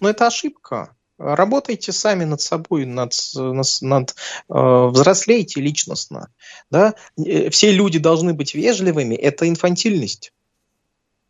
Но 0.00 0.08
это 0.10 0.26
ошибка. 0.26 0.96
Работайте 1.22 1.92
сами 1.92 2.24
над 2.24 2.40
собой, 2.40 2.84
над, 2.84 3.14
над, 3.34 3.66
над 3.80 4.10
э, 4.10 4.86
взрослейте 4.88 5.60
личностно. 5.60 6.28
Да? 6.70 6.94
Э, 7.16 7.48
все 7.50 7.70
люди 7.70 7.98
должны 7.98 8.34
быть 8.34 8.54
вежливыми, 8.54 9.14
это 9.14 9.48
инфантильность. 9.48 10.32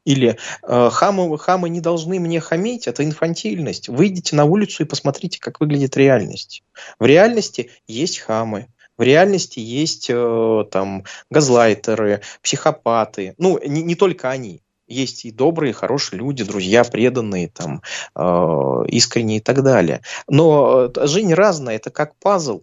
Или 0.04 0.38
э, 0.62 0.90
хамы, 0.90 1.38
хамы 1.38 1.68
не 1.68 1.80
должны 1.80 2.18
мне 2.18 2.40
хамить, 2.40 2.86
это 2.86 3.04
инфантильность. 3.04 3.88
Выйдите 3.88 4.34
на 4.34 4.44
улицу 4.44 4.82
и 4.82 4.86
посмотрите, 4.86 5.38
как 5.38 5.60
выглядит 5.60 5.96
реальность. 5.96 6.64
В 6.98 7.04
реальности 7.04 7.70
есть 7.86 8.18
хамы, 8.18 8.68
в 8.96 9.02
реальности 9.02 9.60
есть 9.60 10.08
э, 10.08 10.64
там 10.70 11.04
газлайтеры, 11.30 12.22
психопаты. 12.42 13.34
Ну, 13.36 13.60
не, 13.64 13.82
не 13.82 13.94
только 13.94 14.30
они 14.30 14.62
есть 14.86 15.24
и 15.24 15.30
добрые, 15.30 15.72
хорошие 15.72 16.18
люди, 16.18 16.44
друзья, 16.44 16.84
преданные, 16.84 17.48
там, 17.48 17.82
э, 18.14 18.84
искренние 18.88 19.38
и 19.38 19.40
так 19.40 19.62
далее. 19.62 20.02
Но 20.28 20.90
э, 20.94 21.06
жизнь 21.06 21.34
разная, 21.34 21.76
это 21.76 21.90
как 21.90 22.14
пазл. 22.16 22.62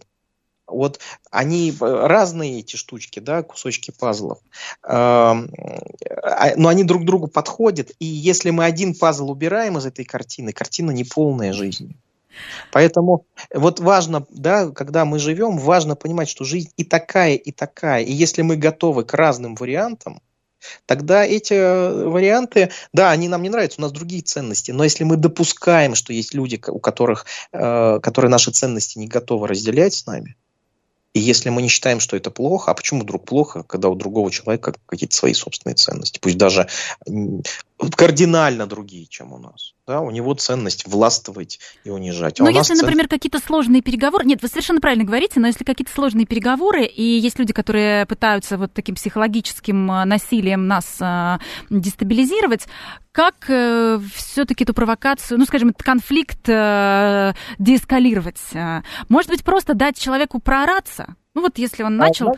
Вот 0.67 0.99
они 1.31 1.71
э, 1.71 1.75
разные 1.79 2.59
эти 2.59 2.75
штучки, 2.75 3.19
да, 3.19 3.43
кусочки 3.43 3.91
пазлов, 3.91 4.39
э, 4.87 5.33
но 6.55 6.67
они 6.67 6.83
друг 6.83 7.05
другу 7.05 7.27
подходят. 7.27 7.91
И 7.99 8.05
если 8.05 8.51
мы 8.51 8.65
один 8.65 8.93
пазл 8.93 9.31
убираем 9.31 9.77
из 9.77 9.85
этой 9.85 10.05
картины, 10.05 10.53
картина 10.53 10.91
не 10.91 11.03
полная 11.03 11.53
жизни. 11.53 11.95
Поэтому 12.71 13.25
вот 13.53 13.79
важно, 13.79 14.25
да, 14.29 14.69
когда 14.69 15.03
мы 15.05 15.19
живем, 15.19 15.57
важно 15.57 15.95
понимать, 15.95 16.29
что 16.29 16.45
жизнь 16.45 16.71
и 16.77 16.83
такая, 16.83 17.35
и 17.35 17.51
такая. 17.51 18.03
И 18.03 18.11
если 18.11 18.43
мы 18.43 18.55
готовы 18.55 19.03
к 19.03 19.13
разным 19.13 19.55
вариантам, 19.55 20.21
тогда 20.85 21.25
эти 21.25 21.53
э, 21.53 22.05
варианты, 22.05 22.71
да, 22.93 23.11
они 23.11 23.27
нам 23.27 23.41
не 23.43 23.49
нравятся, 23.49 23.79
у 23.79 23.83
нас 23.83 23.91
другие 23.91 24.21
ценности, 24.21 24.71
но 24.71 24.83
если 24.83 25.03
мы 25.03 25.17
допускаем, 25.17 25.95
что 25.95 26.13
есть 26.13 26.33
люди, 26.33 26.61
у 26.67 26.79
которых, 26.79 27.25
э, 27.51 27.99
которые 28.01 28.29
наши 28.29 28.51
ценности 28.51 28.97
не 28.97 29.07
готовы 29.07 29.47
разделять 29.47 29.93
с 29.93 30.05
нами, 30.05 30.35
и 31.13 31.19
если 31.19 31.49
мы 31.49 31.61
не 31.61 31.69
считаем, 31.69 31.99
что 31.99 32.15
это 32.15 32.29
плохо, 32.29 32.71
а 32.71 32.73
почему 32.75 33.01
вдруг 33.01 33.25
плохо, 33.25 33.63
когда 33.63 33.89
у 33.89 33.95
другого 33.95 34.29
человека 34.31 34.75
какие-то 34.85 35.15
свои 35.15 35.33
собственные 35.33 35.75
ценности, 35.75 36.19
пусть 36.19 36.37
даже 36.37 36.67
кардинально 37.95 38.67
другие, 38.67 39.05
чем 39.07 39.33
у 39.33 39.37
нас. 39.37 39.73
Да, 39.87 40.01
у 40.01 40.11
него 40.11 40.33
ценность 40.33 40.85
властвовать 40.87 41.59
и 41.83 41.89
унижать. 41.89 42.39
А 42.39 42.43
но 42.43 42.49
если, 42.49 42.75
например, 42.75 43.07
какие-то 43.07 43.39
сложные 43.39 43.81
переговоры, 43.81 44.25
нет, 44.25 44.41
вы 44.41 44.49
совершенно 44.49 44.81
правильно 44.81 45.05
говорите, 45.05 45.39
но 45.39 45.47
если 45.47 45.63
какие-то 45.63 45.91
сложные 45.91 46.25
переговоры, 46.25 46.85
и 46.85 47.03
есть 47.03 47.39
люди, 47.39 47.53
которые 47.53 48.05
пытаются 48.05 48.57
вот 48.57 48.73
таким 48.73 48.95
психологическим 48.95 49.91
э, 49.91 50.05
насилием 50.05 50.67
нас 50.67 50.97
а, 50.99 51.39
дестабилизировать, 51.69 52.67
как 53.11 53.45
э, 53.49 53.99
все-таки 54.13 54.65
эту 54.65 54.73
провокацию, 54.73 55.39
ну, 55.39 55.45
скажем, 55.45 55.69
этот 55.69 55.83
конфликт 55.83 56.47
э, 56.47 57.33
деэскалировать? 57.57 58.41
Может 59.07 59.31
быть, 59.31 59.43
просто 59.43 59.73
дать 59.73 59.97
человеку 59.97 60.39
проораться? 60.39 61.15
Ну, 61.33 61.41
вот 61.41 61.57
если 61.57 61.83
он 61.83 61.99
а, 61.99 62.07
начал, 62.07 62.37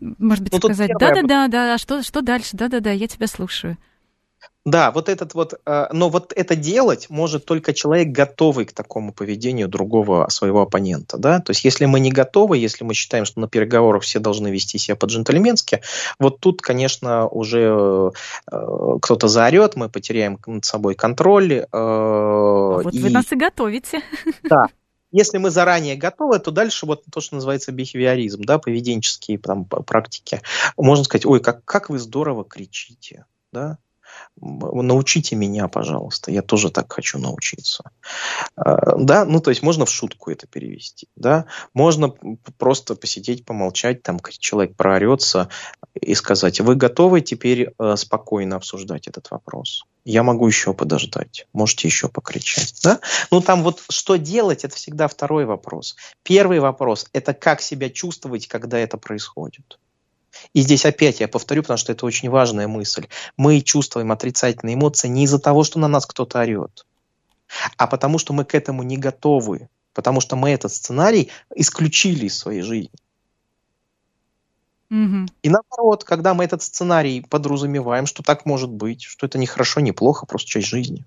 ну, 0.00 0.14
может 0.18 0.44
быть, 0.44 0.52
ну, 0.52 0.58
сказать, 0.58 0.90
да-да-да, 0.98 1.48
да, 1.48 1.78
что, 1.78 2.02
что 2.02 2.22
дальше? 2.22 2.50
Да-да-да, 2.56 2.90
я 2.90 3.06
тебя 3.06 3.26
слушаю. 3.26 3.76
Да, 4.64 4.92
вот 4.92 5.08
этот 5.08 5.34
вот, 5.34 5.54
э, 5.66 5.86
но 5.90 6.08
вот 6.08 6.32
это 6.36 6.54
делать 6.54 7.10
может 7.10 7.44
только 7.44 7.74
человек, 7.74 8.08
готовый 8.08 8.64
к 8.64 8.72
такому 8.72 9.12
поведению 9.12 9.66
другого 9.66 10.28
своего 10.28 10.62
оппонента, 10.62 11.18
да, 11.18 11.40
то 11.40 11.50
есть 11.50 11.64
если 11.64 11.86
мы 11.86 11.98
не 11.98 12.12
готовы, 12.12 12.58
если 12.58 12.84
мы 12.84 12.94
считаем, 12.94 13.24
что 13.24 13.40
на 13.40 13.48
переговорах 13.48 14.04
все 14.04 14.20
должны 14.20 14.48
вести 14.48 14.78
себя 14.78 14.94
по-джентльменски, 14.94 15.82
вот 16.20 16.38
тут, 16.38 16.62
конечно, 16.62 17.26
уже 17.26 18.12
э, 18.52 18.96
кто-то 19.02 19.26
заорет, 19.26 19.74
мы 19.74 19.88
потеряем 19.88 20.38
над 20.46 20.64
собой 20.64 20.94
контроль. 20.94 21.52
Э, 21.52 21.66
а 21.72 22.82
вот 22.84 22.94
и... 22.94 23.00
вы 23.00 23.10
нас 23.10 23.32
и 23.32 23.36
готовите. 23.36 24.00
Да, 24.44 24.66
если 25.12 25.38
мы 25.38 25.50
заранее 25.50 25.96
готовы, 25.96 26.38
то 26.38 26.50
дальше 26.50 26.86
вот 26.86 27.04
то, 27.12 27.20
что 27.20 27.34
называется 27.34 27.70
бихевиоризм, 27.70 28.42
да, 28.44 28.58
поведенческие 28.58 29.38
там, 29.38 29.66
практики. 29.66 30.40
Можно 30.76 31.04
сказать, 31.04 31.26
ой, 31.26 31.40
как, 31.40 31.64
как 31.64 31.90
вы 31.90 31.98
здорово 31.98 32.44
кричите, 32.44 33.26
да, 33.52 33.78
научите 34.40 35.36
меня, 35.36 35.68
пожалуйста, 35.68 36.30
я 36.30 36.42
тоже 36.42 36.70
так 36.70 36.92
хочу 36.92 37.18
научиться. 37.18 37.90
А, 38.56 38.96
да, 38.96 39.24
ну 39.24 39.40
то 39.40 39.50
есть 39.50 39.62
можно 39.62 39.84
в 39.84 39.90
шутку 39.90 40.30
это 40.30 40.46
перевести, 40.46 41.08
да, 41.16 41.46
можно 41.74 42.14
просто 42.58 42.94
посидеть, 42.94 43.44
помолчать, 43.44 44.02
там 44.02 44.18
человек 44.38 44.76
проорется 44.76 45.48
и 45.94 46.14
сказать, 46.14 46.60
вы 46.60 46.74
готовы 46.74 47.20
теперь 47.20 47.72
э, 47.78 47.96
спокойно 47.96 48.56
обсуждать 48.56 49.08
этот 49.08 49.30
вопрос? 49.30 49.84
Я 50.04 50.24
могу 50.24 50.48
еще 50.48 50.74
подождать, 50.74 51.46
можете 51.52 51.86
еще 51.86 52.08
покричать, 52.08 52.74
да? 52.82 52.98
Ну 53.30 53.40
там 53.40 53.62
вот 53.62 53.82
что 53.88 54.16
делать, 54.16 54.64
это 54.64 54.74
всегда 54.74 55.06
второй 55.06 55.44
вопрос. 55.44 55.96
Первый 56.24 56.58
вопрос– 56.58 57.06
это 57.12 57.34
как 57.34 57.60
себя 57.60 57.88
чувствовать, 57.88 58.48
когда 58.48 58.78
это 58.78 58.98
происходит. 58.98 59.78
И 60.54 60.60
здесь 60.60 60.84
опять 60.84 61.20
я 61.20 61.28
повторю, 61.28 61.62
потому 61.62 61.78
что 61.78 61.92
это 61.92 62.06
очень 62.06 62.30
важная 62.30 62.68
мысль. 62.68 63.06
Мы 63.36 63.60
чувствуем 63.60 64.12
отрицательные 64.12 64.74
эмоции 64.74 65.08
не 65.08 65.24
из-за 65.24 65.38
того, 65.38 65.64
что 65.64 65.78
на 65.78 65.88
нас 65.88 66.06
кто-то 66.06 66.40
орет, 66.40 66.86
а 67.76 67.86
потому 67.86 68.18
что 68.18 68.32
мы 68.32 68.44
к 68.44 68.54
этому 68.54 68.82
не 68.82 68.96
готовы, 68.96 69.68
потому 69.94 70.20
что 70.20 70.36
мы 70.36 70.50
этот 70.50 70.72
сценарий 70.72 71.30
исключили 71.54 72.26
из 72.26 72.38
своей 72.38 72.62
жизни. 72.62 72.90
Угу. 74.90 75.26
И 75.42 75.48
наоборот, 75.48 76.04
когда 76.04 76.34
мы 76.34 76.44
этот 76.44 76.62
сценарий 76.62 77.22
подразумеваем, 77.22 78.04
что 78.04 78.22
так 78.22 78.44
может 78.44 78.70
быть, 78.70 79.02
что 79.02 79.24
это 79.26 79.38
не 79.38 79.46
хорошо, 79.46 79.80
не 79.80 79.92
плохо, 79.92 80.26
просто 80.26 80.50
часть 80.50 80.66
жизни. 80.66 81.06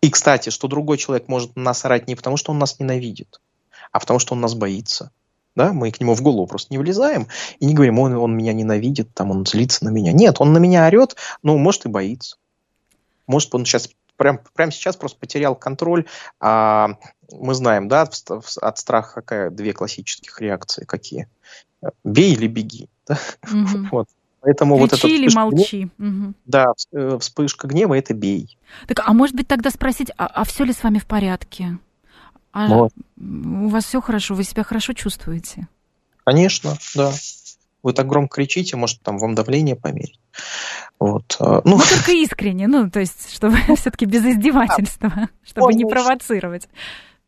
И, 0.00 0.10
кстати, 0.10 0.50
что 0.50 0.68
другой 0.68 0.96
человек 0.96 1.28
может 1.28 1.56
нас 1.56 1.84
орать 1.84 2.06
не 2.06 2.14
потому, 2.14 2.36
что 2.36 2.52
он 2.52 2.58
нас 2.58 2.78
ненавидит, 2.78 3.40
а 3.90 3.98
потому, 3.98 4.18
что 4.20 4.34
он 4.34 4.40
нас 4.40 4.54
боится. 4.54 5.10
Да? 5.60 5.74
Мы 5.74 5.90
к 5.90 6.00
нему 6.00 6.14
в 6.14 6.22
голову 6.22 6.46
просто 6.46 6.72
не 6.72 6.78
влезаем 6.78 7.26
и 7.58 7.66
не 7.66 7.74
говорим, 7.74 7.98
он, 7.98 8.14
он 8.14 8.34
меня 8.34 8.54
ненавидит, 8.54 9.12
там, 9.12 9.30
он 9.30 9.44
злится 9.44 9.84
на 9.84 9.90
меня. 9.90 10.10
Нет, 10.10 10.36
он 10.38 10.54
на 10.54 10.58
меня 10.58 10.86
орет, 10.86 11.16
ну, 11.42 11.58
может, 11.58 11.84
и 11.84 11.90
боится. 11.90 12.38
Может, 13.26 13.54
он 13.54 13.66
сейчас 13.66 13.90
прям, 14.16 14.40
прямо 14.54 14.72
сейчас 14.72 14.96
просто 14.96 15.18
потерял 15.18 15.54
контроль. 15.54 16.06
А, 16.40 16.96
мы 17.30 17.52
знаем, 17.52 17.88
да, 17.88 18.08
от 18.62 18.78
страха 18.78 19.16
какая 19.16 19.50
две 19.50 19.74
классических 19.74 20.40
реакции 20.40 20.86
какие. 20.86 21.28
Бей 22.04 22.32
или 22.32 22.46
беги. 22.46 22.88
Да? 23.06 23.18
Угу. 23.52 23.88
Вот. 23.92 24.08
Поэтому 24.40 24.78
Кричи 24.78 25.02
вот 25.02 25.10
или 25.10 25.34
молчи. 25.34 25.90
Гнева, 25.98 26.24
угу. 26.24 26.34
Да, 26.46 26.66
э, 26.92 27.18
вспышка 27.20 27.66
гнева 27.66 27.98
это 27.98 28.14
бей. 28.14 28.56
Так, 28.86 29.02
а 29.04 29.12
может 29.12 29.36
быть 29.36 29.46
тогда 29.46 29.68
спросить, 29.68 30.10
а, 30.16 30.26
а 30.26 30.44
все 30.44 30.64
ли 30.64 30.72
с 30.72 30.82
вами 30.82 30.98
в 30.98 31.06
порядке? 31.06 31.78
А 32.52 32.68
вот. 32.68 32.92
у 33.18 33.68
вас 33.68 33.84
все 33.84 34.00
хорошо, 34.00 34.34
вы 34.34 34.44
себя 34.44 34.64
хорошо 34.64 34.92
чувствуете? 34.92 35.68
Конечно, 36.24 36.76
да. 36.94 37.12
Вы 37.82 37.92
так 37.94 38.06
громко 38.06 38.36
кричите, 38.36 38.76
может, 38.76 39.00
там 39.02 39.18
вам 39.18 39.34
давление 39.34 39.74
померить. 39.74 40.20
Вот. 40.98 41.36
А, 41.38 41.62
ну, 41.64 41.78
ну 41.78 41.78
только 41.78 42.12
искренне, 42.12 42.68
ну, 42.68 42.90
то 42.90 43.00
есть, 43.00 43.32
чтобы 43.32 43.56
все-таки 43.76 44.04
без 44.04 44.24
издевательства, 44.24 45.28
чтобы 45.42 45.72
не 45.72 45.86
провоцировать. 45.86 46.68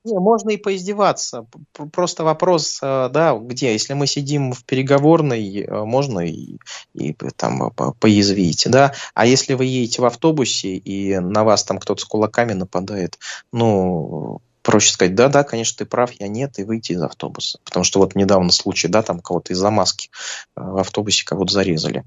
Не, 0.04 0.18
можно 0.18 0.50
и 0.50 0.56
поиздеваться. 0.56 1.46
Просто 1.92 2.24
вопрос, 2.24 2.80
а, 2.82 3.08
да, 3.08 3.34
где? 3.34 3.72
Если 3.72 3.94
мы 3.94 4.06
сидим 4.06 4.52
в 4.52 4.64
переговорной, 4.64 5.64
а, 5.64 5.84
можно 5.84 6.20
и, 6.20 6.58
и 6.92 7.14
там 7.36 7.70
поязвить, 7.98 8.66
да. 8.68 8.92
А 9.14 9.26
если 9.26 9.54
вы 9.54 9.64
едете 9.64 10.02
в 10.02 10.04
автобусе 10.04 10.76
и 10.76 11.18
на 11.18 11.44
вас 11.44 11.64
там 11.64 11.78
кто-то 11.78 12.00
с 12.02 12.04
кулаками 12.04 12.52
нападает, 12.52 13.18
ну, 13.52 14.42
проще 14.62 14.92
сказать, 14.92 15.14
да, 15.14 15.28
да, 15.28 15.44
конечно, 15.44 15.78
ты 15.78 15.84
прав, 15.84 16.12
я 16.12 16.28
нет, 16.28 16.58
и 16.58 16.64
выйти 16.64 16.92
из 16.92 17.02
автобуса. 17.02 17.58
Потому 17.64 17.84
что 17.84 17.98
вот 17.98 18.14
недавно 18.14 18.50
случай, 18.50 18.88
да, 18.88 19.02
там 19.02 19.20
кого-то 19.20 19.52
из-за 19.52 19.70
маски 19.70 20.10
э, 20.56 20.60
в 20.60 20.78
автобусе 20.78 21.24
кого-то 21.24 21.52
зарезали. 21.52 22.04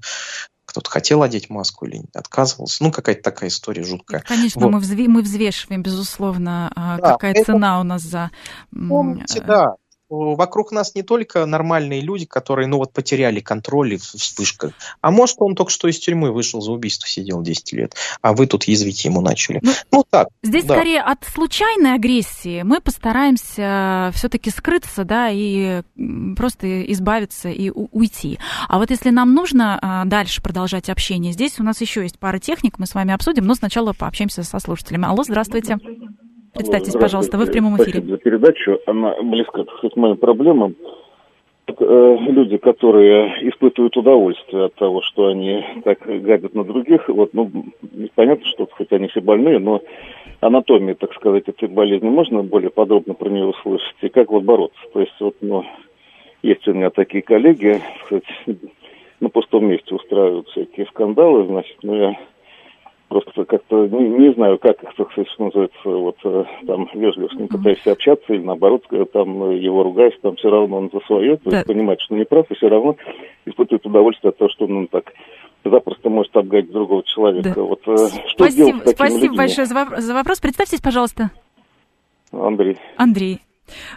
Кто-то 0.64 0.90
хотел 0.90 1.22
одеть 1.22 1.48
маску 1.48 1.86
или 1.86 2.02
отказывался. 2.12 2.82
Ну, 2.82 2.90
какая-то 2.90 3.22
такая 3.22 3.50
история 3.50 3.84
жуткая. 3.84 4.22
Конечно, 4.26 4.62
вот. 4.62 4.72
мы, 4.72 4.78
взве- 4.80 5.08
мы 5.08 5.22
взвешиваем, 5.22 5.82
безусловно, 5.82 6.72
а, 6.74 6.98
да, 6.98 7.12
какая 7.12 7.32
это... 7.32 7.44
цена 7.52 7.80
у 7.80 7.84
нас 7.84 8.02
за... 8.02 8.30
Помните, 8.70 9.40
да, 9.40 9.76
вокруг 10.08 10.72
нас 10.72 10.94
не 10.94 11.02
только 11.02 11.46
нормальные 11.46 12.00
люди, 12.00 12.26
которые, 12.26 12.66
ну 12.66 12.78
вот, 12.78 12.92
потеряли 12.92 13.40
контроль 13.40 13.94
и 13.94 13.96
вспышка, 13.96 14.72
а 15.00 15.10
может, 15.10 15.36
он 15.40 15.54
только 15.54 15.70
что 15.70 15.88
из 15.88 15.98
тюрьмы 15.98 16.32
вышел 16.32 16.60
за 16.60 16.72
убийство, 16.72 17.08
сидел 17.08 17.42
10 17.42 17.72
лет, 17.72 17.94
а 18.22 18.32
вы 18.32 18.46
тут 18.46 18.64
язвить 18.64 19.04
ему 19.04 19.20
начали. 19.20 19.60
Ну, 19.62 19.72
ну 19.90 20.04
так. 20.08 20.28
Здесь 20.42 20.64
да. 20.64 20.74
скорее 20.74 21.00
от 21.00 21.24
случайной 21.24 21.94
агрессии 21.94 22.62
мы 22.62 22.80
постараемся 22.80 24.10
все-таки 24.14 24.50
скрыться, 24.50 25.04
да, 25.04 25.28
и 25.30 25.82
просто 26.36 26.82
избавиться 26.92 27.48
и 27.48 27.70
уйти. 27.70 28.38
А 28.68 28.78
вот 28.78 28.90
если 28.90 29.10
нам 29.10 29.34
нужно 29.34 29.78
а, 29.80 30.04
дальше 30.04 30.42
продолжать 30.42 30.88
общение, 30.88 31.32
здесь 31.32 31.58
у 31.58 31.62
нас 31.62 31.80
еще 31.80 32.02
есть 32.02 32.18
пара 32.18 32.38
техник, 32.38 32.78
мы 32.78 32.86
с 32.86 32.94
вами 32.94 33.12
обсудим, 33.12 33.46
но 33.46 33.54
сначала 33.54 33.92
пообщаемся 33.92 34.42
со 34.42 34.58
слушателями. 34.58 35.06
Алло, 35.06 35.24
здравствуйте. 35.24 35.78
Представьтесь, 36.56 36.94
пожалуйста, 36.94 37.38
вы 37.38 37.46
в 37.46 37.52
прямом 37.52 37.76
эфире. 37.76 37.92
Спасибо 37.92 38.08
за 38.08 38.18
передачу. 38.18 38.78
Она 38.86 39.14
близка 39.22 39.64
к 39.64 39.96
моим 39.96 40.16
проблемам. 40.16 40.74
Э, 41.68 42.16
люди, 42.20 42.56
которые 42.58 43.48
испытывают 43.48 43.96
удовольствие 43.96 44.66
от 44.66 44.74
того, 44.74 45.02
что 45.02 45.26
они 45.26 45.64
так 45.84 45.98
гадят 46.06 46.54
на 46.54 46.64
других, 46.64 47.08
вот, 47.08 47.34
ну, 47.34 47.50
понятно, 48.14 48.46
что 48.46 48.68
хоть 48.70 48.92
они 48.92 49.08
все 49.08 49.20
больные, 49.20 49.58
но 49.58 49.82
анатомия, 50.40 50.94
так 50.94 51.12
сказать, 51.14 51.48
этой 51.48 51.68
болезни 51.68 52.08
можно 52.08 52.44
более 52.44 52.70
подробно 52.70 53.14
про 53.14 53.28
нее 53.28 53.46
услышать, 53.46 53.96
и 54.00 54.08
как 54.08 54.30
вот 54.30 54.44
бороться? 54.44 54.78
То 54.92 55.00
есть, 55.00 55.14
вот, 55.18 55.34
ну, 55.40 55.64
есть 56.42 56.66
у 56.68 56.72
меня 56.72 56.90
такие 56.90 57.22
коллеги, 57.22 57.80
сказать, 58.04 58.24
на 59.18 59.28
пустом 59.28 59.66
месте 59.66 59.92
устраивают 59.92 60.48
всякие 60.48 60.86
скандалы, 60.86 61.46
значит, 61.46 61.76
но 61.82 61.96
я 61.96 62.16
Просто 63.08 63.44
как-то 63.44 63.86
не, 63.86 64.08
не 64.08 64.34
знаю, 64.34 64.58
как 64.58 64.78
что 64.92 65.06
называется, 65.38 65.76
вот 65.84 66.16
э, 66.24 66.44
там 66.66 66.88
вежливо 66.92 67.28
с 67.28 67.34
ним 67.34 67.46
пытаешься 67.46 67.92
общаться, 67.92 68.34
или 68.34 68.42
наоборот, 68.42 68.82
там 69.12 69.50
его 69.52 69.84
ругаешь, 69.84 70.14
там 70.22 70.34
все 70.34 70.50
равно 70.50 70.78
он 70.78 70.90
за 70.92 70.98
свое, 71.06 71.36
то 71.36 71.50
да. 71.50 71.58
есть 71.58 71.68
понимает, 71.68 72.00
что 72.00 72.16
не 72.16 72.24
прав, 72.24 72.50
и 72.50 72.54
все 72.54 72.68
равно 72.68 72.96
испытывает 73.44 73.86
удовольствие 73.86 74.30
от 74.30 74.38
того, 74.38 74.50
что 74.50 74.64
он 74.64 74.72
ну, 74.72 74.86
так 74.88 75.12
запросто 75.64 76.10
может 76.10 76.36
обгадить 76.36 76.72
другого 76.72 77.04
человека. 77.04 77.52
Да. 77.54 77.62
Вот, 77.62 77.80
э, 77.86 77.96
что 77.96 78.44
спасибо 78.44 78.70
делать 78.72 78.88
спасибо 78.88 79.20
людьми? 79.20 79.36
большое 79.36 79.66
за 79.66 80.14
вопрос. 80.14 80.40
Представьтесь, 80.40 80.80
пожалуйста. 80.80 81.30
Андрей. 82.32 82.76
Андрей. 82.96 83.38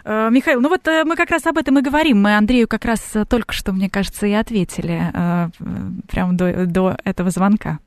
Э, 0.04 0.30
Михаил, 0.30 0.60
ну 0.60 0.68
вот 0.68 0.82
мы 1.04 1.16
как 1.16 1.30
раз 1.30 1.44
об 1.48 1.58
этом 1.58 1.76
и 1.80 1.82
говорим. 1.82 2.22
Мы 2.22 2.36
Андрею 2.36 2.68
как 2.68 2.84
раз 2.84 3.16
только 3.28 3.52
что, 3.52 3.72
мне 3.72 3.90
кажется, 3.90 4.28
и 4.28 4.32
ответили 4.32 5.00
прямо 6.08 6.34
до, 6.34 6.66
до 6.66 6.96
этого 7.04 7.30
звонка. 7.30 7.80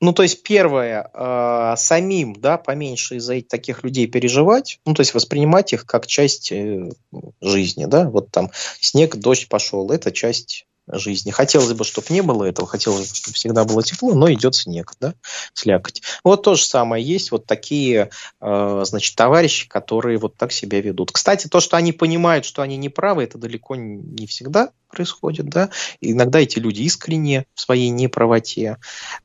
Ну, 0.00 0.12
то 0.12 0.22
есть, 0.22 0.44
первое, 0.44 1.10
э, 1.12 1.74
самим, 1.76 2.34
да, 2.34 2.56
поменьше 2.56 3.16
из-за 3.16 3.42
таких 3.42 3.82
людей 3.82 4.06
переживать, 4.06 4.78
ну, 4.86 4.94
то 4.94 5.00
есть, 5.00 5.12
воспринимать 5.12 5.72
их 5.72 5.86
как 5.86 6.06
часть 6.06 6.52
э, 6.52 6.92
жизни, 7.40 7.86
да, 7.86 8.08
вот 8.08 8.30
там 8.30 8.50
снег, 8.80 9.16
дождь 9.16 9.48
пошел, 9.48 9.90
это 9.90 10.12
часть 10.12 10.67
жизни. 10.92 11.30
Хотелось 11.30 11.72
бы, 11.72 11.84
чтобы 11.84 12.06
не 12.10 12.22
было 12.22 12.44
этого, 12.44 12.66
хотелось 12.66 13.10
бы, 13.10 13.14
чтобы 13.14 13.34
всегда 13.34 13.64
было 13.64 13.82
тепло, 13.82 14.14
но 14.14 14.32
идет 14.32 14.54
снег, 14.54 14.92
да, 15.00 15.14
слякоть. 15.54 16.02
Вот 16.24 16.42
то 16.42 16.54
же 16.54 16.64
самое 16.64 17.04
есть, 17.04 17.30
вот 17.30 17.46
такие, 17.46 18.10
э, 18.40 18.82
значит, 18.84 19.16
товарищи, 19.16 19.68
которые 19.68 20.18
вот 20.18 20.36
так 20.36 20.52
себя 20.52 20.80
ведут. 20.80 21.12
Кстати, 21.12 21.48
то, 21.48 21.60
что 21.60 21.76
они 21.76 21.92
понимают, 21.92 22.44
что 22.44 22.62
они 22.62 22.76
не 22.76 22.88
правы, 22.88 23.24
это 23.24 23.38
далеко 23.38 23.76
не 23.76 24.26
всегда 24.26 24.70
происходит, 24.88 25.48
да. 25.48 25.68
иногда 26.00 26.40
эти 26.40 26.58
люди 26.58 26.82
искренне 26.82 27.44
в 27.54 27.60
своей 27.60 27.90
неправоте 27.90 28.78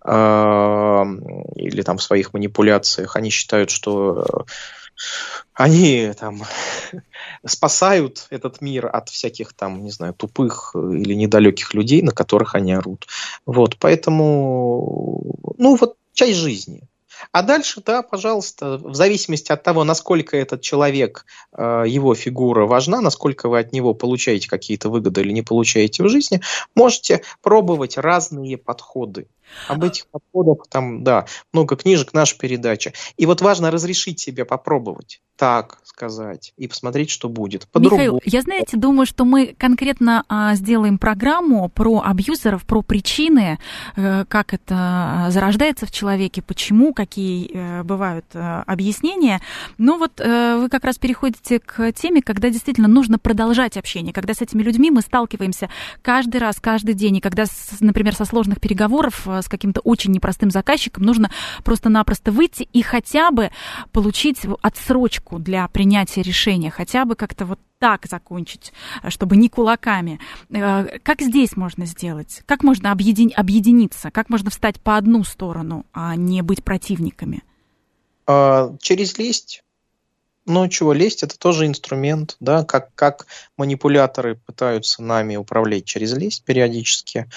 э, 0.06 0.12
или 1.56 1.82
там 1.82 1.98
в 1.98 2.04
своих 2.04 2.34
манипуляциях, 2.34 3.16
они 3.16 3.30
считают, 3.30 3.70
что 3.70 4.46
они 5.54 6.12
там 6.20 6.44
спасают 7.46 8.28
этот 8.30 8.62
мир 8.62 8.90
от 8.92 9.10
всяких 9.10 9.54
там, 9.54 9.84
не 9.84 9.92
знаю, 9.92 10.14
тупых 10.14 10.76
или 10.76 11.14
недалеких 11.14 11.74
людей, 11.74 12.02
на 12.02 12.12
которых 12.12 12.56
они 12.56 12.74
орут. 12.74 13.08
Вот, 13.46 13.78
поэтому, 13.78 15.36
ну 15.58 15.76
вот, 15.76 15.98
часть 16.14 16.38
жизни. 16.38 16.84
А 17.32 17.42
дальше, 17.42 17.82
да, 17.86 18.02
пожалуйста, 18.02 18.78
в 18.78 18.96
зависимости 18.96 19.52
от 19.52 19.64
того, 19.64 19.84
насколько 19.84 20.36
этот 20.36 20.62
человек, 20.62 21.26
э, 21.54 21.86
его 21.88 22.16
фигура 22.16 22.66
важна, 22.66 23.02
насколько 23.02 23.50
вы 23.50 23.60
от 23.60 23.72
него 23.72 23.94
получаете 23.94 24.50
какие-то 24.50 24.90
выгоды 24.90 25.22
или 25.22 25.32
не 25.32 25.42
получаете 25.42 26.04
в 26.04 26.10
жизни, 26.10 26.42
можете 26.76 27.22
пробовать 27.42 27.98
разные 27.98 28.58
подходы. 28.58 29.28
Об 29.68 29.84
этих 29.84 30.08
подходах 30.08 30.68
там, 30.70 31.04
да, 31.04 31.26
много 31.52 31.76
книжек, 31.76 32.14
наша 32.14 32.38
передача. 32.38 32.94
И 33.18 33.26
вот 33.26 33.42
важно 33.42 33.72
разрешить 33.72 34.20
себе 34.20 34.46
попробовать 34.46 35.22
так 35.36 35.80
сказать 35.84 36.54
и 36.58 36.68
посмотреть, 36.68 37.10
что 37.10 37.30
будет. 37.30 37.68
Михаил, 37.76 38.20
я, 38.24 38.42
знаете, 38.42 38.78
думаю, 38.78 39.06
что 39.06 39.26
мы 39.26 39.56
конкретно 39.58 40.24
а, 40.28 40.56
сделаем 40.56 40.98
программу 40.98 41.70
про 41.70 42.02
абьюзеров, 42.06 42.66
про 42.66 42.82
причины, 42.82 43.60
э, 43.96 44.26
как 44.28 44.54
это 44.54 44.76
а, 44.76 45.32
зарождается 45.32 45.86
в 45.86 45.92
человеке, 45.92 46.42
почему, 46.42 46.94
какие 46.94 47.52
э, 47.52 47.84
бывают 47.84 48.26
э, 48.34 48.64
объяснения. 48.66 49.42
Но 49.78 49.98
вот 49.98 50.20
э, 50.20 50.58
вы 50.60 50.70
как 50.70 50.84
раз 50.84 50.98
переходите 50.98 51.60
к 51.60 51.92
теме, 51.94 52.22
когда 52.22 52.50
действительно 52.50 52.88
нужно 52.88 53.20
продолжать 53.20 53.78
общение, 53.78 54.14
когда 54.14 54.34
с 54.34 54.42
этими 54.42 54.62
людьми 54.64 54.92
мы 54.92 55.02
сталкиваемся 55.02 55.70
каждый 56.02 56.38
раз, 56.38 56.60
каждый 56.60 56.94
день, 56.94 57.18
и 57.18 57.22
когда, 57.22 57.46
например, 57.80 58.16
со 58.16 58.26
сложных 58.26 58.60
переговоров 58.60 59.28
с 59.42 59.48
каким-то 59.48 59.82
очень 59.82 60.12
непростым 60.12 60.52
заказчиком 60.52 61.04
нужно 61.04 61.32
просто-напросто 61.64 62.32
выйти 62.32 62.68
и 62.74 62.82
хотя 62.82 63.32
бы 63.32 63.52
получить 63.92 64.42
отсрочку 64.62 65.40
для 65.40 65.68
принятия 65.68 66.22
решения, 66.22 66.70
хотя 66.70 67.06
бы 67.06 67.16
как-то 67.16 67.46
вот 67.46 67.60
так 67.80 68.06
закончить, 68.06 68.72
чтобы 69.10 69.36
не 69.36 69.50
кулаками. 69.50 70.18
Э, 70.50 71.00
как 71.04 71.22
здесь 71.22 71.58
можно 71.58 71.86
сделать? 71.86 72.42
Как 72.46 72.64
можно 72.64 72.94
объедин... 72.94 73.32
объединиться? 73.36 74.10
Как 74.10 74.30
можно 74.30 74.50
встать 74.50 74.80
по 74.80 74.96
одну 74.96 75.26
сторону, 75.26 75.86
а 75.92 76.16
не 76.16 76.42
быть 76.44 76.64
противниками? 76.64 77.44
А, 78.26 78.74
через 78.80 79.18
лесть. 79.18 79.64
Ну, 80.46 80.68
чего 80.70 80.94
лезть, 80.94 81.24
это 81.24 81.38
тоже 81.38 81.68
инструмент, 81.68 82.36
да, 82.40 82.64
как, 82.64 82.96
как 82.96 83.28
манипуляторы 83.58 84.36
пытаются 84.36 85.02
нами 85.02 85.36
управлять 85.38 85.86
через 85.86 86.14
лесть 86.14 86.44
периодически, 86.44 87.30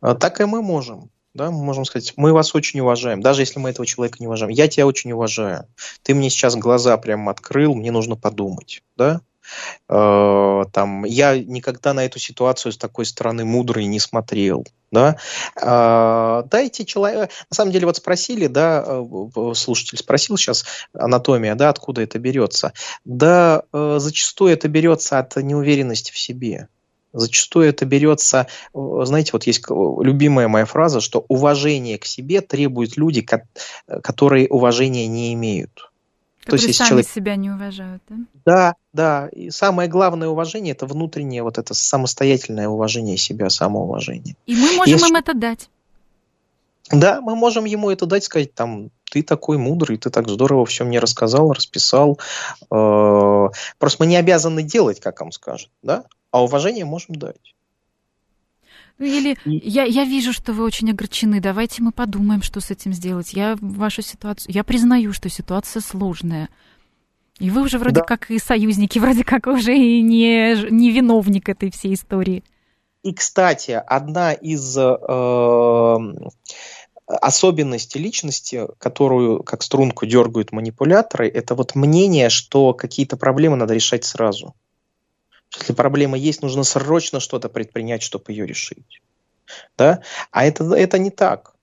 так 0.00 0.40
и 0.40 0.44
мы 0.44 0.62
можем 0.62 1.10
да, 1.34 1.50
мы 1.50 1.64
можем 1.64 1.84
сказать, 1.84 2.14
мы 2.16 2.32
вас 2.32 2.54
очень 2.54 2.80
уважаем, 2.80 3.20
даже 3.20 3.42
если 3.42 3.58
мы 3.58 3.70
этого 3.70 3.86
человека 3.86 4.18
не 4.20 4.26
уважаем. 4.26 4.50
Я 4.52 4.68
тебя 4.68 4.86
очень 4.86 5.12
уважаю. 5.12 5.66
Ты 6.02 6.14
мне 6.14 6.30
сейчас 6.30 6.54
глаза 6.56 6.96
прямо 6.96 7.32
открыл, 7.32 7.74
мне 7.74 7.90
нужно 7.90 8.16
подумать, 8.16 8.82
да. 8.96 9.20
Э, 9.88 10.62
там, 10.72 11.04
я 11.04 11.38
никогда 11.38 11.92
на 11.92 12.04
эту 12.04 12.18
ситуацию 12.18 12.72
с 12.72 12.78
такой 12.78 13.04
стороны 13.04 13.44
мудрой 13.44 13.84
не 13.86 14.00
смотрел, 14.00 14.64
да. 14.90 15.16
Э, 15.60 16.44
дайте 16.48 16.84
человеку, 16.84 17.32
на 17.50 17.54
самом 17.54 17.72
деле 17.72 17.86
вот 17.86 17.96
спросили, 17.96 18.46
да, 18.46 18.84
э, 18.86 19.54
слушатель 19.54 19.98
спросил 19.98 20.36
сейчас 20.36 20.64
анатомия, 20.94 21.56
да, 21.56 21.68
откуда 21.68 22.02
это 22.02 22.18
берется. 22.18 22.72
Да, 23.04 23.64
э, 23.72 23.96
зачастую 23.98 24.52
это 24.52 24.68
берется 24.68 25.18
от 25.18 25.36
неуверенности 25.36 26.12
в 26.12 26.18
себе. 26.18 26.68
Зачастую 27.14 27.68
это 27.68 27.84
берется, 27.86 28.48
знаете, 28.74 29.30
вот 29.32 29.46
есть 29.46 29.62
любимая 29.68 30.48
моя 30.48 30.64
фраза, 30.66 31.00
что 31.00 31.24
уважение 31.28 31.96
к 31.96 32.04
себе 32.04 32.40
требуют 32.40 32.96
люди, 32.96 33.26
которые 34.02 34.48
уважения 34.48 35.06
не 35.06 35.32
имеют. 35.34 35.90
Которые 36.44 36.60
То 36.60 36.66
есть, 36.66 36.78
сами 36.78 36.88
человек... 36.88 37.08
себя 37.08 37.36
не 37.36 37.50
уважают, 37.50 38.02
да? 38.08 38.16
Да, 38.44 38.74
да. 38.92 39.28
И 39.28 39.48
самое 39.48 39.88
главное 39.88 40.28
уважение 40.28 40.72
это 40.72 40.84
внутреннее, 40.84 41.42
вот 41.42 41.56
это 41.56 41.72
самостоятельное 41.72 42.68
уважение 42.68 43.16
себя, 43.16 43.48
самоуважение. 43.48 44.36
И 44.46 44.54
мы 44.54 44.72
можем 44.72 44.92
Если... 44.92 45.08
им 45.08 45.16
это 45.16 45.32
дать. 45.32 45.70
Да, 46.90 47.22
мы 47.22 47.34
можем 47.34 47.64
ему 47.64 47.90
это 47.90 48.04
дать, 48.04 48.24
сказать, 48.24 48.52
там, 48.52 48.90
ты 49.10 49.22
такой 49.22 49.56
мудрый, 49.56 49.96
ты 49.96 50.10
так 50.10 50.28
здорово 50.28 50.66
все 50.66 50.84
мне 50.84 50.98
рассказал, 50.98 51.50
расписал. 51.50 52.18
Э, 52.70 53.48
просто 53.78 54.02
мы 54.02 54.06
не 54.06 54.16
обязаны 54.16 54.62
делать, 54.62 55.00
как 55.00 55.22
он 55.22 55.32
скажет, 55.32 55.70
да? 55.82 56.04
А 56.34 56.42
уважение 56.42 56.84
можем 56.84 57.14
дать. 57.14 57.54
Ну, 58.98 59.06
или 59.06 59.36
я, 59.44 59.84
я 59.84 60.04
вижу, 60.04 60.32
что 60.32 60.52
вы 60.52 60.64
очень 60.64 60.90
огорчены. 60.90 61.40
Давайте 61.40 61.80
мы 61.80 61.92
подумаем, 61.92 62.42
что 62.42 62.60
с 62.60 62.72
этим 62.72 62.92
сделать. 62.92 63.34
Я 63.34 63.56
вашу 63.60 64.02
ситуацию. 64.02 64.52
Я 64.52 64.64
признаю, 64.64 65.12
что 65.12 65.28
ситуация 65.28 65.80
сложная. 65.80 66.48
И 67.38 67.50
вы 67.50 67.62
уже 67.62 67.78
вроде 67.78 68.00
да. 68.00 68.02
как 68.02 68.32
и 68.32 68.40
союзники, 68.40 68.98
вроде 69.00 69.22
как 69.22 69.46
уже 69.46 69.76
и 69.76 70.02
не, 70.02 70.56
не 70.72 70.90
виновник 70.90 71.48
этой 71.48 71.70
всей 71.70 71.94
истории. 71.94 72.42
И, 73.04 73.14
кстати, 73.14 73.80
одна 73.86 74.32
из 74.32 74.76
э, 74.76 75.98
особенностей 77.06 78.00
личности, 78.00 78.66
которую 78.78 79.44
как 79.44 79.62
струнку 79.62 80.04
дергают 80.04 80.50
манипуляторы, 80.50 81.28
это 81.28 81.54
вот 81.54 81.76
мнение, 81.76 82.28
что 82.28 82.74
какие-то 82.74 83.16
проблемы 83.16 83.54
надо 83.54 83.74
решать 83.74 84.04
сразу. 84.04 84.56
Если 85.58 85.72
проблема 85.72 86.16
есть, 86.16 86.42
нужно 86.42 86.64
срочно 86.64 87.20
что-то 87.20 87.48
предпринять, 87.48 88.02
чтобы 88.02 88.32
ее 88.32 88.46
решить. 88.46 89.02
Да? 89.76 90.02
А 90.30 90.44
это, 90.44 90.64
это 90.74 90.98
не 90.98 91.10
так 91.10 91.53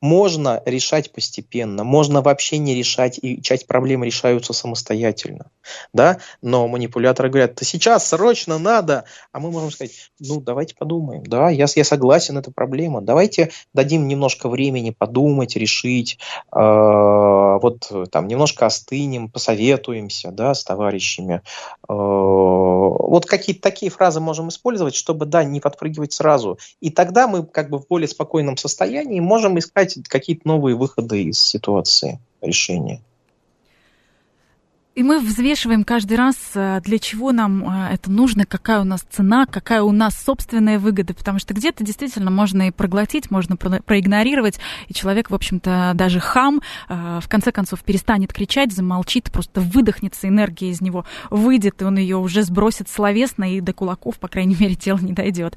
можно 0.00 0.62
решать 0.64 1.12
постепенно, 1.12 1.84
можно 1.84 2.22
вообще 2.22 2.58
не 2.58 2.74
решать, 2.74 3.18
и 3.20 3.40
часть 3.40 3.66
проблем 3.66 4.04
решаются 4.04 4.52
самостоятельно, 4.52 5.50
да, 5.92 6.18
но 6.42 6.68
манипуляторы 6.68 7.30
говорят, 7.30 7.54
да 7.54 7.64
сейчас 7.64 8.08
срочно 8.08 8.58
надо, 8.58 9.04
а 9.32 9.40
мы 9.40 9.50
можем 9.50 9.70
сказать, 9.70 9.92
ну, 10.20 10.40
давайте 10.40 10.74
подумаем, 10.74 11.24
да, 11.24 11.50
я, 11.50 11.66
я 11.74 11.84
согласен, 11.84 12.38
это 12.38 12.50
проблема, 12.50 13.00
давайте 13.00 13.50
дадим 13.72 14.08
немножко 14.08 14.48
времени 14.48 14.90
подумать, 14.90 15.56
решить, 15.56 16.18
э, 16.52 16.58
вот 16.58 17.90
там 18.10 18.28
немножко 18.28 18.66
остынем, 18.66 19.30
посоветуемся, 19.30 20.30
да, 20.30 20.54
с 20.54 20.64
товарищами, 20.64 21.42
э, 21.88 21.92
вот 21.92 23.26
какие-то 23.26 23.62
такие 23.62 23.90
фразы 23.90 24.20
можем 24.20 24.48
использовать, 24.48 24.94
чтобы, 24.94 25.26
да, 25.26 25.44
не 25.44 25.60
подпрыгивать 25.60 26.12
сразу, 26.12 26.58
и 26.80 26.90
тогда 26.90 27.26
мы 27.26 27.44
как 27.44 27.70
бы 27.70 27.78
в 27.78 27.86
более 27.88 28.08
спокойном 28.08 28.56
состоянии 28.56 29.20
можем 29.20 29.58
искать 29.58 29.83
какие-то 30.08 30.46
новые 30.46 30.76
выходы 30.76 31.24
из 31.24 31.38
ситуации 31.38 32.20
решения. 32.40 33.00
И 34.94 35.02
мы 35.02 35.18
взвешиваем 35.18 35.82
каждый 35.82 36.16
раз, 36.16 36.36
э, 36.54 36.80
для 36.84 37.00
чего 37.00 37.32
нам 37.32 37.68
э, 37.68 37.94
это 37.94 38.12
нужно, 38.12 38.46
какая 38.46 38.80
у 38.80 38.84
нас 38.84 39.04
цена, 39.10 39.44
какая 39.44 39.82
у 39.82 39.90
нас 39.90 40.16
собственная 40.16 40.78
выгода, 40.78 41.14
потому 41.14 41.40
что 41.40 41.52
где-то 41.52 41.82
действительно 41.82 42.30
можно 42.30 42.68
и 42.68 42.70
проглотить, 42.70 43.28
можно 43.28 43.56
проигнорировать, 43.56 44.60
и 44.86 44.94
человек, 44.94 45.30
в 45.30 45.34
общем-то, 45.34 45.92
даже 45.96 46.20
хам, 46.20 46.60
э, 46.88 47.18
в 47.20 47.28
конце 47.28 47.50
концов, 47.50 47.82
перестанет 47.82 48.32
кричать, 48.32 48.72
замолчит, 48.72 49.32
просто 49.32 49.60
выдохнется, 49.60 50.28
энергия 50.28 50.70
из 50.70 50.80
него 50.80 51.04
выйдет, 51.28 51.82
и 51.82 51.84
он 51.84 51.98
ее 51.98 52.18
уже 52.18 52.42
сбросит 52.42 52.88
словесно, 52.88 53.52
и 53.52 53.60
до 53.60 53.72
кулаков, 53.72 54.20
по 54.20 54.28
крайней 54.28 54.56
мере, 54.56 54.74
тело 54.76 54.98
не 54.98 55.12
дойдет. 55.12 55.56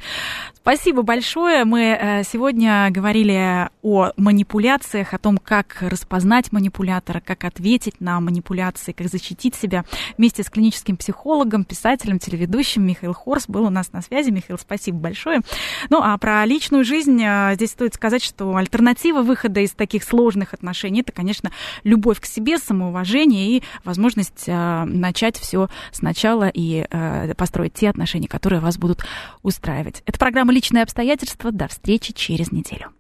Спасибо 0.56 1.04
большое. 1.04 1.64
Мы 1.64 2.24
сегодня 2.28 2.88
говорили 2.90 3.70
о 3.84 4.14
манипуляциях, 4.18 5.14
о 5.14 5.20
том, 5.20 5.38
как 5.38 5.78
распознать 5.82 6.52
манипулятора, 6.52 7.20
как 7.20 7.44
ответить 7.44 8.02
на 8.02 8.20
манипуляции, 8.20 8.94
как 8.94 9.08
защитить 9.08 9.27
защитить 9.28 9.56
себя. 9.56 9.84
Вместе 10.18 10.44
с 10.44 10.50
клиническим 10.50 10.98
психологом, 10.98 11.66
писателем, 11.66 12.20
телеведущим 12.20 12.86
Михаил 12.86 13.14
Хорс 13.14 13.48
был 13.48 13.66
у 13.66 13.70
нас 13.70 13.92
на 13.92 14.02
связи. 14.02 14.30
Михаил, 14.30 14.58
спасибо 14.58 14.98
большое. 14.98 15.42
Ну, 15.90 16.00
а 16.02 16.18
про 16.18 16.46
личную 16.46 16.84
жизнь 16.84 17.22
э, 17.22 17.52
здесь 17.56 17.72
стоит 17.72 17.94
сказать, 17.94 18.24
что 18.24 18.56
альтернатива 18.56 19.22
выхода 19.22 19.60
из 19.60 19.72
таких 19.72 20.04
сложных 20.04 20.54
отношений 20.54 21.02
это, 21.02 21.12
конечно, 21.12 21.52
любовь 21.84 22.22
к 22.22 22.26
себе, 22.26 22.58
самоуважение 22.58 23.58
и 23.58 23.64
возможность 23.84 24.46
э, 24.48 24.84
начать 24.86 25.38
все 25.38 25.70
сначала 25.92 26.50
и 26.54 26.86
э, 26.90 27.34
построить 27.36 27.74
те 27.74 27.90
отношения, 27.90 28.28
которые 28.28 28.62
вас 28.62 28.78
будут 28.78 29.04
устраивать. 29.44 30.04
Это 30.06 30.18
программа 30.18 30.54
«Личные 30.54 30.84
обстоятельства». 30.84 31.52
До 31.52 31.68
встречи 31.68 32.14
через 32.14 32.52
неделю. 32.52 32.92